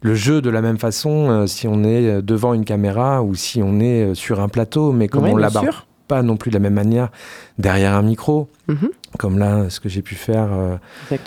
le 0.01 0.14
jeu 0.14 0.41
de 0.41 0.51
la 0.51 0.62
même 0.62 0.78
façon 0.78 1.30
euh, 1.30 1.47
si 1.47 1.68
on 1.68 1.85
est 1.85 2.22
devant 2.22 2.55
une 2.55 2.64
caméra 2.64 3.22
ou 3.22 3.37
si 3.37 3.62
on 3.62 3.78
est 3.78 4.03
euh, 4.03 4.14
sur 4.14 4.41
un 4.41 4.49
plateau, 4.49 4.91
mais 4.91 5.07
comme 5.07 5.26
on 5.26 5.37
l'aborde 5.37 5.68
pas 6.09 6.22
non 6.22 6.37
plus 6.37 6.51
de 6.51 6.57
la 6.57 6.61
même 6.61 6.74
manière 6.74 7.11
derrière 7.59 7.95
un 7.95 8.03
micro. 8.03 8.49
Mhm 8.66 8.91
comme 9.19 9.39
là, 9.39 9.69
ce 9.71 9.81
que 9.81 9.89
j'ai 9.89 10.03
pu 10.03 10.15
faire 10.15 10.49
euh, 10.53 10.77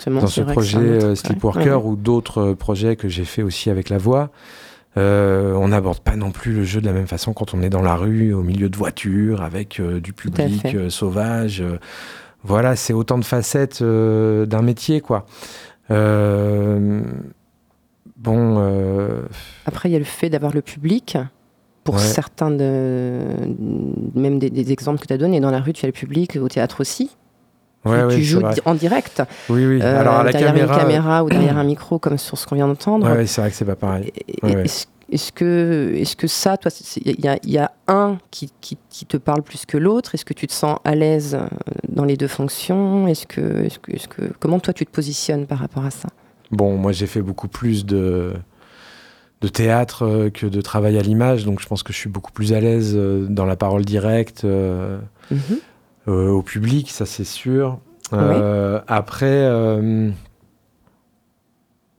dans 0.06 0.26
ce 0.26 0.40
projet 0.40 0.78
euh, 0.78 1.14
Sleepworker 1.14 1.84
ou 1.84 1.96
d'autres 1.96 2.38
euh, 2.38 2.54
projets 2.54 2.96
que 2.96 3.08
j'ai 3.08 3.24
fait 3.24 3.42
aussi 3.42 3.70
avec 3.70 3.88
la 3.88 3.98
voix. 3.98 4.30
on 4.96 5.68
n'aborde 5.68 6.00
pas 6.00 6.16
non 6.16 6.30
plus 6.30 6.52
le 6.52 6.64
jeu 6.64 6.80
de 6.80 6.86
la 6.86 6.92
même 6.92 7.06
façon 7.06 7.32
quand 7.32 7.54
on 7.54 7.62
est 7.62 7.70
dans 7.70 7.82
la 7.82 7.96
rue, 7.96 8.32
au 8.32 8.42
milieu 8.42 8.68
de 8.68 8.76
voitures, 8.76 9.42
avec 9.42 9.80
du 9.80 10.12
public 10.12 10.90
sauvage. 10.90 11.62
voilà, 12.42 12.76
c'est 12.76 12.92
autant 12.92 13.18
de 13.18 13.24
facettes 13.24 13.82
d'un 13.82 14.62
métier, 14.62 15.00
quoi. 15.00 15.26
bon. 15.90 16.36
Après, 19.66 19.88
il 19.88 19.92
y 19.92 19.96
a 19.96 19.98
le 19.98 20.04
fait 20.04 20.30
d'avoir 20.30 20.52
le 20.52 20.62
public 20.62 21.18
pour 21.84 22.00
certains 22.00 22.50
de, 22.50 23.20
même 24.16 24.40
des, 24.40 24.50
des 24.50 24.72
exemples 24.72 25.00
que 25.00 25.06
tu 25.06 25.12
as 25.12 25.18
donnés, 25.18 25.38
dans 25.38 25.52
la 25.52 25.60
rue, 25.60 25.72
tu 25.72 25.84
as 25.84 25.88
le 25.88 25.92
public, 25.92 26.36
au 26.40 26.48
théâtre 26.48 26.80
aussi 26.80 27.10
tu, 28.10 28.22
joues 28.22 28.42
en 28.64 28.74
direct. 28.74 29.22
Oui, 29.48 29.66
oui. 29.66 29.80
Euh, 29.82 30.00
Alors, 30.00 30.14
à 30.14 30.24
la 30.24 30.32
derrière 30.32 30.52
caméra... 30.52 30.74
une 30.74 30.80
caméra 30.80 31.24
ou 31.24 31.28
derrière 31.28 31.58
un 31.58 31.64
micro, 31.64 31.98
comme 31.98 32.18
sur 32.18 32.38
ce 32.38 32.46
qu'on 32.46 32.56
vient 32.56 32.68
d'entendre. 32.68 33.08
Oui, 33.16 33.26
c'est 33.26 33.40
vrai 33.40 33.50
que 33.50 33.56
c'est 33.56 33.64
pas 33.64 33.76
pareil. 33.76 34.12
Est-ce 35.12 35.30
que, 35.30 35.92
est 35.94 36.16
que 36.16 36.26
ça, 36.26 36.56
toi, 36.56 36.70
il 36.96 37.12
y, 37.12 37.50
y, 37.52 37.58
a 37.58 37.72
un 37.86 38.18
qui, 38.32 38.50
qui, 38.60 39.06
te 39.06 39.16
parle 39.16 39.42
plus 39.42 39.64
que 39.64 39.78
l'autre? 39.78 40.16
Est-ce 40.16 40.24
que 40.24 40.34
tu 40.34 40.48
te 40.48 40.52
sens 40.52 40.80
à 40.84 40.96
l'aise 40.96 41.36
euh, 41.36 41.46
dans 41.88 42.04
les 42.04 42.16
deux 42.16 42.26
fonctions? 42.26 43.06
Est-ce 43.06 43.24
que, 43.24 43.64
est 43.64 43.78
que, 43.78 43.92
est 43.92 44.08
que, 44.08 44.22
comment 44.40 44.58
toi 44.58 44.74
tu 44.74 44.84
te 44.84 44.90
positionnes 44.90 45.46
par 45.46 45.58
rapport 45.58 45.84
à 45.84 45.92
ça? 45.92 46.08
Bon, 46.50 46.76
moi 46.76 46.90
j'ai 46.90 47.06
fait 47.06 47.22
beaucoup 47.22 47.46
plus 47.46 47.86
de, 47.86 48.32
de 49.42 49.48
théâtre 49.48 50.04
euh, 50.04 50.30
que 50.30 50.46
de 50.46 50.60
travail 50.60 50.98
à 50.98 51.02
l'image, 51.02 51.44
donc 51.44 51.60
je 51.60 51.68
pense 51.68 51.84
que 51.84 51.92
je 51.92 51.98
suis 51.98 52.10
beaucoup 52.10 52.32
plus 52.32 52.52
à 52.52 52.58
l'aise 52.58 52.96
dans 52.96 53.46
la 53.46 53.54
parole 53.54 53.84
directe. 53.84 54.42
Mm 54.42 54.48
euh, 54.48 54.98
au 56.06 56.42
public, 56.42 56.90
ça 56.90 57.06
c'est 57.06 57.24
sûr. 57.24 57.78
Euh, 58.12 58.80
après, 58.86 59.26
euh, 59.26 60.10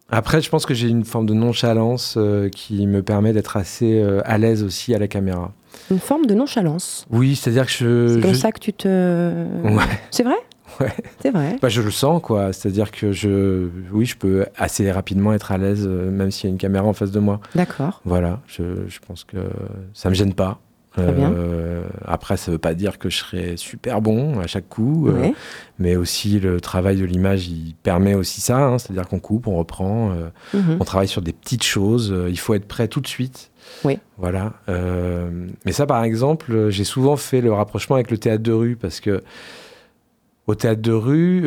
après, 0.09 0.41
je 0.41 0.49
pense 0.49 0.65
que 0.65 0.73
j'ai 0.73 0.87
une 0.87 1.03
forme 1.03 1.25
de 1.25 1.33
nonchalance 1.33 2.17
qui 2.51 2.87
me 2.87 3.01
permet 3.01 3.33
d'être 3.33 3.57
assez 3.57 4.01
à 4.25 4.37
l'aise 4.37 4.63
aussi 4.63 4.95
à 4.95 4.99
la 4.99 5.07
caméra. 5.07 5.51
Une 5.91 5.99
forme 5.99 6.25
de 6.25 6.33
nonchalance. 6.33 7.05
Oui, 7.09 7.35
c'est-à-dire 7.35 7.65
que 7.65 7.71
je. 7.71 8.07
C'est 8.15 8.21
comme 8.21 8.33
ça 8.33 8.51
que 8.51 8.59
tu 8.59 8.73
te. 8.73 8.87
Ouais. 9.63 9.83
C'est 10.11 10.23
vrai. 10.23 10.35
Ouais. 10.81 10.93
C'est 11.23 11.31
vrai. 11.31 11.57
Bah, 11.59 11.69
je 11.69 11.81
le 11.81 11.89
sens, 11.89 12.21
quoi. 12.21 12.53
C'est-à-dire 12.53 12.91
que 12.91 13.11
je, 13.11 13.67
oui, 13.91 14.05
je 14.05 14.15
peux 14.15 14.45
assez 14.55 14.91
rapidement 14.91 15.33
être 15.33 15.51
à 15.51 15.57
l'aise, 15.57 15.87
même 15.87 16.29
s'il 16.29 16.47
y 16.47 16.47
a 16.47 16.51
une 16.51 16.59
caméra 16.59 16.85
en 16.85 16.93
face 16.93 17.09
de 17.09 17.19
moi. 17.19 17.39
D'accord. 17.55 18.01
Voilà, 18.05 18.41
je, 18.45 18.87
je, 18.87 18.99
pense 18.99 19.23
que 19.23 19.37
ça 19.93 20.09
me 20.09 20.13
gêne 20.13 20.35
pas. 20.35 20.59
Euh, 20.97 21.83
après, 22.05 22.37
ça 22.37 22.51
ne 22.51 22.55
veut 22.55 22.59
pas 22.59 22.73
dire 22.73 22.97
que 22.97 23.09
je 23.09 23.17
serai 23.17 23.57
super 23.57 24.01
bon 24.01 24.39
à 24.39 24.47
chaque 24.47 24.67
coup, 24.67 25.07
euh, 25.07 25.31
mais 25.79 25.95
aussi 25.95 26.39
le 26.39 26.59
travail 26.59 26.97
de 26.97 27.05
l'image, 27.05 27.47
il 27.47 27.75
permet 27.83 28.13
aussi 28.13 28.41
ça. 28.41 28.57
Hein, 28.57 28.77
C'est-à-dire 28.77 29.07
qu'on 29.07 29.19
coupe, 29.19 29.47
on 29.47 29.55
reprend, 29.55 30.11
euh, 30.11 30.29
mhm. 30.53 30.77
on 30.79 30.83
travaille 30.83 31.07
sur 31.07 31.21
des 31.21 31.33
petites 31.33 31.63
choses. 31.63 32.13
il 32.27 32.39
faut 32.39 32.53
être 32.53 32.67
prêt 32.67 32.87
tout 32.87 33.01
de 33.01 33.07
suite. 33.07 33.51
Oui. 33.83 33.99
Voilà. 34.17 34.53
mais 34.67 35.71
ça, 35.71 35.85
par 35.85 36.03
exemple, 36.03 36.69
j'ai 36.69 36.83
souvent 36.83 37.17
fait 37.17 37.41
le 37.41 37.51
rapprochement 37.53 37.95
avec 37.95 38.11
le 38.11 38.17
théâtre 38.17 38.43
de 38.43 38.53
rue 38.53 38.75
parce 38.75 38.99
que 38.99 39.23
au 40.47 40.55
théâtre 40.55 40.81
de 40.81 40.93
rue, 40.93 41.43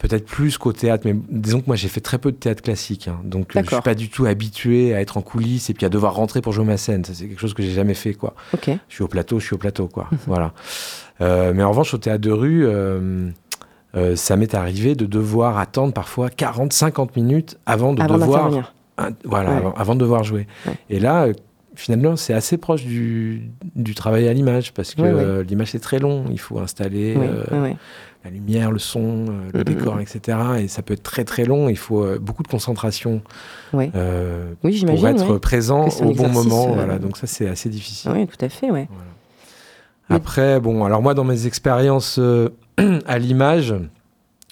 peut-être 0.00 0.24
plus 0.24 0.56
qu'au 0.56 0.72
théâtre, 0.72 1.06
mais 1.06 1.14
disons 1.28 1.60
que 1.60 1.66
moi 1.66 1.76
j'ai 1.76 1.88
fait 1.88 2.00
très 2.00 2.16
peu 2.16 2.32
de 2.32 2.36
théâtre 2.36 2.62
classique, 2.62 3.06
hein. 3.06 3.20
donc 3.22 3.54
euh, 3.54 3.62
je 3.62 3.68
suis 3.68 3.82
pas 3.82 3.94
du 3.94 4.08
tout 4.08 4.24
habitué 4.24 4.94
à 4.94 5.00
être 5.00 5.18
en 5.18 5.20
coulisses 5.20 5.68
et 5.68 5.74
puis 5.74 5.84
à 5.84 5.90
devoir 5.90 6.14
rentrer 6.14 6.40
pour 6.40 6.54
jouer 6.54 6.64
ma 6.64 6.78
scène. 6.78 7.04
Ça 7.04 7.12
c'est 7.14 7.28
quelque 7.28 7.38
chose 7.38 7.52
que 7.52 7.62
j'ai 7.62 7.72
jamais 7.72 7.94
fait, 7.94 8.14
quoi. 8.14 8.34
Je 8.88 8.94
suis 8.94 9.04
au 9.04 9.08
plateau, 9.08 9.38
je 9.38 9.44
suis 9.44 9.54
au 9.54 9.58
plateau, 9.58 9.88
quoi. 9.88 10.08
Mhm. 10.10 10.18
voilà. 10.26 10.52
Euh, 11.20 11.52
mais 11.54 11.62
en 11.62 11.68
revanche, 11.68 11.92
au 11.92 11.98
théâtre 11.98 12.22
de 12.22 12.30
rue, 12.30 12.64
euh, 12.66 13.30
ça 14.16 14.36
m'est 14.36 14.54
arrivé 14.54 14.94
de 14.94 15.04
devoir 15.04 15.58
attendre 15.58 15.92
parfois 15.92 16.30
40, 16.30 16.72
50 16.72 17.14
minutes 17.16 17.58
avant 17.66 17.92
de 17.92 18.02
devoir, 18.02 18.72
voilà, 19.24 19.72
avant, 19.76 19.94
de 19.94 20.00
devoir 20.00 20.24
jouer. 20.24 20.46
Et 20.88 20.98
là. 20.98 21.28
Finalement, 21.76 22.16
c'est 22.16 22.34
assez 22.34 22.58
proche 22.58 22.84
du, 22.84 23.52
du 23.74 23.94
travail 23.94 24.28
à 24.28 24.32
l'image 24.34 24.74
parce 24.74 24.94
que 24.94 25.42
l'image 25.42 25.70
c'est 25.70 25.78
très 25.78 26.00
long. 26.00 26.24
Il 26.30 26.40
faut 26.40 26.58
installer 26.58 27.16
la 28.24 28.30
lumière, 28.30 28.70
le 28.70 28.78
son, 28.78 29.26
euh, 29.28 29.50
le 29.54 29.64
décor, 29.64 29.98
etc. 30.00 30.38
Et 30.60 30.68
ça 30.68 30.82
peut 30.82 30.94
être 30.94 31.02
très 31.02 31.24
très 31.24 31.44
long. 31.44 31.68
Il 31.68 31.78
faut 31.78 32.04
euh, 32.04 32.18
beaucoup 32.18 32.42
de 32.42 32.48
concentration 32.48 33.22
euh, 33.74 34.54
pour 34.60 34.70
être 35.06 35.38
présent 35.38 35.88
au 36.02 36.12
bon 36.12 36.28
moment. 36.28 36.72
Voilà. 36.72 36.98
Donc 36.98 37.16
ça, 37.16 37.26
c'est 37.26 37.48
assez 37.48 37.68
difficile. 37.68 38.10
Oui, 38.14 38.26
tout 38.26 38.44
à 38.44 38.48
fait. 38.48 38.70
Ouais. 38.70 38.88
Après, 40.08 40.60
bon, 40.60 40.84
alors 40.84 41.02
moi, 41.02 41.14
dans 41.14 41.24
mes 41.24 41.46
expériences 41.46 42.20
à 43.06 43.18
l'image, 43.18 43.74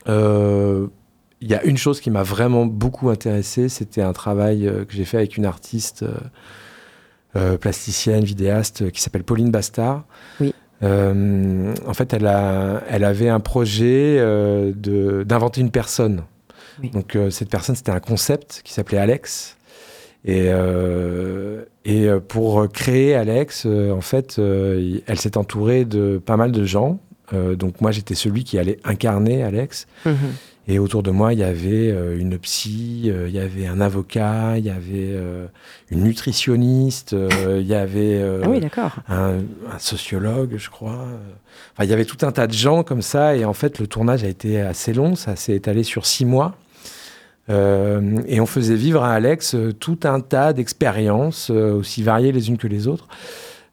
il 0.07 1.49
y 1.49 1.55
a 1.55 1.63
une 1.65 1.77
chose 1.77 2.01
qui 2.01 2.11
m'a 2.11 2.23
vraiment 2.23 2.65
beaucoup 2.65 3.11
intéressé. 3.11 3.69
C'était 3.69 4.03
un 4.03 4.13
travail 4.13 4.71
que 4.89 4.95
j'ai 4.95 5.05
fait 5.05 5.19
avec 5.19 5.37
une 5.37 5.45
artiste 5.45 6.07
plasticienne, 7.61 8.25
vidéaste, 8.25 8.91
qui 8.93 9.03
s'appelle 9.03 9.25
Pauline 9.25 9.51
Bastard. 9.51 10.05
Oui. 10.41 10.55
En 10.83 11.95
fait, 11.95 12.13
elle, 12.13 12.27
a, 12.27 12.83
elle 12.89 13.05
avait 13.05 13.29
un 13.29 13.41
projet 13.41 14.23
d'inventer 14.77 15.61
une 15.61 15.71
personne. 15.71 16.23
Donc 16.93 17.17
cette 17.31 17.51
personne, 17.51 17.75
c'était 17.75 17.91
un 17.91 18.01
concept 18.01 18.63
qui 18.65 18.73
s'appelait 18.73 18.99
Alex. 18.99 19.57
Et, 20.25 20.51
et 21.85 22.09
pour 22.29 22.69
créer 22.69 23.15
Alex, 23.15 23.67
en 23.67 24.01
fait, 24.01 24.39
elle 24.39 25.19
s'est 25.19 25.37
entourée 25.37 25.85
de 25.85 26.21
pas 26.25 26.37
mal 26.37 26.53
de 26.53 26.65
gens. 26.65 27.01
donc 27.33 27.81
moi, 27.81 27.91
j'étais 27.91 28.15
celui 28.15 28.45
qui 28.45 28.59
allait 28.59 28.79
incarner 28.85 29.43
Alex. 29.43 29.87
Mhm. 30.07 30.17
Et 30.71 30.79
autour 30.79 31.03
de 31.03 31.11
moi, 31.11 31.33
il 31.33 31.39
y 31.39 31.45
avait 31.45 31.91
euh, 31.91 32.19
une 32.19 32.39
psy, 32.39 33.05
euh, 33.07 33.27
il 33.27 33.35
y 33.35 33.39
avait 33.39 33.67
un 33.67 33.81
avocat, 33.81 34.59
il 34.59 34.67
y 34.67 34.71
avait 34.71 35.15
euh, 35.15 35.47
une 35.91 36.03
nutritionniste, 36.03 37.17
il 37.59 37.67
y 37.67 37.75
avait 37.75 38.23
ah 39.09 39.31
un, 39.73 39.79
sociologue, 39.79 40.57
je 40.59 40.69
crois. 40.69 41.07
Enfin, 41.73 41.85
il 41.85 41.89
y 41.89 41.95
avait 41.95 42.05
tout 42.05 42.19
un 42.27 42.33
tas 42.33 42.47
de 42.47 42.53
gens 42.53 42.83
comme 42.83 43.01
ça. 43.01 43.35
Et 43.35 43.47
en 43.47 43.55
fait, 43.55 43.79
le 43.79 43.87
tournage 43.87 44.25
a 44.25 44.29
été 44.29 44.61
assez 44.61 44.93
long. 44.93 45.17
Ça 45.17 45.37
s'est 45.37 45.55
étalé 45.55 45.83
sur 45.85 46.05
six 46.05 46.27
mois. 46.27 46.55
et 47.49 48.41
on 48.41 48.47
faisait 48.47 48.75
vivre 48.75 49.03
à 49.03 49.15
Alex 49.15 49.57
tout 49.81 50.01
un 50.05 50.21
tas 50.21 50.53
d'expériences, 50.53 51.49
aussi 51.49 52.03
variées 52.03 52.33
les 52.33 52.49
unes 52.49 52.59
que 52.59 52.69
les 52.69 52.89
autres. 52.89 53.09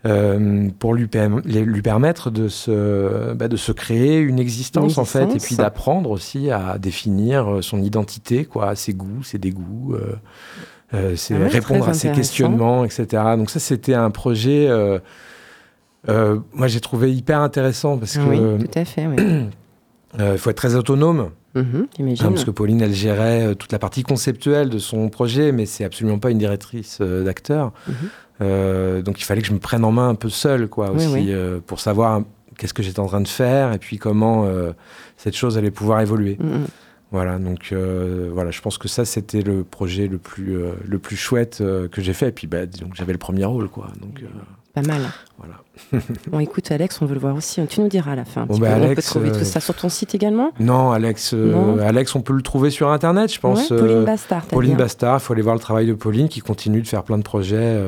Euh, 0.06 0.70
pour 0.78 0.94
lui, 0.94 1.10
lui, 1.46 1.82
permettre 1.82 2.30
de 2.30 2.48
se, 2.48 3.34
bah, 3.34 3.48
de 3.48 3.58
se 3.58 3.72
créer 3.72 4.20
une 4.20 4.38
existence, 4.38 5.00
en 5.00 5.06
fait, 5.06 5.36
et 5.36 5.40
puis 5.40 5.56
d'apprendre 5.56 6.12
aussi 6.12 6.52
à 6.52 6.78
définir 6.78 7.60
son 7.62 7.82
identité, 7.82 8.46
quoi, 8.46 8.76
ses 8.76 8.94
goûts, 8.94 9.24
ses 9.24 9.40
dégoûts, 9.40 9.96
euh, 9.96 10.16
euh 10.94 11.16
c'est 11.16 11.36
ah 11.36 11.48
répondre 11.48 11.90
à 11.90 11.96
ses 11.96 12.12
questionnements, 12.12 12.86
etc. 12.86 13.24
Donc 13.36 13.50
ça, 13.50 13.60
c'était 13.60 13.96
un 13.96 14.12
projet, 14.12 14.68
euh, 14.70 15.00
moi 16.54 16.68
j'ai 16.68 16.82
trouvé 16.82 17.12
hyper 17.12 17.42
intéressant 17.42 17.98
parce 17.98 18.18
que... 18.18 18.22
Oui, 18.22 18.64
tout 18.64 18.80
à 18.80 18.86
fait, 18.86 19.08
Il 20.20 20.38
faut 20.38 20.52
être 20.52 20.58
très 20.58 20.76
autonome. 20.76 21.32
Mhm, 21.56 21.88
hein, 22.00 22.16
parce 22.20 22.44
que 22.44 22.52
Pauline, 22.52 22.82
elle 22.82 22.94
gérait 22.94 23.56
toute 23.56 23.72
la 23.72 23.80
partie 23.80 24.04
conceptuelle 24.04 24.70
de 24.70 24.78
son 24.78 25.08
projet, 25.08 25.54
mais 25.54 25.66
c'est 25.66 25.86
absolument 25.86 26.20
pas 26.20 26.30
une 26.30 26.38
directrice 26.38 27.00
d'acteur. 27.02 27.72
Mhm. 27.88 27.96
Euh, 28.42 29.02
donc 29.02 29.22
il 29.22 29.24
fallait 29.24 29.42
que 29.42 29.48
je 29.48 29.54
me 29.54 29.60
prenne 29.60 29.84
en 29.86 29.92
main 29.92 30.10
un 30.10 30.16
peu 30.16 30.30
seul, 30.30 30.68
quoi, 30.68 30.92
aussi, 30.92 31.32
euh, 31.34 31.60
pour 31.66 31.80
savoir 31.80 32.22
qu'est-ce 32.58 32.74
que 32.74 32.84
j'étais 32.84 33.00
en 33.00 33.08
train 33.08 33.22
de 33.22 33.28
faire 33.28 33.74
et 33.74 33.80
puis 33.80 33.98
comment 33.98 34.46
euh, 34.46 34.72
cette 35.18 35.36
chose 35.36 35.58
allait 35.58 35.72
pouvoir 35.72 36.02
évoluer. 36.02 36.38
Mm, 36.40 36.46
mm. 36.46 36.66
Voilà, 37.12 37.38
donc 37.38 37.74
voilà, 38.34 38.52
je 38.52 38.60
pense 38.60 38.78
que 38.78 38.90
ça 38.90 39.06
c'était 39.06 39.42
le 39.42 39.64
projet 39.64 40.08
le 40.08 40.18
plus 40.18 40.58
le 40.84 41.00
plus 41.00 41.16
chouette 41.16 41.64
que 41.92 42.02
j'ai 42.02 42.12
fait. 42.12 42.30
Et 42.30 42.32
puis 42.32 42.46
bah, 42.46 42.66
donc 42.66 42.94
j'avais 42.96 43.14
le 43.14 43.20
premier 43.20 43.46
rôle, 43.46 43.70
quoi. 43.70 43.88
Donc 44.02 44.22
pas 44.74 44.82
mal. 44.82 45.02
Voilà. 45.38 45.62
bon, 46.28 46.40
écoute, 46.40 46.70
Alex, 46.72 47.02
on 47.02 47.06
veut 47.06 47.14
le 47.14 47.22
voir 47.22 47.36
aussi. 47.38 47.66
Tu 47.68 47.80
nous 47.80 47.88
diras 47.88 48.14
à 48.14 48.16
la 48.16 48.26
fin. 48.26 48.46
Bon, 48.48 48.58
bah, 48.58 48.76
on 48.82 48.94
peut 48.94 49.02
trouver 49.02 49.32
tout 49.32 49.46
ça 49.46 49.62
sur 49.62 49.76
ton 49.76 49.88
site 49.88 50.14
également 50.14 50.52
Non, 50.60 50.92
Alex, 50.92 51.34
Alex, 51.82 52.16
on 52.16 52.22
peut 52.22 52.34
le 52.34 52.42
trouver 52.42 52.70
sur 52.70 52.90
Internet, 52.90 53.32
je 53.32 53.40
pense. 53.40 53.70
Pauline 53.70 54.04
Bastard. 54.04 54.46
Pauline 54.48 54.76
Bastard, 54.76 55.20
il 55.20 55.24
faut 55.24 55.32
aller 55.32 55.42
voir 55.42 55.56
le 55.56 55.62
travail 55.62 55.88
de 55.88 55.94
Pauline 55.94 56.28
qui 56.28 56.42
continue 56.42 56.82
de 56.82 56.88
faire 56.88 57.04
plein 57.04 57.18
de 57.18 57.24
projets 57.24 57.80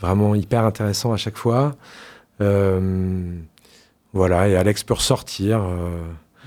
vraiment 0.00 0.34
hyper 0.34 0.64
intéressant 0.64 1.12
à 1.12 1.16
chaque 1.16 1.36
fois. 1.36 1.76
Euh, 2.40 3.32
voilà, 4.12 4.48
et 4.48 4.56
Alex 4.56 4.84
peut 4.84 4.94
ressortir. 4.94 5.62
Euh, 5.62 6.00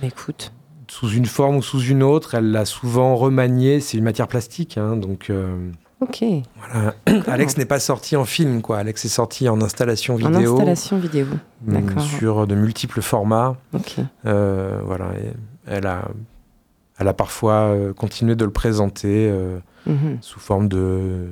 Écoute. 0.03 0.53
Sous 0.87 1.09
une 1.09 1.25
forme 1.25 1.57
ou 1.57 1.61
sous 1.61 1.81
une 1.81 2.03
autre, 2.03 2.35
elle 2.35 2.51
l'a 2.51 2.65
souvent 2.65 3.15
remanié. 3.15 3.79
C'est 3.79 3.97
une 3.97 4.03
matière 4.03 4.27
plastique, 4.27 4.77
hein, 4.77 4.97
donc. 4.97 5.29
Euh, 5.29 5.69
ok. 6.01 6.23
Voilà. 6.57 6.95
Alex 7.27 7.57
n'est 7.57 7.65
pas 7.65 7.79
sorti 7.79 8.15
en 8.17 8.25
film, 8.25 8.61
quoi. 8.61 8.77
Alex 8.77 9.05
est 9.05 9.09
sorti 9.09 9.47
en 9.47 9.61
installation 9.61 10.15
vidéo. 10.15 10.55
En 10.55 10.59
installation 10.59 10.97
vidéo. 10.97 11.27
Mm, 11.65 11.73
D'accord. 11.73 12.03
Sur 12.03 12.47
de 12.47 12.55
multiples 12.55 13.01
formats. 13.01 13.55
Ok. 13.73 13.97
voilà. 14.23 15.11
Et 15.17 15.33
elle 15.65 15.87
a, 15.87 16.09
elle 16.97 17.07
a 17.07 17.13
parfois 17.13 17.73
continué 17.95 18.35
de 18.35 18.43
le 18.43 18.51
présenter 18.51 19.31
mhm. 19.85 20.17
sous 20.19 20.39
forme 20.39 20.67
de 20.67 21.29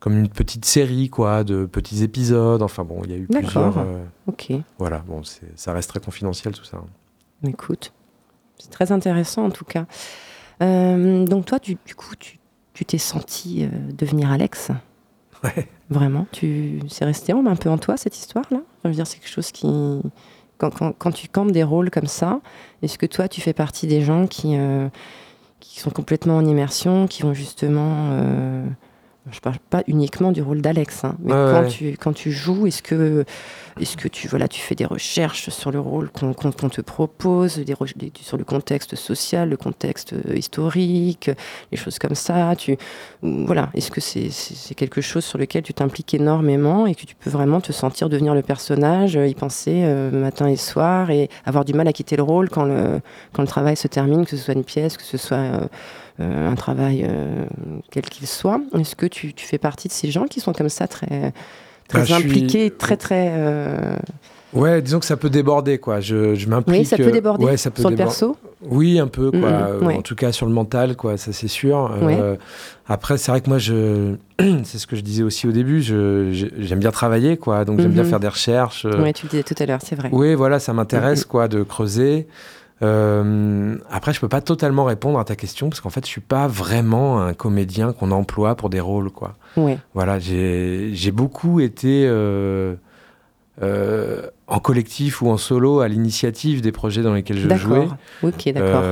comme 0.00 0.18
une 0.18 0.28
petite 0.28 0.64
série, 0.64 1.10
quoi, 1.10 1.44
de 1.44 1.66
petits 1.66 2.02
épisodes. 2.02 2.62
Enfin 2.62 2.84
bon, 2.84 3.02
il 3.04 3.10
y 3.10 3.14
a 3.14 3.18
eu 3.18 3.26
plusieurs. 3.26 3.78
Euh, 3.78 4.02
ok. 4.26 4.52
Voilà, 4.78 5.04
bon, 5.06 5.20
ça 5.54 5.72
reste 5.72 5.90
très 5.90 6.00
confidentiel 6.00 6.54
tout 6.54 6.64
ça. 6.64 6.78
Écoute, 7.46 7.92
c'est 8.58 8.70
très 8.70 8.90
intéressant 8.92 9.44
en 9.44 9.50
tout 9.50 9.66
cas. 9.66 9.86
Euh, 10.62 11.26
donc 11.26 11.44
toi, 11.44 11.58
du, 11.58 11.76
coup, 11.94 12.14
tu 12.16 12.84
t'es 12.84 12.98
senti 12.98 13.64
euh, 13.64 13.68
devenir 13.92 14.32
Alex? 14.32 14.70
Ouais. 15.44 15.68
Vraiment? 15.90 16.26
Tu 16.32 16.80
c'est 16.88 17.04
resté 17.04 17.32
un 17.32 17.56
peu 17.56 17.68
en 17.70 17.78
toi 17.78 17.96
cette 17.96 18.16
histoire-là? 18.16 18.60
Je 18.84 18.88
veux 18.88 18.94
dire, 18.94 19.06
c'est 19.06 19.18
quelque 19.18 19.30
chose 19.30 19.52
qui 19.52 19.66
quand, 20.58 20.70
quand, 20.70 20.92
quand, 20.92 21.12
tu 21.12 21.28
campes 21.28 21.52
des 21.52 21.62
rôles 21.62 21.90
comme 21.90 22.06
ça, 22.06 22.40
est-ce 22.82 22.98
que 22.98 23.06
toi, 23.06 23.28
tu 23.28 23.40
fais 23.40 23.54
partie 23.54 23.86
des 23.86 24.02
gens 24.02 24.26
qui 24.26 24.56
qui 25.60 25.80
sont 25.80 25.90
complètement 25.90 26.36
en 26.36 26.44
immersion, 26.44 27.06
qui 27.06 27.22
vont 27.22 27.34
justement 27.34 28.10
je 29.32 29.40
parle 29.40 29.58
pas 29.70 29.82
uniquement 29.86 30.32
du 30.32 30.42
rôle 30.42 30.60
d'Alex, 30.60 31.04
hein, 31.04 31.16
mais 31.22 31.32
quand, 31.32 31.68
Tu, 31.68 31.96
quand 31.98 32.12
tu 32.12 32.30
joues, 32.32 32.66
est-ce 32.66 32.82
que, 32.82 33.24
est 33.80 33.96
que 33.96 34.08
tu, 34.08 34.28
voilà, 34.28 34.48
tu 34.48 34.60
fais 34.60 34.74
des 34.74 34.84
recherches 34.84 35.50
sur 35.50 35.70
le 35.70 35.80
rôle 35.80 36.10
qu'on 36.10 36.32
te 36.32 36.80
propose, 36.80 37.58
des, 37.58 37.74
sur 38.20 38.36
le 38.36 38.44
contexte 38.44 38.96
social, 38.96 39.48
le 39.48 39.56
contexte 39.56 40.12
euh, 40.12 40.36
historique, 40.36 41.30
les 41.70 41.78
choses 41.78 41.98
comme 41.98 42.14
ça 42.14 42.54
tu, 42.56 42.76
voilà, 43.22 43.70
Est-ce 43.74 43.90
que 43.90 44.00
c'est 44.00 44.74
quelque 44.74 45.00
chose 45.00 45.24
sur 45.24 45.38
lequel 45.38 45.62
tu 45.62 45.74
t'impliques 45.74 46.14
énormément 46.14 46.86
et 46.86 46.94
que 46.94 47.04
tu 47.06 47.14
peux 47.14 47.30
vraiment 47.30 47.60
te 47.60 47.72
sentir 47.72 48.08
devenir 48.08 48.34
le 48.34 48.42
personnage, 48.42 49.14
y 49.14 49.34
penser 49.34 49.82
euh, 49.84 50.10
matin 50.10 50.48
et 50.48 50.56
soir 50.56 51.10
et 51.10 51.28
avoir 51.44 51.64
du 51.64 51.74
mal 51.74 51.88
à 51.88 51.92
quitter 51.92 52.16
le 52.16 52.22
rôle 52.22 52.48
quand 52.48 52.64
le, 52.64 53.00
quand 53.32 53.42
le 53.42 53.48
travail 53.48 53.76
se 53.76 53.88
termine, 53.88 54.24
que 54.24 54.30
ce 54.30 54.36
soit 54.36 54.54
une 54.54 54.64
pièce, 54.64 54.96
que 54.96 55.04
ce 55.04 55.16
soit... 55.16 55.36
Euh, 55.36 55.60
euh, 55.60 55.66
un 56.20 56.54
travail 56.54 57.06
euh, 57.08 57.46
quel 57.90 58.04
qu'il 58.04 58.26
soit. 58.26 58.60
Est-ce 58.78 58.96
que 58.96 59.06
tu, 59.06 59.32
fais 59.36 59.58
partie 59.58 59.88
de 59.88 59.92
ces 59.92 60.10
gens 60.10 60.24
qui 60.24 60.40
sont 60.40 60.52
comme 60.52 60.68
ça 60.68 60.88
très, 60.88 61.32
très 61.88 62.06
bah, 62.06 62.16
impliqués, 62.16 62.70
très 62.70 62.96
très... 62.96 63.32
Euh, 63.32 63.96
ouais, 64.52 64.82
disons 64.82 65.00
que 65.00 65.06
ça 65.06 65.16
peut 65.16 65.30
déborder, 65.30 65.78
quoi. 65.78 66.00
Je, 66.00 66.34
je 66.34 66.48
m'implique. 66.48 66.80
Oui, 66.80 66.84
ça 66.84 66.96
peut 66.96 67.10
déborder 67.10 67.44
ouais, 67.44 67.56
ça 67.56 67.70
peut 67.70 67.82
sur 67.82 67.90
le 67.90 67.96
perso. 67.96 68.36
Oui, 68.62 68.98
un 68.98 69.06
peu, 69.06 69.30
quoi. 69.30 69.78
En 69.94 70.02
tout 70.02 70.14
cas, 70.14 70.32
sur 70.32 70.46
le 70.46 70.52
mental, 70.52 70.96
quoi. 70.96 71.16
Ça, 71.16 71.32
c'est 71.32 71.48
sûr. 71.48 71.90
après, 72.88 73.18
c'est 73.18 73.30
vrai 73.30 73.40
que 73.40 73.48
moi, 73.48 73.58
je, 73.58 74.14
c'est 74.64 74.78
ce 74.78 74.86
que 74.86 74.96
je 74.96 75.02
disais 75.02 75.22
aussi 75.22 75.46
au 75.46 75.52
début. 75.52 75.82
j'aime 75.82 76.78
bien 76.78 76.90
travailler, 76.90 77.36
quoi. 77.36 77.64
Donc, 77.64 77.80
j'aime 77.80 77.92
bien 77.92 78.04
mhm. 78.04 78.10
faire 78.10 78.20
des 78.20 78.28
recherches. 78.28 78.86
Oui, 78.86 79.12
tu 79.12 79.26
le 79.26 79.30
disais 79.30 79.42
tout 79.42 79.54
à 79.58 79.66
l'heure, 79.66 79.80
c'est 79.82 79.96
vrai. 79.96 80.08
Oui, 80.12 80.34
voilà, 80.34 80.58
ça 80.58 80.72
m'intéresse, 80.72 81.24
quoi, 81.24 81.48
de 81.48 81.62
creuser. 81.62 82.26
Euh, 82.82 83.76
après, 83.90 84.12
je 84.12 84.20
peux 84.20 84.28
pas 84.28 84.40
totalement 84.40 84.84
répondre 84.84 85.18
à 85.18 85.24
ta 85.24 85.36
question 85.36 85.68
parce 85.68 85.80
qu'en 85.80 85.90
fait, 85.90 86.04
je 86.04 86.10
suis 86.10 86.20
pas 86.20 86.46
vraiment 86.46 87.20
un 87.20 87.34
comédien 87.34 87.92
qu'on 87.92 88.10
emploie 88.10 88.54
pour 88.54 88.70
des 88.70 88.80
rôles, 88.80 89.10
quoi. 89.10 89.36
Voilà, 89.94 90.18
j'ai 90.18 91.12
beaucoup 91.12 91.60
été 91.60 92.04
euh, 92.06 92.74
euh, 93.62 94.28
en 94.46 94.60
collectif 94.60 95.20
ou 95.20 95.28
en 95.28 95.36
solo 95.36 95.80
à 95.80 95.88
l'initiative 95.88 96.62
des 96.62 96.72
projets 96.72 97.02
dans 97.02 97.14
lesquels 97.14 97.38
je 97.38 97.54
jouais. 97.56 97.88
Ok, 98.22 98.50
d'accord. 98.52 98.84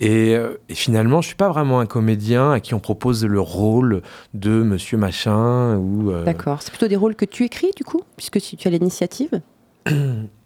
Et, 0.00 0.30
et, 0.68 0.74
finalement, 0.74 1.20
je 1.22 1.26
suis 1.26 1.36
pas 1.36 1.48
vraiment 1.48 1.80
un 1.80 1.86
comédien 1.86 2.52
à 2.52 2.60
qui 2.60 2.72
on 2.72 2.78
propose 2.78 3.24
le 3.24 3.40
rôle 3.40 4.02
de 4.32 4.62
Monsieur 4.62 4.96
Machin 4.96 5.76
ou. 5.76 6.12
D'accord. 6.24 6.62
C'est 6.62 6.70
plutôt 6.70 6.86
des 6.86 6.94
rôles 6.94 7.16
que 7.16 7.24
tu 7.24 7.44
écris 7.44 7.72
du 7.76 7.82
coup, 7.82 8.02
puisque 8.16 8.40
si 8.40 8.56
tu 8.56 8.68
as 8.68 8.70
l'initiative? 8.70 9.40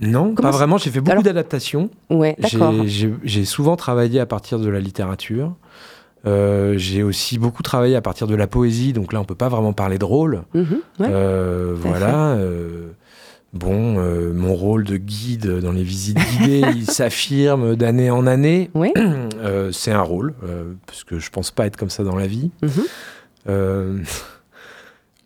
Non, 0.00 0.34
pas 0.34 0.50
vraiment. 0.50 0.78
J'ai 0.78 0.90
fait 0.90 1.00
beaucoup 1.00 1.22
d'adaptations. 1.22 1.90
Ouais, 2.10 2.36
j'ai 2.42 3.44
souvent 3.44 3.76
travaillé 3.76 4.20
à 4.20 4.26
partir 4.26 4.58
de 4.58 4.68
la 4.68 4.80
littérature. 4.80 5.54
Euh, 6.26 6.74
j'ai 6.76 7.02
aussi 7.02 7.38
beaucoup 7.38 7.62
travaillé 7.62 7.94
à 7.94 8.00
partir 8.00 8.26
de 8.26 8.34
la 8.34 8.46
poésie, 8.46 8.92
donc 8.92 9.12
là 9.12 9.20
on 9.20 9.24
peut 9.24 9.36
pas 9.36 9.48
vraiment 9.48 9.72
parler 9.72 9.98
de 9.98 10.04
rôle. 10.04 10.42
Mhm, 10.54 10.80
euh, 11.02 11.72
voilà. 11.76 12.30
Euh, 12.30 12.88
bon, 13.52 14.00
mon 14.34 14.54
rôle 14.54 14.84
de 14.84 14.96
guide 14.96 15.60
dans 15.60 15.72
les 15.72 15.84
visites 15.84 16.18
guidées, 16.18 16.64
il 16.74 16.90
s'affirme 16.90 17.76
d'année 17.76 18.10
en 18.10 18.26
année. 18.26 18.70
Oui. 18.74 18.92
c'est 19.72 19.92
un 19.92 20.02
rôle, 20.02 20.34
parce 20.86 21.04
que 21.04 21.18
je 21.18 21.30
pense 21.30 21.50
pas 21.50 21.66
être 21.66 21.76
comme 21.76 21.90
ça 21.90 22.02
dans 22.02 22.16
la 22.16 22.26
vie. 22.26 22.50
Mhm. 23.46 24.04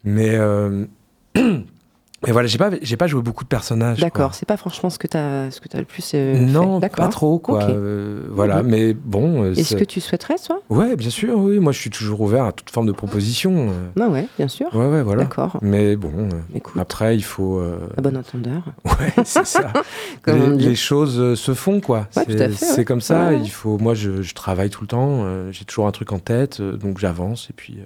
mais 0.05 0.39
Mais 2.27 2.33
voilà, 2.33 2.49
j'ai 2.49 2.59
pas, 2.59 2.71
j'ai 2.83 2.99
pas 2.99 3.07
joué 3.07 3.23
beaucoup 3.23 3.45
de 3.45 3.49
personnages. 3.49 3.99
D'accord, 3.99 4.35
c'est 4.35 4.45
pas 4.45 4.59
franchement 4.59 4.91
ce 4.91 4.99
que 4.99 5.07
tu 5.07 5.17
as, 5.17 5.51
ce 5.51 5.59
que 5.61 5.75
as 5.75 5.79
le 5.79 5.87
plus. 5.87 6.13
Euh, 6.15 6.39
non, 6.39 6.79
pas 6.79 7.09
trop, 7.09 7.39
quoi. 7.39 7.63
Euh, 7.65 8.27
voilà, 8.31 8.63
mais 8.63 8.93
bon. 8.93 9.45
Euh, 9.45 9.55
Est-ce 9.55 9.75
que 9.75 9.85
tu 9.85 10.03
souhaiterais, 10.03 10.37
toi? 10.37 10.61
Ouais, 10.69 10.97
bien 10.97 11.09
sûr, 11.09 11.39
oui. 11.39 11.59
Moi, 11.61 11.73
je 11.73 11.79
suis 11.79 11.89
toujours 11.89 12.21
ouvert 12.21 12.45
à 12.45 12.53
toute 12.53 12.69
forme 12.69 12.87
de 12.87 12.93
proposition. 12.93 13.73
Ah 13.99 14.09
ouais, 14.09 14.27
bien 14.37 14.49
sûr. 14.49 14.75
Ouais, 14.75 14.87
ouais, 14.87 15.03
voilà. 15.03 15.23
D'accord. 15.23 15.57
Mais 15.63 15.97
bon, 15.97 16.29
après, 16.79 17.17
il 17.17 17.25
faut. 17.25 17.61
À 17.97 18.01
bon 18.01 18.17
entendeur. 18.17 18.63
Ouais, 19.01 19.25
c'est 19.25 19.47
ça. 19.47 19.73
les, 20.27 20.57
les, 20.57 20.75
choses 20.75 21.35
se 21.39 21.55
font, 21.55 21.81
quoi. 21.81 22.09
Ouais, 22.17 22.51
c'est 22.55 22.85
comme 22.85 23.01
ça. 23.01 23.33
Il 23.33 23.51
faut. 23.51 23.79
Moi, 23.79 23.95
je, 23.95 24.21
je, 24.21 24.35
travaille 24.35 24.69
tout 24.69 24.83
le 24.83 24.89
temps. 24.89 25.25
j'ai 25.53 25.65
toujours 25.65 25.87
un 25.87 25.93
truc 25.93 26.13
en 26.13 26.19
tête, 26.19 26.61
donc 26.61 26.99
j'avance 26.99 27.49
et 27.49 27.55
puis. 27.55 27.79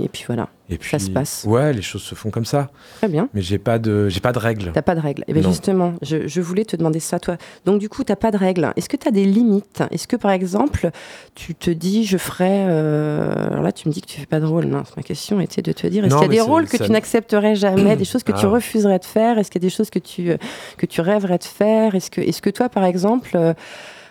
Et 0.00 0.08
puis 0.08 0.24
voilà. 0.26 0.48
Et 0.70 0.78
puis, 0.78 0.90
Ça 0.90 0.98
se 0.98 1.08
passe. 1.10 1.44
Ouais, 1.46 1.72
les 1.72 1.82
choses 1.82 2.02
se 2.02 2.14
font 2.16 2.30
comme 2.30 2.44
ça. 2.46 2.70
Très 2.98 3.06
bien. 3.06 3.28
Mais 3.32 3.42
j'ai 3.42 3.58
pas 3.58 3.78
de, 3.78 4.08
j'ai 4.08 4.18
pas 4.20 4.32
de 4.32 4.38
règles. 4.40 4.72
T'as 4.74 4.82
pas 4.82 4.94
de 4.96 5.00
règles. 5.00 5.22
Et 5.28 5.32
bien 5.32 5.42
Non. 5.42 5.50
justement, 5.50 5.94
je, 6.02 6.26
je 6.26 6.40
voulais 6.40 6.64
te 6.64 6.74
demander 6.74 6.98
ça, 7.00 7.20
toi. 7.20 7.36
Donc 7.64 7.78
du 7.80 7.88
coup, 7.88 8.02
t'as 8.02 8.16
pas 8.16 8.32
de 8.32 8.36
règles. 8.36 8.72
Est-ce 8.76 8.88
que 8.88 8.96
tu 8.96 9.06
as 9.06 9.12
des 9.12 9.24
limites? 9.24 9.84
Est-ce 9.92 10.08
que 10.08 10.16
par 10.16 10.32
exemple, 10.32 10.90
tu 11.36 11.54
te 11.54 11.70
dis, 11.70 12.04
je 12.06 12.16
ferais... 12.16 12.64
euh, 12.68 13.32
Alors 13.52 13.62
là, 13.62 13.70
tu 13.72 13.86
me 13.88 13.92
dis 13.92 14.00
que 14.00 14.06
tu 14.08 14.18
fais 14.18 14.26
pas 14.26 14.40
de 14.40 14.46
rôle. 14.46 14.64
Non, 14.64 14.82
ma 14.96 15.02
question 15.04 15.38
était 15.40 15.62
de 15.62 15.70
te 15.72 15.86
dire, 15.86 16.04
est-ce 16.04 16.14
qu'il 16.14 16.22
y 16.24 16.26
a 16.26 16.28
des 16.28 16.40
rôles 16.40 16.66
que 16.66 16.78
ça- 16.78 16.86
tu 16.86 16.90
n'accepterais 16.92 17.54
jamais, 17.54 17.94
des 17.94 18.04
choses 18.04 18.24
que 18.24 18.32
tu 18.32 18.46
Ah. 18.46 18.48
refuserais 18.48 18.98
de 18.98 19.04
faire? 19.04 19.38
Est-ce 19.38 19.50
qu'il 19.52 19.62
y 19.62 19.64
a 19.64 19.68
des 19.68 19.74
choses 19.74 19.90
que 19.90 20.00
tu, 20.00 20.30
euh, 20.30 20.38
que 20.76 20.86
tu 20.86 21.02
rêverais 21.02 21.38
de 21.38 21.44
faire? 21.44 21.94
Est-ce 21.94 22.10
que, 22.10 22.20
est 22.20 22.40
que 22.40 22.50
toi, 22.50 22.68
par 22.68 22.84
exemple... 22.84 23.38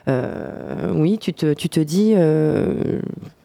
euh, 0.07 0.91
oui, 0.93 1.17
tu 1.19 1.33
te, 1.33 1.53
tu 1.53 1.69
te 1.69 1.79
dis, 1.79 2.13
euh, 2.15 2.99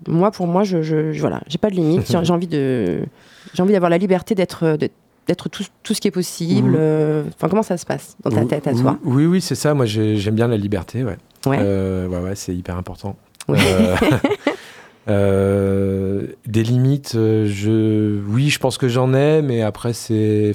moi 0.08 0.30
pour 0.30 0.46
moi, 0.46 0.64
je, 0.64 0.82
je, 0.82 1.12
je- 1.12 1.20
voilà, 1.20 1.40
j'ai 1.48 1.58
pas 1.58 1.70
de 1.70 1.74
limite. 1.76 2.10
J'ai 2.24 2.32
envie 2.32 2.46
de, 2.46 3.00
j'ai 3.54 3.62
envie 3.62 3.72
d'avoir 3.72 3.90
la 3.90 3.98
liberté 3.98 4.34
d'être, 4.34 4.76
d'être- 5.26 5.48
tout, 5.50 5.64
tout 5.82 5.94
ce 5.94 6.00
qui 6.00 6.08
est 6.08 6.12
possible. 6.12 6.70
Mhm. 6.70 6.76
euh, 6.78 7.22
Enfin, 7.36 7.48
comment 7.48 7.62
ça 7.62 7.76
se 7.76 7.84
passe 7.86 8.16
dans 8.24 8.30
ta 8.30 8.44
tête 8.44 8.66
à 8.66 8.72
toi? 8.74 8.98
Oui, 9.04 9.26
oui, 9.26 9.40
c'est 9.40 9.54
ça. 9.54 9.74
Moi, 9.74 9.86
j'ai- 9.86 10.16
j'aime 10.16 10.34
bien 10.34 10.48
la 10.48 10.56
liberté. 10.56 11.04
Ouais. 11.04 11.16
Ouais. 11.46 11.58
Ouais, 11.58 12.18
ouais, 12.18 12.34
c'est 12.34 12.54
hyper 12.54 12.76
important. 12.76 13.16
Euh, 15.08 16.26
des 16.46 16.62
limites, 16.62 17.14
euh, 17.14 17.46
je, 17.46 18.20
oui, 18.26 18.50
je 18.50 18.58
pense 18.58 18.76
que 18.76 18.88
j'en 18.88 19.14
ai, 19.14 19.40
mais 19.40 19.62
après, 19.62 19.94
c'est, 19.94 20.54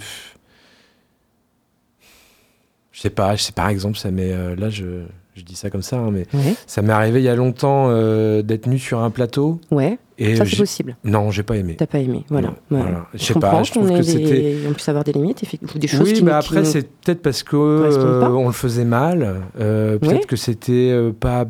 je 2.91 3.01
sais 3.01 3.09
pas. 3.09 3.35
Je 3.35 3.41
sais 3.41 3.51
par 3.51 3.69
exemple, 3.69 3.97
ça 3.97 4.09
euh, 4.09 4.55
là, 4.55 4.69
je, 4.69 5.05
je 5.35 5.43
dis 5.43 5.55
ça 5.55 5.69
comme 5.69 5.81
ça, 5.81 5.97
hein, 5.97 6.09
mais 6.11 6.25
Ouais, 6.33 6.55
ça 6.67 6.81
m'est 6.81 6.93
arrivé 6.93 7.19
il 7.19 7.23
y 7.23 7.29
a 7.29 7.35
longtemps 7.35 7.87
euh, 7.89 8.41
d'être 8.41 8.67
nu 8.67 8.77
sur 8.79 8.99
un 8.99 9.09
plateau 9.09 9.59
ouais, 9.71 9.97
et 10.19 10.35
ça 10.35 10.45
c'est 10.45 10.57
possible. 10.57 10.95
non, 11.03 11.31
j'ai 11.31 11.43
pas 11.43 11.57
aimé. 11.57 11.75
T'as 11.77 11.87
pas 11.87 11.99
aimé, 11.99 12.23
voilà. 12.29 12.49
Ouais, 12.49 12.81
voilà. 12.81 13.07
Je 13.13 13.23
sais 13.23 13.33
pas, 13.33 13.63
je 13.63 13.71
trouve 13.71 13.87
qu'on 13.89 13.97
que 13.97 14.03
c'était. 14.03 14.23
des... 14.41 14.57
on 14.69 14.73
puisse 14.73 14.89
avoir 14.89 15.03
des 15.03 15.11
limites, 15.13 15.41
effectivement, 15.43 15.73
ou 15.75 15.79
des 15.79 15.87
choses 15.87 16.01
Oui, 16.07 16.13
qui 16.13 16.23
mais 16.23 16.31
après, 16.31 16.59
nous- 16.59 16.65
c'est 16.65 16.87
peut-être 16.87 17.21
parce 17.21 17.41
que 17.43 17.89
pas. 17.89 18.27
euh, 18.27 18.29
on 18.29 18.47
le 18.47 18.53
faisait 18.53 18.85
mal. 18.85 19.41
euh, 19.59 19.97
peut-être 19.97 20.13
Ouais. 20.13 20.25
que 20.25 20.35
c'était 20.35 20.95
pas 21.19 21.45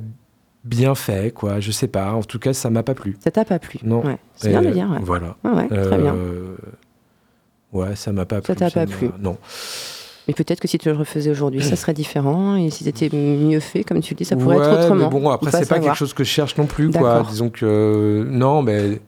bien 0.63 0.95
fait, 0.95 1.33
quoi. 1.33 1.59
Je 1.59 1.71
sais 1.71 1.87
pas. 1.89 2.13
En 2.13 2.23
tout 2.23 2.39
cas, 2.39 2.53
ça 2.53 2.69
m'a 2.69 2.83
pas 2.83 2.93
plu. 2.93 3.17
ça 3.21 3.31
t'a 3.31 3.43
pas 3.43 3.59
plu. 3.59 3.79
Non. 3.83 4.01
C'est 4.35 4.47
bien 4.49 4.61
de 4.61 4.69
dire. 4.69 4.87
Voilà. 5.01 5.35
très 5.69 5.97
bien. 5.97 6.15
Ouais, 7.73 7.95
ça 7.95 8.11
m'a 8.13 8.25
pas 8.25 8.37
Ça 8.37 8.41
plu. 8.53 8.55
t'a 8.55 8.69
pas 8.71 8.85
plu. 8.85 9.09
Non. 9.19 9.35
Mais 10.27 10.33
peut-être 10.33 10.59
que 10.61 10.67
si 10.69 10.77
tu 10.77 10.89
le 10.89 10.95
refaisais 10.95 11.29
aujourd'hui, 11.29 11.61
ça 11.61 11.75
serait 11.75 11.93
différent. 11.93 12.55
Et 12.55 12.69
si 12.69 12.85
c'était 12.85 13.09
mieux 13.13 13.59
fait, 13.59 13.83
comme 13.83 13.99
tu 14.01 14.13
le 14.13 14.17
dis, 14.17 14.25
ça 14.25 14.35
pourrait 14.37 14.57
Ouais, 14.57 14.65
être 14.65 14.83
autrement. 14.85 15.09
Mais 15.09 15.19
bon, 15.19 15.29
après, 15.29 15.51
c'est 15.51 15.59
pas 15.59 15.65
savoir. 15.65 15.81
quelque 15.81 15.97
chose 15.97 16.13
que 16.13 16.23
je 16.23 16.29
cherche 16.29 16.57
non 16.57 16.65
plus, 16.65 16.89
quoi. 16.91 17.25
Disons 17.29 17.49
que. 17.49 17.65
euh, 17.65 18.23
non, 18.25 18.61
mais. 18.61 19.01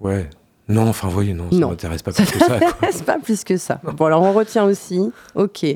Ouais. 0.00 0.28
Non, 0.68 0.88
enfin, 0.88 1.08
voyez, 1.08 1.34
non, 1.34 1.50
ça 1.50 1.56
Non. 1.58 1.70
m'intéresse 1.70 2.02
pas 2.02 2.12
plus 2.14 2.30
que 2.30 2.38
ça, 2.38 2.58
quoi. 2.60 2.88
C'est 2.92 3.04
pas 3.04 3.18
plus 3.18 3.42
que 3.44 3.56
ça. 3.56 3.80
Bon, 3.96 4.04
alors 4.06 4.22
on 4.22 4.32
retient 4.32 4.64
aussi. 4.64 5.00
Ok. 5.34 5.66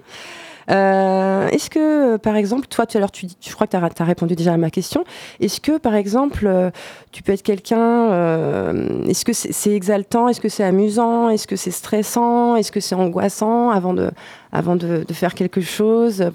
Euh, 0.70 1.48
Est-ce 1.48 1.70
que, 1.70 2.14
euh, 2.14 2.18
par 2.18 2.36
exemple, 2.36 2.66
toi, 2.66 2.86
tout 2.86 2.96
à 2.96 3.00
l'heure, 3.00 3.12
tu 3.12 3.26
je 3.40 3.54
crois 3.54 3.66
que 3.66 3.76
tu 3.76 4.02
as, 4.02 4.04
répondu 4.04 4.34
déjà 4.34 4.52
à 4.52 4.56
ma 4.56 4.70
question. 4.70 5.04
Est-ce 5.40 5.60
que, 5.60 5.78
par 5.78 5.94
exemple, 5.94 6.46
euh, 6.46 6.70
tu 7.12 7.22
peux 7.22 7.32
être 7.32 7.42
quelqu'un. 7.42 8.10
euh, 8.10 9.04
Est-ce 9.06 9.24
que 9.24 9.32
c'est 9.32 9.52
c'est 9.52 9.72
exaltant 9.72 10.28
Est-ce 10.28 10.40
que 10.40 10.48
c'est 10.48 10.64
amusant 10.64 11.28
Est-ce 11.28 11.46
que 11.46 11.56
c'est 11.56 11.70
stressant 11.70 12.56
Est-ce 12.56 12.72
que 12.72 12.80
c'est 12.80 12.94
angoissant 12.94 13.70
avant 13.70 13.94
de, 13.94 14.10
avant 14.52 14.76
de, 14.76 15.04
de 15.06 15.14
faire 15.14 15.34
quelque 15.34 15.60
chose? 15.60 16.30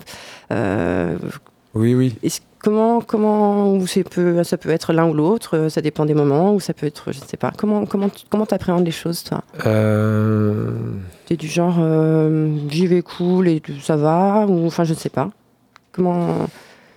Euh, 0.51 1.17
Oui, 1.73 1.93
oui. 1.95 2.15
est-ce- 2.23 2.41
Comment, 2.63 3.01
comment, 3.01 3.73
ou 3.73 3.87
ça 3.87 4.03
peut 4.57 4.69
être 4.69 4.93
l'un 4.93 5.09
ou 5.09 5.13
l'autre, 5.15 5.57
euh, 5.57 5.69
ça 5.69 5.81
dépend 5.81 6.05
des 6.05 6.13
moments, 6.13 6.53
ou 6.53 6.59
ça 6.59 6.73
peut 6.73 6.85
être, 6.85 7.11
je 7.11 7.19
ne 7.19 7.25
sais 7.25 7.37
pas. 7.37 7.51
Comment, 7.57 7.87
comment, 7.87 8.11
comment 8.29 8.45
t'appréhendes 8.45 8.85
les 8.85 8.91
choses, 8.91 9.23
toi? 9.23 9.41
Euh, 9.65 10.69
T'es 11.25 11.37
du 11.37 11.47
genre, 11.47 11.77
euh, 11.79 12.55
j'y 12.69 12.85
vais 12.85 13.01
cool 13.01 13.47
et 13.47 13.63
ça 13.81 13.95
va, 13.95 14.45
ou 14.47 14.67
enfin, 14.67 14.83
je 14.83 14.93
ne 14.93 14.97
sais 14.97 15.09
pas. 15.09 15.31
Comment? 15.91 16.47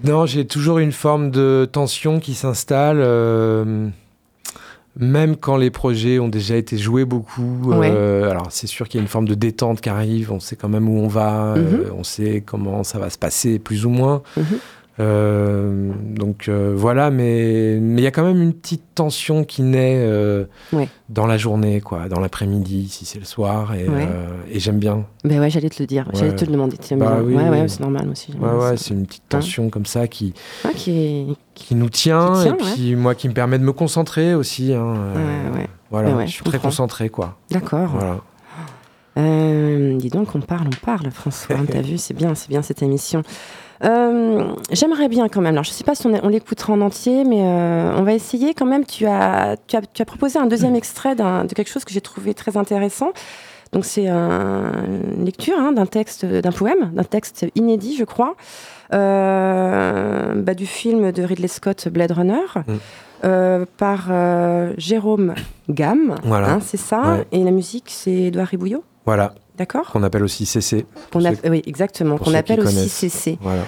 Non, 0.03 0.27
j'ai 0.27 0.47
toujours 0.47 0.79
une 0.81 0.93
forme 0.93 1.31
de 1.31 1.67
tension 1.71 2.21
qui 2.21 2.35
s'installe, 2.35 2.99
euh, 3.01 3.89
même 4.99 5.37
quand 5.37 5.57
les 5.57 5.71
projets 5.71 6.19
ont 6.19 6.29
déjà 6.29 6.57
été 6.57 6.77
joués 6.77 7.07
beaucoup. 7.07 7.59
Ouais. 7.65 7.91
euh, 7.91 8.31
alors, 8.31 8.49
c'est 8.51 8.67
sûr 8.67 8.87
qu'il 8.87 8.99
y 8.99 9.01
a 9.01 9.03
une 9.03 9.09
forme 9.09 9.27
de 9.29 9.35
détente 9.35 9.81
qui 9.81 9.89
arrive, 9.89 10.31
on 10.31 10.41
sait 10.41 10.57
quand 10.57 10.69
même 10.69 10.91
où 10.91 10.99
on 10.99 11.09
va, 11.09 11.55
euh, 11.57 11.89
on 11.97 12.05
sait 12.05 12.43
comment 12.45 12.85
ça 12.85 12.99
va 12.99 13.09
se 13.09 13.17
passer, 13.19 13.59
plus 13.59 13.87
ou 13.87 13.91
moins. 13.91 14.23
Mhm. 14.37 14.45
Euh, 15.01 15.91
donc 16.15 16.49
euh, 16.49 16.73
voilà, 16.77 17.11
mais 17.11 17.79
mais 17.81 18.01
il 18.01 18.05
y 18.05 18.07
a 18.07 18.13
quand 18.13 18.23
même 18.25 18.41
une 18.41 18.53
petite 18.53 18.85
tension 18.95 19.43
qui 19.43 19.63
naît 19.63 19.97
euh, 19.99 20.45
Ouais. 20.73 20.89
dans 21.09 21.27
la 21.27 21.37
journée, 21.37 21.81
quoi, 21.81 22.09
dans 22.09 22.21
l'après-midi, 22.21 22.89
si 22.89 23.05
c'est 23.05 23.19
le 23.19 23.25
soir, 23.25 23.75
et, 23.75 23.89
Ouais. 23.89 24.09
et 24.53 24.61
j'aime 24.61 24.79
bien. 24.79 25.05
Ben 25.25 25.41
ouais, 25.41 25.51
j'allais 25.51 25.69
te 25.69 25.83
le 25.83 25.89
dire, 25.89 26.09
j'allais 26.15 26.37
te 26.37 26.45
le 26.45 26.53
demander. 26.53 26.77
Bah 26.97 27.19
oui, 27.25 27.35
ouais, 27.35 27.49
ouais, 27.49 27.61
oui. 27.63 27.69
c'est 27.69 27.81
normal 27.81 28.09
aussi. 28.09 28.33
Ouais, 28.41 28.77
c'est 28.77 28.95
une 28.95 29.05
petite 29.07 29.29
tension 29.29 29.69
comme 29.69 29.87
ça 29.87 30.07
qui, 30.07 30.33
Ah, 30.65 30.69
qui 30.75 31.37
qui 31.55 31.75
nous 31.75 31.89
tient, 31.91 32.33
Qui 32.35 32.43
tient, 32.43 32.55
et 32.55 32.73
puis 32.75 32.95
moi 32.95 33.17
qui 33.17 33.29
me 33.29 33.35
permet 33.35 33.59
de 33.59 33.65
me 33.65 33.73
concentrer 33.73 34.35
aussi. 34.37 34.73
hein, 34.75 34.95
Ouais, 35.17 35.59
ouais. 35.61 35.69
Voilà, 35.91 36.15
ouais, 36.17 36.27
je 36.29 36.33
suis 36.33 36.45
très 36.45 36.59
concentré, 36.61 37.09
quoi. 37.09 37.37
D'accord. 37.51 37.89
Voilà. 37.89 38.21
Dis 39.99 40.09
donc, 40.11 40.35
on 40.35 40.41
parle, 40.41 40.67
on 40.69 40.85
parle, 40.87 41.11
François. 41.11 41.57
T'as 41.71 41.81
vu, 41.83 41.99
c'est 41.99 42.15
bien, 42.15 42.35
c'est 42.35 42.49
bien 42.49 42.63
cette 42.63 42.83
émission. 42.83 43.23
Euh, 43.85 44.45
J'aimerais 44.71 45.09
bien 45.09 45.29
quand 45.29 45.41
même. 45.41 45.55
Alors, 45.55 45.65
je 45.65 45.71
sais 45.71 45.85
pas 45.85 45.95
si 45.95 46.07
on, 46.07 46.13
on 46.23 46.29
l'écoutera 46.29 46.73
en 46.73 46.81
entier, 46.81 47.25
mais 47.25 47.41
euh, 47.43 47.93
on 47.97 48.03
va 48.03 48.13
essayer 48.15 48.55
quand 48.55 48.67
même. 48.67 48.85
Tu 48.87 49.07
as, 49.07 49.57
tu 49.67 49.77
as, 49.77 49.83
tu 49.83 50.01
as 50.03 50.05
proposé 50.05 50.39
un 50.39 50.47
deuxième 50.47 50.75
extrait 50.75 51.15
d'un- 51.15 51.45
de 51.45 51.53
quelque 51.55 51.69
chose 51.71 51.85
que 51.85 51.93
j'ai 51.93 52.01
trouvé 52.01 52.33
très 52.35 52.57
intéressant. 52.57 53.13
Donc, 53.73 53.85
c'est 53.85 54.09
un- 54.09 54.73
une 55.19 55.25
lecture 55.25 55.59
hein, 55.59 55.73
d'un 55.73 55.87
texte, 55.87 56.25
d'un 56.25 56.53
poème, 56.53 56.91
d'un 56.95 57.05
texte 57.05 57.45
inédit, 57.57 57.97
je 57.99 58.05
crois, 58.05 58.37
euh, 58.93 60.35
bah, 60.37 60.55
du 60.55 60.67
film 60.67 61.13
de 61.13 61.23
Ridley 61.23 61.49
Scott, 61.49 61.89
Blade 61.89 62.13
Runner. 62.13 62.41
Mm. 62.67 62.73
euh, 63.25 63.65
par 63.79 64.09
euh, 64.11 64.75
Jérôme 64.77 65.35
Gamme, 65.71 66.15
Voilà. 66.25 66.51
hein, 66.55 66.59
c'est 66.61 66.77
ça, 66.77 67.01
Ouais. 67.01 67.25
et 67.33 67.43
la 67.43 67.53
musique 67.53 67.87
c'est 67.89 68.13
Édouard 68.13 68.49
Ribouillot, 68.49 68.85
Voilà, 69.07 69.33
d'accord 69.57 69.91
qu'on 69.91 70.03
appelle 70.03 70.23
aussi 70.25 70.47
CC. 70.47 70.87
qu'on 71.13 71.21
Oui, 71.49 71.63
exactement, 71.67 72.19
qu'on 72.19 72.35
appelle 72.35 72.61
aussi. 72.61 72.89
CC. 72.89 73.39
Voilà. 73.41 73.63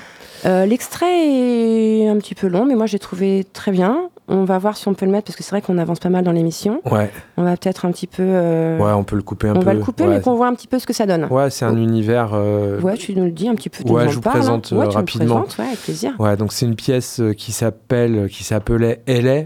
Euh, 0.45 0.66
L'extrait 0.66 1.28
est 1.28 2.09
un 2.09 2.16
petit 2.18 2.34
peu 2.34 2.47
long, 2.47 2.66
mais 2.66 2.74
moi 2.74 2.87
j'ai 2.87 2.99
trouvé 2.99 3.45
très 3.53 3.72
bien. 3.72 4.11
On 4.28 4.45
va 4.45 4.59
voir 4.59 4.76
si 4.76 4.87
on 4.89 4.95
peut 4.95 5.07
le 5.07 5.12
mettre, 5.12 5.26
parce 5.26 5.37
que 5.37 5.45
c'est 5.45 5.51
vrai 5.51 5.62
qu'on 5.62 5.78
avance 5.78 6.01
pas 6.01 6.09
mal 6.09 6.24
dans 6.24 6.32
l'émission. 6.32 6.80
Ouais, 6.84 7.11
On 7.37 7.45
va 7.45 7.57
peut-être 7.57 7.84
un 7.87 7.93
petit 7.93 8.09
peu... 8.09 8.24
euh, 8.24 8.76
ouais, 8.76 8.91
on 8.93 9.05
peut 9.05 9.14
le 9.14 9.22
couper 9.22 9.47
un 9.49 9.53
on 9.55 9.61
peu. 9.61 9.64
va 9.66 9.74
le 9.74 9.80
couper, 9.80 10.03
ouais. 10.05 10.16
mais 10.16 10.20
qu'on 10.20 10.34
voit 10.34 10.49
un 10.49 10.55
petit 10.55 10.66
peu 10.66 10.80
ce 10.80 10.87
que 10.87 10.93
ça 10.93 11.07
donne. 11.07 11.26
Ouais, 11.30 11.49
c'est 11.49 11.64
un 11.64 11.76
univers. 11.76 12.32
euh, 12.34 12.80
Ouais, 12.80 12.97
tu 12.97 13.14
nous 13.14 13.24
le 13.24 13.30
dis 13.30 13.49
un 13.49 13.55
petit 13.55 13.68
peu. 13.70 13.89
Ouais, 13.89 14.09
je 14.09 14.14
vous 14.14 14.18
hein. 14.26 14.30
présente, 14.32 14.72
Ouais, 14.72 14.89
tu 14.89 14.97
rapidement. 14.97 15.43
présentes, 15.43 15.59
ouais, 15.61 15.66
avec 15.66 15.78
plaisir. 15.80 16.12
Ouais, 16.18 16.37
donc 16.37 16.53
c'est 16.53 16.66
une 16.66 16.74
pièce 16.74 17.22
qui 17.37 17.53
s'appelle, 17.53 18.28
qui 18.28 18.43
s'appelait 18.43 19.01
LA, 19.07 19.45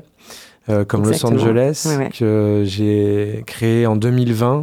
comme 0.85 1.01
Exactement. 1.05 1.33
Los 1.33 1.43
Angeles, 1.43 1.97
Ouais, 1.99 2.09
que 2.09 2.63
j'ai 2.65 3.45
créé 3.47 3.87
en 3.87 3.97
2020, 3.97 4.57
euh, 4.57 4.63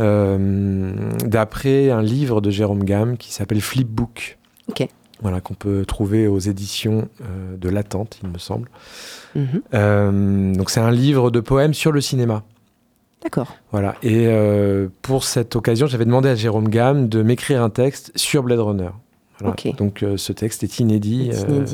d'après 0.00 1.90
un 1.90 2.02
livre 2.02 2.40
de 2.40 2.50
Jérôme 2.50 2.84
Gamme 2.84 3.16
qui 3.16 3.32
s'appelle 3.32 3.60
Flipbook. 3.60 4.38
Ok. 4.68 4.88
Voilà, 5.22 5.40
qu'on 5.40 5.54
peut 5.54 5.84
trouver 5.84 6.26
aux 6.26 6.38
éditions 6.38 7.08
euh, 7.20 7.56
de 7.56 7.68
l'Attente, 7.68 8.18
il 8.22 8.30
me 8.30 8.38
semble. 8.38 8.70
Mhm. 9.34 9.62
Euh, 9.74 10.54
donc 10.54 10.70
c'est 10.70 10.80
un 10.80 10.90
livre 10.90 11.30
de 11.30 11.40
poèmes 11.40 11.74
sur 11.74 11.92
le 11.92 12.00
cinéma. 12.00 12.42
D'accord. 13.22 13.54
Voilà. 13.70 13.96
Et 14.02 14.26
euh, 14.28 14.88
pour 15.02 15.24
cette 15.24 15.54
occasion, 15.56 15.86
j'avais 15.86 16.06
demandé 16.06 16.30
à 16.30 16.34
Jérôme 16.34 16.68
Gamme 16.68 17.08
de 17.08 17.22
m'écrire 17.22 17.62
un 17.62 17.68
texte 17.68 18.12
sur 18.16 18.42
Blade 18.42 18.60
Runner. 18.60 18.90
Voilà. 19.40 19.54
Donc 19.76 20.02
euh, 20.02 20.16
ce 20.16 20.32
texte 20.32 20.62
est 20.62 20.78
inédit. 20.78 21.30
Euh, 21.32 21.64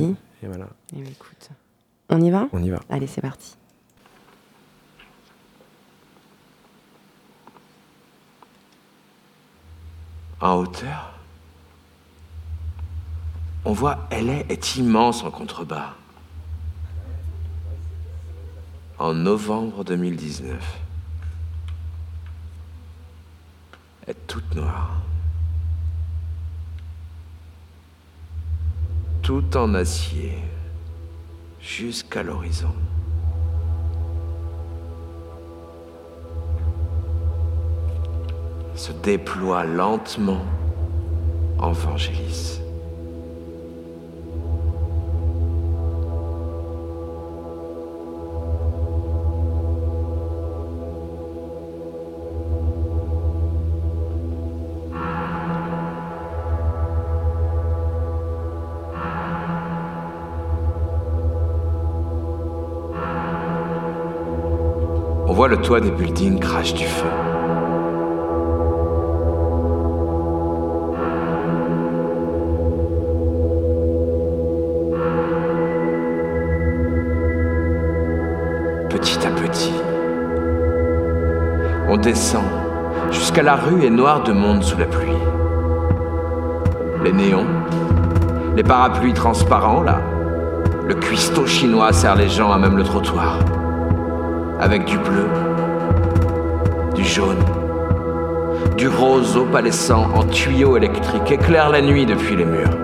et 0.43 0.47
voilà, 0.47 0.69
Eh 0.97 1.01
écoute. 1.01 1.51
On 2.09 2.21
y 2.21 2.31
va? 2.31 2.49
On 2.53 2.63
y 2.63 2.71
va. 2.71 2.81
Allez, 2.91 3.07
c'est 3.07 3.21
parti. 3.21 3.57
En 10.41 10.55
hauteur, 10.57 11.13
on 13.65 13.73
voit 13.73 14.07
LA 14.11 14.41
est 14.49 14.77
immense 14.77 15.25
en 15.25 15.31
contrebas. 15.31 15.95
En 18.99 19.15
novembre 19.15 19.83
2019, 19.83 20.79
est 24.07 24.27
toute 24.27 24.55
noire. 24.55 24.97
Tout 29.23 29.57
en 29.57 29.75
acier, 29.75 30.39
jusqu'à 31.61 32.23
l'horizon. 32.23 32.75
se 38.77 38.93
déploie 38.93 39.65
lentement 39.65 40.43
en 41.59 41.73
Vangélis. 41.73 42.61
On 65.29 65.33
voit 65.33 65.49
le 65.49 65.57
toit 65.57 65.81
des 65.81 65.91
buildings 65.91 66.39
crache 66.39 66.75
du 66.75 66.85
feu. 66.85 67.36
Descend 82.07 82.45
jusqu'à 83.11 83.43
la 83.43 83.57
rue 83.57 83.85
est 83.85 83.91
noire 83.91 84.23
de 84.23 84.33
monde 84.33 84.63
sous 84.63 84.79
la 84.79 84.85
pluie. 84.85 85.19
Les 87.03 87.13
néons, 87.13 87.47
les 88.55 88.63
parapluies 88.63 89.13
transparents 89.13 89.83
là, 89.83 90.01
le 90.87 90.95
cuistot 90.95 91.47
chinois 91.47 91.93
serre 91.93 92.15
les 92.15 92.29
gens 92.29 92.53
à 92.53 92.59
même 92.59 92.77
le 92.77 92.85
trottoir. 92.85 93.41
Avec 94.61 94.85
du 94.85 94.99
bleu, 94.99 95.27
du 96.95 97.03
jaune, 97.03 97.45
du 98.77 98.87
rose 98.87 99.37
opalescent 99.37 100.07
en 100.15 100.23
tuyaux 100.23 100.77
électriques 100.77 101.33
éclaire 101.33 101.71
la 101.71 101.83
nuit 101.83 102.07
depuis 102.07 102.37
les 102.37 102.45
murs. 102.45 102.79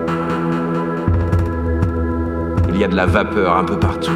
Il 2.67 2.77
y 2.77 2.83
a 2.83 2.89
de 2.89 2.95
la 2.97 3.05
vapeur 3.05 3.55
un 3.55 3.63
peu 3.63 3.79
partout. 3.79 4.11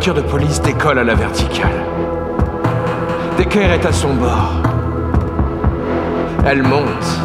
Voiture 0.00 0.14
de 0.14 0.26
police 0.26 0.62
décolle 0.62 0.98
à 0.98 1.04
la 1.04 1.14
verticale. 1.14 1.84
Decker 3.36 3.70
est 3.74 3.84
à 3.84 3.92
son 3.92 4.14
bord. 4.14 4.54
Elle 6.46 6.62
monte. 6.62 7.20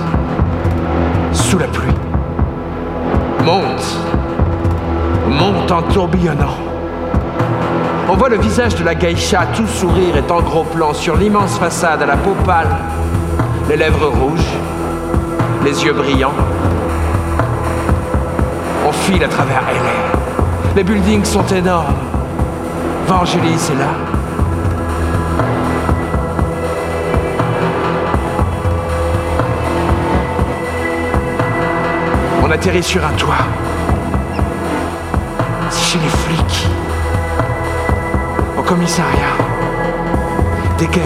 Sous 1.32 1.58
la 1.58 1.68
pluie. 1.68 1.94
Monte. 3.46 3.98
Monte 5.30 5.72
en 5.72 5.84
tourbillonnant. 5.84 6.58
On 8.10 8.18
voit 8.18 8.28
le 8.28 8.40
visage 8.40 8.76
de 8.76 8.84
la 8.84 8.94
geisha 8.94 9.46
tout 9.56 9.68
sourire 9.68 10.18
et 10.18 10.30
en 10.30 10.42
gros 10.42 10.66
plan 10.66 10.94
sur 10.94 11.16
l'immense 11.16 11.58
façade 11.58 12.02
à 12.02 12.06
la 12.06 12.18
peau 12.18 12.36
pâle. 12.46 12.76
Les 13.70 13.78
lèvres 13.78 14.08
rouges. 14.08 14.54
Les 15.64 15.86
yeux 15.86 15.94
brillants. 15.94 16.36
On 18.86 18.92
file 18.92 19.24
à 19.24 19.30
travers 19.30 19.62
LA. 19.62 20.76
Les 20.76 20.84
buildings 20.84 21.24
sont 21.24 21.46
énormes. 21.46 22.14
Vangelis 23.08 23.70
est 23.72 23.80
là. 23.80 23.91
On 32.43 32.49
atterrit 32.49 32.82
sur 32.82 33.06
un 33.06 33.12
toit. 33.14 33.36
C'est 35.70 35.91
chez 35.91 35.99
les 35.99 36.10
flics. 36.10 36.68
Au 38.58 38.64
commissariat. 38.64 39.12
Decker 40.80 41.01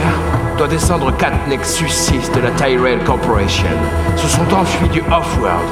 doit 0.58 0.68
descendre 0.68 1.16
quatre 1.18 1.48
Nexus 1.50 1.90
6 1.90 2.32
de 2.32 2.40
la 2.40 2.52
Tyrell 2.52 3.04
Corporation. 3.04 3.68
Se 4.16 4.28
sont 4.28 4.54
enfuis 4.54 4.90
du 4.90 5.02
Off-World. 5.02 5.68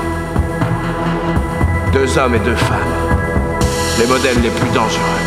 Deux 1.94 2.18
hommes 2.18 2.36
et 2.36 2.40
deux 2.40 2.56
femmes. 2.56 2.78
Les 4.00 4.08
modèles 4.08 4.42
les 4.42 4.50
plus 4.50 4.70
dangereux. 4.70 5.27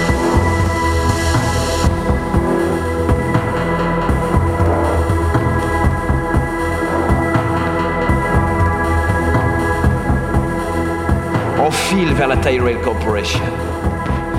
Vers 11.96 12.28
la 12.28 12.36
Tyrell 12.36 12.78
Corporation, 12.82 13.40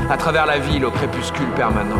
à 0.10 0.16
travers 0.16 0.46
la 0.46 0.58
ville 0.58 0.86
au 0.86 0.92
crépuscule 0.92 1.50
permanent. 1.54 2.00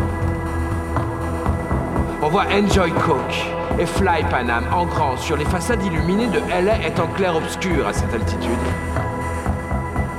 On 2.22 2.28
voit 2.28 2.46
Enjoy 2.46 2.90
Coke 2.92 3.46
et 3.78 3.84
Fly 3.84 4.22
Pan 4.30 4.48
Am 4.48 4.64
en 4.72 4.86
grand 4.86 5.18
sur 5.18 5.36
les 5.36 5.44
façades 5.44 5.84
illuminées 5.84 6.28
de 6.28 6.38
LA 6.38 7.02
en 7.02 7.06
clair-obscur 7.08 7.86
à 7.86 7.92
cette 7.92 8.14
altitude. 8.14 8.50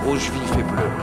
Rouge 0.06 0.30
vif 0.30 0.52
et 0.52 0.64
bleu. 0.64 1.03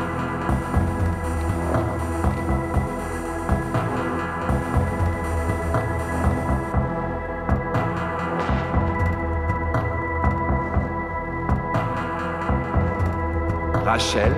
Rachel 14.00 14.32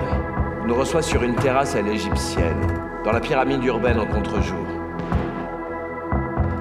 nous 0.67 0.75
reçoit 0.75 1.01
sur 1.01 1.23
une 1.23 1.35
terrasse 1.35 1.73
à 1.77 1.81
l'égyptienne, 1.81 2.59
dans 3.05 3.13
la 3.13 3.21
pyramide 3.21 3.63
urbaine 3.63 3.97
en 3.97 4.05
contre-jour. 4.05 4.65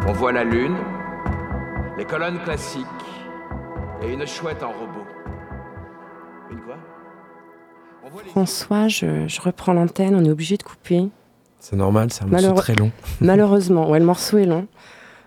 On 0.06 0.12
voit 0.12 0.30
la 0.30 0.44
lune, 0.44 0.76
les 1.98 2.04
colonnes 2.04 2.38
classiques 2.44 2.86
et 4.04 4.12
une 4.12 4.24
chouette 4.24 4.62
en 4.62 4.68
robot. 4.70 5.04
Une 6.52 6.60
quoi? 6.60 6.76
On 8.04 8.08
voit 8.10 8.22
les- 8.22 8.30
François, 8.30 8.86
je, 8.86 9.26
je 9.26 9.40
reprends 9.40 9.72
l'antenne, 9.72 10.14
on 10.14 10.24
est 10.24 10.30
obligé 10.30 10.56
de 10.56 10.62
couper. 10.62 11.08
C'est 11.58 11.74
normal, 11.74 12.12
c'est 12.12 12.22
un 12.22 12.28
morceau 12.28 12.52
très 12.52 12.76
long. 12.76 12.92
Malheureusement, 13.20 13.90
ouais, 13.90 13.98
le 13.98 14.04
morceau 14.06 14.38
est 14.38 14.46
long. 14.46 14.68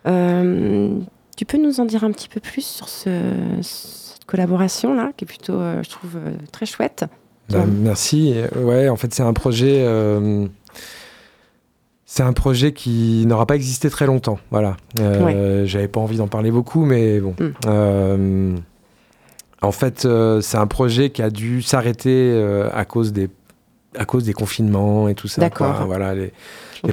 Euh, 0.07 0.97
tu 1.35 1.43
peux 1.43 1.57
nous 1.57 1.81
en 1.81 1.85
dire 1.85 2.05
un 2.05 2.11
petit 2.13 2.29
peu 2.29 2.39
plus 2.39 2.65
sur 2.65 2.87
ce, 2.87 3.09
cette 3.61 4.23
collaboration-là, 4.23 5.11
qui 5.17 5.25
est 5.25 5.27
plutôt, 5.27 5.59
euh, 5.59 5.83
je 5.83 5.89
trouve, 5.89 6.15
euh, 6.15 6.37
très 6.53 6.65
chouette? 6.65 7.03
Bah, 7.49 7.65
merci. 7.67 8.33
Euh, 8.35 8.63
Ouais, 8.63 8.89
en 8.89 8.95
fait, 8.95 9.13
c'est 9.13 9.23
un 9.23 9.33
projet. 9.33 9.83
euh, 9.85 10.47
c'est 12.05 12.23
un 12.23 12.33
projet 12.33 12.71
qui 12.71 13.25
n'aura 13.25 13.45
pas 13.45 13.55
existé 13.55 13.89
très 13.89 14.05
longtemps. 14.05 14.39
Voilà. 14.51 14.77
Euh, 14.99 15.65
J'avais 15.65 15.87
pas 15.87 15.99
envie 15.99 16.17
d'en 16.17 16.27
parler 16.27 16.51
beaucoup, 16.51 16.85
mais 16.85 17.19
bon. 17.19 17.35
Mm. 17.39 17.51
Euh, 17.67 18.55
en 19.61 19.71
fait, 19.71 20.07
c'est 20.41 20.57
un 20.57 20.67
projet 20.67 21.09
qui 21.09 21.21
a 21.21 21.29
dû 21.29 21.61
s'arrêter 21.61 22.41
à 22.73 22.85
cause 22.85 23.11
des 23.11 23.29
à 23.97 24.03
cause 24.03 24.25
des 24.25 24.33
confinements 24.33 25.07
et 25.07 25.15
tout 25.15 25.29
ça. 25.29 25.39
D'accord. 25.39 25.77
quoi. 25.77 25.85
Voilà 25.85 26.13
les, 26.13 26.33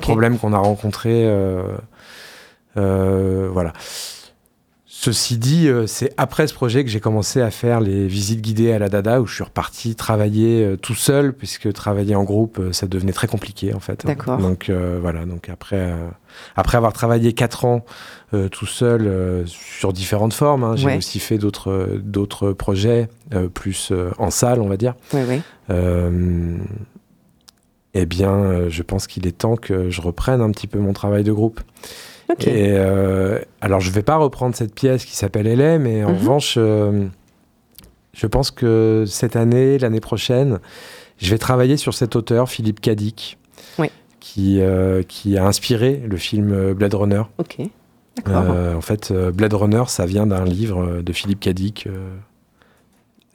problèmes 0.01 0.39
qu'on 0.39 0.53
a 0.53 0.59
rencontrés. 0.59 1.29
voilà. 2.75 3.73
Ceci 5.05 5.37
dit, 5.37 5.67
euh, 5.67 5.89
c'est 5.89 6.15
après 6.17 6.47
ce 6.47 6.55
projet 6.55 6.85
que 6.85 6.91
j'ai 6.91 7.01
commencé 7.01 7.41
à 7.41 7.51
faire 7.51 7.81
les 7.81 8.07
visites 8.07 8.41
guidées 8.41 8.71
à 8.73 8.79
la 8.79 8.89
Dada, 8.89 9.21
où 9.21 9.27
je 9.27 9.35
suis 9.35 9.43
reparti 9.43 9.97
travailler 9.97 10.65
euh, 10.65 10.77
tout 10.77 10.95
seul, 10.95 11.33
puisque 11.33 11.73
travailler 11.73 12.15
en 12.15 12.23
groupe, 12.23 12.61
euh, 12.61 12.73
ça 12.73 12.87
devenait 12.87 13.13
très 13.13 13.27
compliqué 13.27 13.75
en 13.75 13.81
fait. 13.81 14.07
D'accord. 14.07 14.39
Donc 14.39 14.69
euh, 14.71 15.01
voilà, 15.03 15.25
donc 15.27 15.49
après, 15.49 15.91
euh, 15.91 16.07
après 16.55 16.77
avoir 16.77 16.93
travaillé 16.93 17.33
quatre 17.33 17.65
ans 17.65 17.85
euh, 18.33 18.49
tout 18.49 18.67
seul 18.67 19.43
sur 19.47 19.93
différentes 19.93 20.35
formes, 20.35 20.63
hein, 20.63 20.77
j'ai 20.77 20.87
Ouais. 20.87 20.97
aussi 20.99 21.19
fait 21.19 21.37
d'autres 21.37 21.99
d'autres 22.01 22.53
projets, 22.53 23.09
plus 23.55 23.93
en 24.19 24.31
salle, 24.31 24.61
on 24.61 24.69
va 24.69 24.77
dire. 24.77 24.95
Oui, 25.15 25.21
oui. 25.29 25.41
Eh 27.95 28.07
bien, 28.07 28.69
je 28.69 28.83
pense 28.83 29.07
qu'il 29.09 29.27
est 29.27 29.37
temps 29.37 29.57
que 29.57 29.91
je 29.91 30.01
reprenne 30.01 30.41
un 30.41 30.51
petit 30.53 30.69
peu 30.69 30.79
mon 30.79 30.93
travail 30.93 31.25
de 31.25 31.33
groupe. 31.33 31.61
Et 32.41 32.73
euh, 32.73 33.39
alors, 33.61 33.81
je 33.81 33.91
vais 33.91 34.03
pas 34.03 34.17
reprendre 34.17 34.55
cette 34.57 34.75
pièce 34.75 35.05
qui 35.05 35.17
s'appelle 35.17 35.47
Elle 35.47 35.81
mais 35.81 36.05
en 36.05 36.11
Mhm. 36.11 36.17
revanche, 36.19 36.55
euh, 36.59 37.07
je 38.15 38.27
pense 38.27 38.51
que 38.51 39.05
cette 39.07 39.37
année, 39.37 39.79
l'année 39.79 40.01
prochaine, 40.01 40.59
je 41.19 41.31
vais 41.31 41.39
travailler 41.39 41.77
sur 41.77 41.95
cet 41.95 42.17
auteur, 42.17 42.49
Philippe 42.49 42.81
Cadic, 42.81 43.39
Oui. 43.79 43.91
qui, 44.21 44.61
euh, 44.61 45.03
qui 45.03 45.37
a 45.39 45.47
inspiré 45.47 46.03
le 46.09 46.17
film 46.17 46.73
Blade 46.75 46.95
Runner. 46.95 47.23
Ok. 47.39 47.59
En 48.27 48.81
fait, 48.81 49.13
Blade 49.13 49.55
Runner, 49.55 49.85
ça 49.87 50.05
vient 50.07 50.27
d'un 50.27 50.45
livre 50.45 51.01
de 51.03 51.13
Philippe 51.13 51.41
Cadic. 51.41 51.89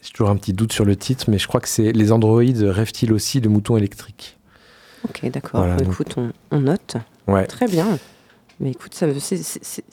J'ai 0.01 0.11
toujours 0.13 0.29
un 0.29 0.35
petit 0.37 0.53
doute 0.53 0.71
sur 0.71 0.85
le 0.85 0.95
titre, 0.95 1.25
mais 1.29 1.37
je 1.39 1.47
crois 1.47 1.59
que 1.59 1.67
c'est 1.67 1.91
Les 1.91 2.11
androïdes 2.11 2.61
rêvent-ils 2.61 3.11
aussi 3.11 3.41
de 3.41 3.49
moutons 3.49 3.75
électriques? 3.77 4.37
Ok, 5.07 5.29
d'accord. 5.31 5.61
voilà, 5.61 5.75
donc- 5.77 5.93
écoute, 5.93 6.13
on, 6.17 6.31
on 6.51 6.59
note. 6.61 6.95
Ouais. 7.27 7.45
Très 7.45 7.67
bien. 7.67 7.97
Mais 8.59 8.71
écoute, 8.71 8.95
ça, 8.95 9.05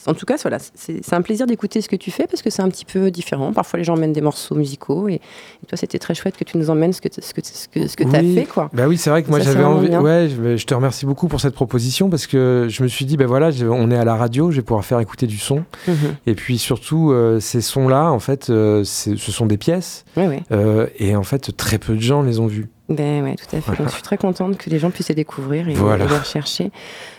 en 0.07 0.15
tout 0.15 0.25
cas, 0.25 0.37
voilà, 0.43 0.57
c'est 0.75 1.13
un 1.13 1.21
plaisir 1.21 1.47
d'écouter 1.47 1.83
ce 1.83 1.89
que 1.89 1.97
tu 1.97 2.11
fais 2.11 2.27
parce 2.27 2.41
que 2.41 2.49
c'est 2.49 2.63
un 2.63 2.69
petit 2.71 2.87
peu 2.87 3.11
différent. 3.11 3.53
Parfois, 3.53 3.79
les 3.79 3.85
gens 3.85 3.93
emmènent 3.93 4.15
des 4.15 4.23
morceaux 4.23 4.55
musicaux 4.55 5.07
et, 5.09 5.15
et 5.15 5.67
toi, 5.69 5.77
c'était 5.77 5.99
très 5.99 6.15
chouette 6.15 6.37
que 6.39 6.45
tu 6.45 6.57
nous 6.57 6.71
emmènes 6.71 6.95
ce 6.95 7.03
que 7.03 7.09
tu 7.09 7.21
ce 7.21 7.35
que, 7.35 7.41
ce 7.45 7.69
que, 7.69 7.87
ce 7.89 7.95
que 7.97 8.05
as 8.17 8.21
Oui. 8.21 8.35
fait. 8.35 8.45
Quoi. 8.47 8.71
Bah 8.73 8.87
oui, 8.89 8.97
c'est 8.97 9.11
vrai 9.11 9.23
que 9.23 9.29
moi 9.29 9.41
j'avais 9.41 9.65
envie. 9.65 9.89
bien. 9.89 10.01
Ouais, 10.01 10.29
je, 10.31 10.57
je 10.57 10.65
te 10.67 10.73
remercie 10.75 11.05
beaucoup 11.05 11.29
pour 11.29 11.41
cette 11.43 11.55
proposition 11.55 12.09
parce 12.09 12.27
que 12.27 12.67
je 12.71 12.83
me 12.83 12.89
suis 12.89 13.05
dit, 13.05 13.17
ben 13.19 13.27
voilà, 13.27 13.51
je- 13.51 13.67
on 13.67 13.91
est 13.91 13.97
à 13.97 14.05
la 14.07 14.17
radio, 14.17 14.51
je 14.51 14.57
vais 14.57 14.63
pouvoir 14.63 14.85
faire 14.85 14.99
écouter 15.01 15.27
du 15.27 15.37
son. 15.39 15.65
Mhm. 15.87 15.95
Et 16.27 16.35
puis 16.35 16.57
surtout, 16.57 17.11
euh, 17.13 17.41
ces 17.41 17.61
sons-là, 17.61 18.11
en 18.11 18.19
fait, 18.19 18.49
euh, 18.49 18.83
ce 18.85 19.15
sont 19.17 19.45
des 19.47 19.59
pièces 19.59 20.05
Oui, 20.17 20.25
oui. 20.27 20.37
euh, 20.53 20.87
et 20.99 21.17
en 21.17 21.23
fait, 21.23 21.55
très 21.57 21.77
peu 21.79 21.95
de 21.95 22.01
gens 22.01 22.23
les 22.23 22.39
ont 22.41 22.47
vus. 22.47 22.69
Ben 22.91 23.25
ouais, 23.25 23.35
tout 23.35 23.57
à 23.57 23.63
fait. 23.63 23.77
Donc, 23.79 23.89
je 23.89 23.95
suis 23.95 24.03
très 24.03 24.19
contente 24.19 24.59
que 24.59 24.69
les 24.69 24.79
gens 24.79 24.91
puissent 24.91 25.09
les 25.09 25.15
découvrir 25.15 25.69
et, 25.69 25.75
les 25.75 25.81
rechercher. 25.81 26.71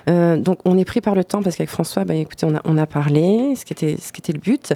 Euh, 0.08 0.38
donc, 0.38 0.60
on 0.64 0.78
est 0.78 0.86
pris 0.86 1.02
par 1.02 1.16
le 1.16 1.24
temps 1.24 1.42
parce 1.42 1.56
qu'avec 1.56 1.72
François, 1.72 2.06
ben, 2.06 2.16
écoutez, 2.18 2.46
on 2.46 2.56
a, 2.56 2.62
on 2.66 2.78
a 2.78 2.86
parlé, 2.86 3.56
ce 3.56 3.66
qui 3.66 3.74
était, 3.74 3.98
ce 4.00 4.14
qui 4.14 4.22
était 4.22 4.34
le 4.34 4.40
but. 4.40 4.74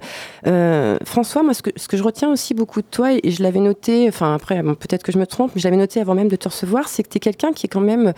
Euh, 0.48 0.98
François, 1.06 1.44
moi, 1.44 1.54
ce 1.54 1.62
que, 1.62 1.70
ce 1.76 1.88
que 1.88 1.96
je 1.96 2.02
retiens 2.02 2.32
aussi 2.32 2.56
beaucoup 2.56 2.82
de 2.82 2.88
toi, 2.90 3.14
et, 3.14 3.30
je 3.30 3.44
l'avais 3.44 3.60
noté, 3.60 4.08
enfin, 4.08 4.34
après, 4.34 4.64
peut-être 4.64 5.04
que 5.04 5.12
je 5.12 5.20
me 5.20 5.28
trompe, 5.28 5.52
mais 5.54 5.62
je 5.62 5.68
l'avais 5.68 5.78
noté 5.78 6.02
avant 6.02 6.16
même 6.16 6.28
de 6.28 6.36
te 6.36 6.50
recevoir, 6.50 6.88
c'est 6.88 7.04
que 7.04 7.10
tu 7.10 7.18
es 7.18 7.20
quelqu'un 7.20 7.54
qui 7.54 7.68
est 7.68 7.70
quand 7.70 7.82
même 7.82 8.14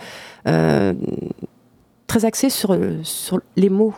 euh, 0.48 0.94
très 2.06 2.24
axé 2.24 2.48
sur, 2.48 2.74
sur 3.02 3.40
les 3.56 3.68
mots. 3.68 3.94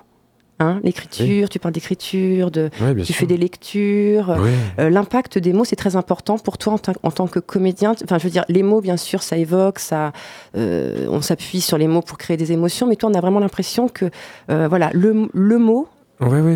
Hein, 0.60 0.78
l'écriture, 0.84 1.48
tu 1.48 1.58
parles 1.58 1.74
d'écriture, 1.74 2.52
de, 2.52 2.70
tu 3.04 3.12
fais 3.12 3.26
des 3.26 3.36
lectures. 3.36 4.36
Euh, 4.78 4.88
l'impact 4.88 5.36
des 5.36 5.52
mots, 5.52 5.64
c'est 5.64 5.74
très 5.74 5.96
important 5.96 6.38
pour 6.38 6.58
toi 6.58 6.76
en, 7.02 7.10
tant 7.10 7.26
que 7.26 7.40
comédien. 7.40 7.94
Enfin, 8.04 8.18
je 8.18 8.24
veux 8.24 8.30
dire, 8.30 8.44
les 8.48 8.62
mots, 8.62 8.80
bien 8.80 8.96
sûr, 8.96 9.24
ça 9.24 9.36
évoque, 9.36 9.80
ça, 9.80 10.12
euh, 10.56 11.06
on 11.10 11.22
s'appuie 11.22 11.60
sur 11.60 11.76
les 11.76 11.88
mots 11.88 12.02
pour 12.02 12.18
créer 12.18 12.36
des 12.36 12.52
émotions, 12.52 12.86
mais 12.86 12.94
toi, 12.94 13.10
on 13.10 13.14
a 13.14 13.20
vraiment 13.20 13.40
l'impression 13.40 13.88
que, 13.88 14.10
euh, 14.48 14.68
voilà, 14.68 14.90
le, 14.92 15.28
le 15.32 15.58
mot, 15.58 15.88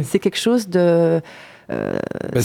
c'est 0.05 0.21
quelque 0.21 0.39
chose 0.39 0.69
de 0.69 1.21
euh, 1.71 1.99
bah, 2.33 2.41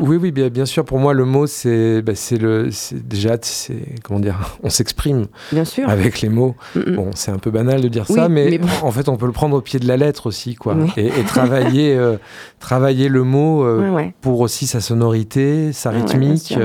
oui, 0.00 0.16
oui, 0.16 0.32
bien, 0.32 0.48
bien, 0.48 0.66
sûr. 0.66 0.84
Pour 0.84 0.98
moi, 0.98 1.14
le 1.14 1.24
mot, 1.24 1.46
c'est 1.46 2.02
bah, 2.02 2.12
le, 2.32 2.70
déjà, 2.92 3.36
c'est 3.40 4.00
comment 4.02 4.18
dire, 4.18 4.58
on 4.62 4.70
s'exprime. 4.70 5.26
Bien 5.52 5.64
sûr. 5.64 5.88
Avec 5.88 6.20
les 6.20 6.28
mots. 6.28 6.56
Bon, 6.74 7.10
c'est 7.14 7.30
un 7.30 7.38
peu 7.38 7.50
banal 7.50 7.80
de 7.80 7.88
dire 7.88 8.06
ça, 8.06 8.28
mais, 8.28 8.60
en 8.82 8.90
fait, 8.90 9.08
on 9.08 9.16
peut 9.16 9.26
le 9.26 9.32
prendre 9.32 9.56
au 9.56 9.60
pied 9.60 9.78
de 9.78 9.86
la 9.86 9.96
lettre 9.96 10.26
aussi, 10.26 10.54
quoi. 10.54 10.76
Et, 10.96 11.10
travailler, 11.26 11.94
euh, 11.96 12.16
travailler 12.58 13.08
le 13.08 13.22
mot 13.22 13.64
euh, 13.64 14.08
pour 14.20 14.40
aussi 14.40 14.66
sa 14.66 14.80
sonorité, 14.80 15.72
sa 15.72 15.90
rythmique. 15.90 16.56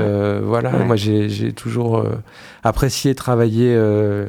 voilà. 0.42 0.70
Moi, 0.70 0.96
j'ai 0.96 1.52
toujours 1.52 2.04
apprécié 2.64 3.14
travailler. 3.14 3.76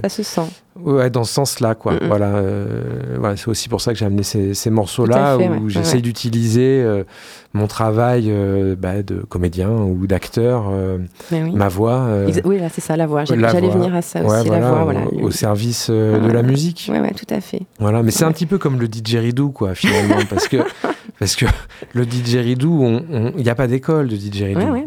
ça 0.03 0.09
se 0.09 0.23
sent. 0.23 0.41
Ouais, 0.79 1.09
dans 1.09 1.23
ce 1.23 1.33
sens-là, 1.33 1.75
quoi. 1.75 1.93
Voilà, 2.07 2.41
voilà 3.17 3.35
c'est 3.35 3.49
aussi 3.49 3.67
pour 3.69 3.81
ça 3.81 3.91
que 3.93 3.99
j'ai 3.99 4.05
amené 4.05 4.23
ces, 4.23 4.53
ces 4.53 4.69
morceaux-là 4.69 5.37
où 5.37 5.69
j'essaye 5.69 6.01
d'utiliser 6.01 6.83
mon 7.53 7.67
travail 7.67 8.27
euh, 8.29 8.75
bah, 8.77 9.03
de 9.03 9.15
comédien 9.15 9.69
ou 9.69 10.07
d'acteur, 10.07 10.69
euh, 10.71 10.99
ma 11.31 11.67
voix. 11.67 12.05
Euh, 12.07 12.31
oui, 12.45 12.59
c'est 12.71 12.81
ça, 12.81 12.95
la 12.95 13.07
voix. 13.07 13.25
J'allais 13.25 13.69
venir 13.69 13.93
à 13.93 14.01
ça 14.01 14.23
aussi, 14.23 14.49
la 14.49 14.59
voix. 14.59 14.83
Voilà, 14.83 15.05
au, 15.07 15.31
service 15.31 15.89
de 15.89 16.31
la 16.31 16.43
musique. 16.43 16.89
Oui, 16.91 16.99
ouais, 16.99 17.11
tout 17.11 17.31
à 17.33 17.41
fait. 17.41 17.61
Voilà, 17.79 18.03
mais 18.03 18.11
c'est 18.11 18.23
un 18.23 18.31
petit 18.31 18.45
peu 18.45 18.57
comme 18.57 18.79
le 18.79 18.87
didgeridoo, 18.87 19.49
quoi, 19.49 19.75
finalement, 19.75 20.15
parce 20.29 20.47
que 20.47 20.57
parce 21.19 21.35
que 21.35 21.45
le 21.93 22.05
didgeridoo, 22.05 23.01
il 23.37 23.43
n'y 23.43 23.49
a 23.49 23.55
pas 23.55 23.67
d'école 23.67 24.07
de 24.07 24.15
didgeridoo. 24.15 24.71
Ouais, 24.71 24.85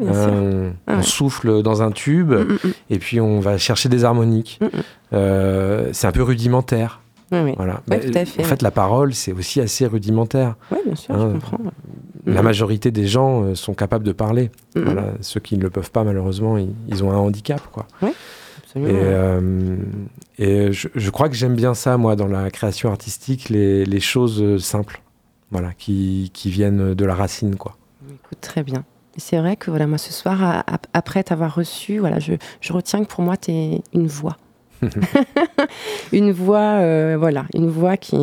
on, 0.88 1.02
souffle 1.02 1.62
dans 1.62 1.82
un 1.82 1.90
tube 1.90 2.32
mm, 2.32 2.44
mm, 2.44 2.58
mm. 2.64 2.72
et 2.90 2.98
puis 2.98 3.20
on 3.20 3.40
va 3.40 3.58
chercher 3.58 3.90
des 3.90 4.04
harmoniques. 4.04 4.58
C'est 5.14 6.06
un 6.06 6.12
peu 6.12 6.22
rudimentaire. 6.22 7.00
Voilà. 7.30 7.82
en 7.88 8.44
fait, 8.44 8.62
la 8.62 8.70
parole, 8.70 9.14
c'est 9.14 9.32
aussi 9.32 9.60
assez 9.60 9.86
rudimentaire. 9.86 10.56
Oui, 10.70 10.78
bien 10.84 10.94
sûr, 10.94 11.16
je 11.16 11.20
hein. 11.20 11.32
comprends. 11.32 11.58
La 12.26 12.42
majorité 12.42 12.90
des 12.90 13.06
gens 13.06 13.42
euh, 13.42 13.54
sont 13.54 13.74
capables 13.74 14.04
de 14.04 14.12
parler. 14.12 14.50
Voilà. 14.74 15.12
Ceux 15.20 15.40
qui 15.40 15.58
ne 15.58 15.62
le 15.62 15.70
peuvent 15.70 15.90
pas, 15.90 16.04
malheureusement, 16.04 16.56
ils, 16.56 17.04
ont 17.04 17.10
un 17.10 17.16
handicap. 17.16 17.60
Quoi. 17.70 17.86
Oui, 18.02 18.10
absolument. 18.62 18.90
Et, 18.90 19.02
euh, 19.02 19.76
et 20.38 20.72
je, 20.72 21.10
crois 21.10 21.28
que 21.28 21.34
j'aime 21.34 21.54
bien 21.54 21.74
ça, 21.74 21.96
moi, 21.96 22.16
dans 22.16 22.26
la 22.26 22.50
création 22.50 22.90
artistique, 22.90 23.48
les, 23.50 23.84
les 23.84 24.00
choses 24.00 24.40
euh, 24.42 24.58
simples, 24.58 25.02
voilà, 25.50 25.72
qui, 25.76 26.30
qui, 26.32 26.50
viennent 26.50 26.94
de 26.94 27.04
la 27.04 27.14
racine. 27.14 27.56
Quoi. 27.56 27.76
Écoute, 28.08 28.38
très 28.40 28.62
bien. 28.62 28.84
C'est 29.16 29.38
vrai 29.38 29.56
que 29.56 29.70
voilà, 29.70 29.86
moi, 29.86 29.98
ce 29.98 30.12
soir, 30.12 30.64
après 30.92 31.22
t'avoir 31.22 31.54
reçu, 31.54 31.98
voilà, 31.98 32.18
je, 32.18 32.32
je 32.60 32.72
retiens 32.72 33.04
que 33.04 33.08
pour 33.08 33.22
moi, 33.22 33.36
tu 33.36 33.52
es 33.52 33.82
une 33.92 34.08
voix. 34.08 34.38
une 36.12 36.32
voix, 36.32 37.16
voilà, 37.16 37.46
une 37.54 37.68
voix 37.68 37.96
qui, 37.96 38.16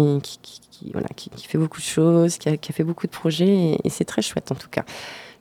fait 1.47 1.57
beaucoup 1.57 1.80
de 1.80 1.86
choses, 1.86 2.38
qui 2.38 2.49
a, 2.49 2.57
fait 2.57 2.84
beaucoup 2.84 3.07
de 3.07 3.12
projets, 3.12 3.78
et, 3.84 3.89
c'est 3.89 4.05
très 4.05 4.22
chouette 4.22 4.51
en 4.51 4.55
tout 4.55 4.70
cas. 4.70 4.86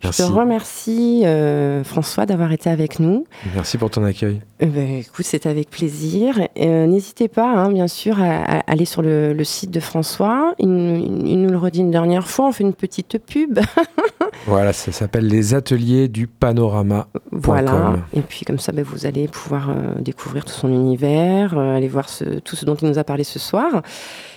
Je 0.02 0.08
te 0.08 0.22
remercie, 0.22 1.22
euh, 1.26 1.84
François, 1.84 2.24
d'avoir 2.24 2.52
été 2.52 2.70
avec 2.70 3.00
nous. 3.00 3.26
Merci 3.54 3.76
pour 3.76 3.90
ton 3.90 4.02
accueil. 4.02 4.40
Eh 4.58 4.66
ben, 4.66 4.98
écoute, 4.98 5.26
c'est 5.26 5.44
avec 5.44 5.68
plaisir. 5.68 6.40
Euh, 6.58 6.86
n'hésitez 6.86 7.28
pas, 7.28 7.46
hein, 7.46 7.70
bien 7.70 7.86
sûr, 7.86 8.18
à, 8.18 8.60
aller 8.66 8.86
sur 8.86 9.02
le, 9.02 9.36
site 9.44 9.70
de 9.70 9.80
François. 9.80 10.54
Il, 10.58 10.68
nous 10.68 11.50
le 11.50 11.58
redit 11.58 11.80
une 11.80 11.90
dernière 11.90 12.26
fois, 12.26 12.48
on 12.48 12.52
fait 12.52 12.64
une 12.64 12.72
petite 12.72 13.18
pub. 13.18 13.58
voilà, 14.46 14.72
ça 14.72 14.90
s'appelle 14.90 15.26
les 15.26 15.52
ateliers 15.52 16.08
du 16.08 16.26
panorama. 16.26 17.08
Voilà, 17.30 17.96
et 18.14 18.22
puis 18.22 18.46
comme 18.46 18.58
ça, 18.58 18.72
ben, 18.72 18.84
vous 18.84 19.04
allez 19.04 19.28
pouvoir 19.28 19.68
euh, 19.68 20.00
découvrir 20.00 20.46
tout 20.46 20.52
son 20.52 20.68
univers, 20.68 21.58
aller 21.58 21.88
voir 21.88 22.06
tout 22.44 22.56
ce 22.56 22.64
dont 22.64 22.74
il 22.74 22.88
nous 22.88 22.98
a 22.98 23.04
parlé 23.04 23.24
ce 23.24 23.38
soir. 23.38 23.82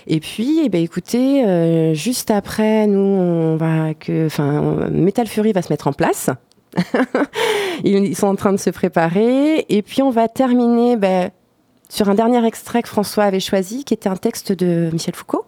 Et 0.06 0.20
puis, 0.20 0.60
eh 0.64 0.68
ben, 0.68 0.82
écoutez, 0.82 1.44
euh, 1.44 1.94
juste 1.94 2.30
après, 2.30 2.86
nous, 2.86 2.98
on 2.98 3.56
va 3.56 3.94
que, 3.94 4.26
enfin, 4.26 4.88
Metal 4.90 5.26
Fury 5.26 5.52
va 5.52 5.62
se 5.62 5.72
mettre 5.72 5.86
en 5.86 5.92
place. 5.92 6.30
Ils 7.84 8.16
sont 8.16 8.26
en 8.26 8.36
train 8.36 8.52
de 8.52 8.58
se 8.58 8.70
préparer. 8.70 9.64
Et 9.68 9.82
puis, 9.82 10.02
on 10.02 10.10
va 10.10 10.28
terminer 10.28 10.96
ben, 10.96 11.30
sur 11.88 12.08
un 12.08 12.14
dernier 12.14 12.44
extrait 12.44 12.82
que 12.82 12.88
François 12.88 13.24
avait 13.24 13.40
choisi, 13.40 13.84
qui 13.84 13.94
était 13.94 14.08
un 14.08 14.16
texte 14.16 14.52
de 14.52 14.90
Michel 14.92 15.14
Foucault. 15.14 15.44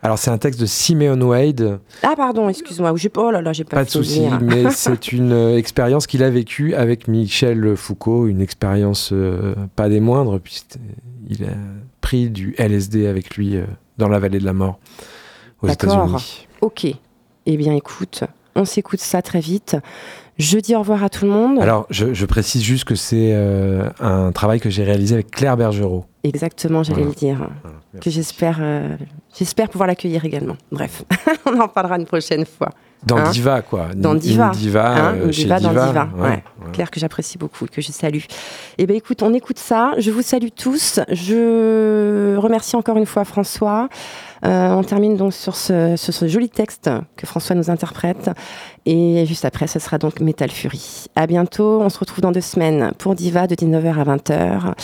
Alors 0.00 0.16
c'est 0.16 0.30
un 0.30 0.38
texte 0.38 0.60
de 0.60 0.66
Simeon 0.66 1.20
Wade. 1.20 1.80
Ah 2.04 2.14
pardon, 2.16 2.48
excuse-moi. 2.48 2.94
Oh 3.16 3.30
là 3.32 3.42
là, 3.42 3.52
j'ai 3.52 3.64
pas, 3.64 3.78
pas 3.78 3.84
de 3.84 3.90
souci, 3.90 4.22
mais 4.40 4.70
c'est 4.70 5.10
une 5.10 5.32
euh, 5.32 5.56
expérience 5.56 6.06
qu'il 6.06 6.22
a 6.22 6.30
vécue 6.30 6.74
avec 6.74 7.08
Michel 7.08 7.76
Foucault, 7.76 8.28
une 8.28 8.40
expérience 8.40 9.10
euh, 9.12 9.56
pas 9.74 9.88
des 9.88 9.98
moindres, 9.98 10.38
puisqu'il 10.38 11.42
a 11.42 11.56
pris 12.00 12.30
du 12.30 12.54
LSD 12.58 13.08
avec 13.08 13.36
lui 13.36 13.56
dans 13.98 14.08
la 14.08 14.18
vallée 14.18 14.38
de 14.38 14.44
la 14.44 14.52
mort 14.52 14.78
aux 15.62 15.68
États-Unis. 15.68 16.46
Ok. 16.60 16.86
Eh 17.46 17.56
bien, 17.56 17.74
écoute, 17.74 18.24
on 18.54 18.64
s'écoute 18.64 19.00
ça 19.00 19.22
très 19.22 19.40
vite. 19.40 19.76
Je 20.38 20.58
dis 20.58 20.76
au 20.76 20.78
revoir 20.80 21.02
à 21.02 21.08
tout 21.08 21.24
le 21.24 21.32
monde. 21.32 21.58
Alors, 21.60 21.86
je, 21.90 22.24
précise 22.24 22.62
juste 22.62 22.84
que 22.84 22.94
c'est 22.94 23.32
euh, 23.32 23.90
un 23.98 24.30
travail 24.30 24.60
que 24.60 24.70
j'ai 24.70 24.84
réalisé 24.84 25.14
avec 25.14 25.30
Claire 25.32 25.56
Bergerot. 25.56 26.04
Exactement, 26.22 26.84
j'allais 26.84 27.04
le 27.04 27.12
dire. 27.12 27.48
que 28.00 28.08
j'espère, 28.10 28.58
euh, 28.60 28.96
j'espère 29.36 29.68
pouvoir 29.68 29.88
l'accueillir 29.88 30.24
également. 30.24 30.56
Bref, 30.70 31.02
on 31.46 31.58
en 31.58 31.66
parlera 31.66 31.96
une 31.96 32.06
prochaine 32.06 32.44
fois. 32.44 32.70
Dans 33.04 33.16
hein 33.16 33.30
Diva, 33.30 33.62
quoi. 33.62 33.88
Dans 33.94 34.14
Diva. 34.14 34.46
Une 34.46 34.58
diva, 34.58 34.88
hein, 34.88 35.14
euh, 35.14 35.28
diva 35.28 35.60
dans 35.60 35.70
Diva. 35.70 36.08
Ouais, 36.16 36.42
Claire, 36.72 36.90
que 36.90 36.98
j'apprécie 36.98 37.38
beaucoup, 37.38 37.66
que 37.66 37.80
je 37.80 37.92
salue. 37.92 38.24
Eh 38.76 38.86
bien, 38.86 38.96
écoute, 38.96 39.22
on 39.22 39.32
écoute 39.34 39.58
ça. 39.58 39.92
Je 39.98 40.10
vous 40.10 40.22
salue 40.22 40.48
tous. 40.54 41.00
Je 41.10 42.36
remercie 42.36 42.76
encore 42.76 42.96
une 42.96 43.06
fois 43.06 43.24
François. 43.24 43.88
Euh, 44.44 44.70
on 44.70 44.84
termine 44.84 45.16
donc 45.16 45.32
sur 45.32 45.56
ce, 45.56 45.96
sur 45.96 46.14
ce, 46.14 46.28
joli 46.28 46.48
texte 46.48 46.90
que 47.16 47.26
François 47.26 47.56
nous 47.56 47.70
interprète. 47.70 48.30
Et 48.86 49.24
juste 49.26 49.44
après, 49.44 49.66
ce 49.66 49.78
sera 49.78 49.98
donc 49.98 50.20
Metal 50.20 50.50
Fury. 50.50 51.06
À 51.14 51.26
bientôt. 51.26 51.80
On 51.80 51.88
se 51.88 51.98
retrouve 51.98 52.20
dans 52.20 52.32
deux 52.32 52.40
semaines 52.40 52.92
pour 52.98 53.14
Diva 53.14 53.46
de 53.46 53.54
19h 53.54 53.98
à 53.98 54.16
20h. 54.16 54.74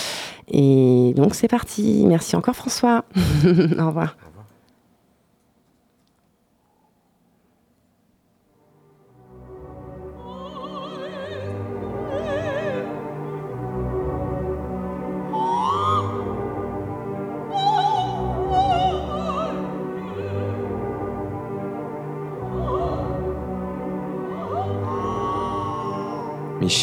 Et 0.49 1.15
donc, 1.17 1.35
c'est 1.35 1.49
parti. 1.49 2.05
Merci 2.07 2.37
encore, 2.37 2.55
François. 2.55 3.05
Au 3.79 3.87
revoir. 3.87 4.17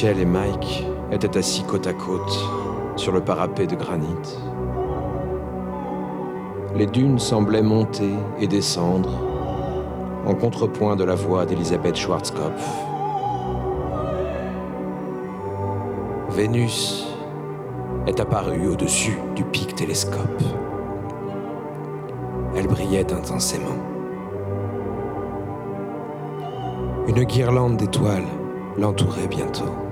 Michel 0.01 0.19
et 0.19 0.25
Mike 0.25 0.87
étaient 1.11 1.37
assis 1.37 1.61
côte 1.61 1.85
à 1.85 1.93
côte 1.93 2.39
sur 2.95 3.11
le 3.11 3.21
parapet 3.21 3.67
de 3.67 3.75
granit. 3.75 4.07
Les 6.75 6.87
dunes 6.87 7.19
semblaient 7.19 7.61
monter 7.61 8.09
et 8.39 8.47
descendre 8.47 9.11
en 10.25 10.33
contrepoint 10.33 10.95
de 10.95 11.03
la 11.03 11.13
voix 11.13 11.45
d'Elisabeth 11.45 11.95
Schwarzkopf. 11.95 12.67
Vénus 16.29 17.05
est 18.07 18.19
apparue 18.19 18.69
au-dessus 18.69 19.19
du 19.35 19.43
pic 19.43 19.75
télescope. 19.75 20.41
Elle 22.55 22.65
brillait 22.65 23.13
intensément. 23.13 23.77
Une 27.07 27.23
guirlande 27.23 27.77
d'étoiles 27.77 28.25
l'entourait 28.79 29.27
bientôt. 29.27 29.90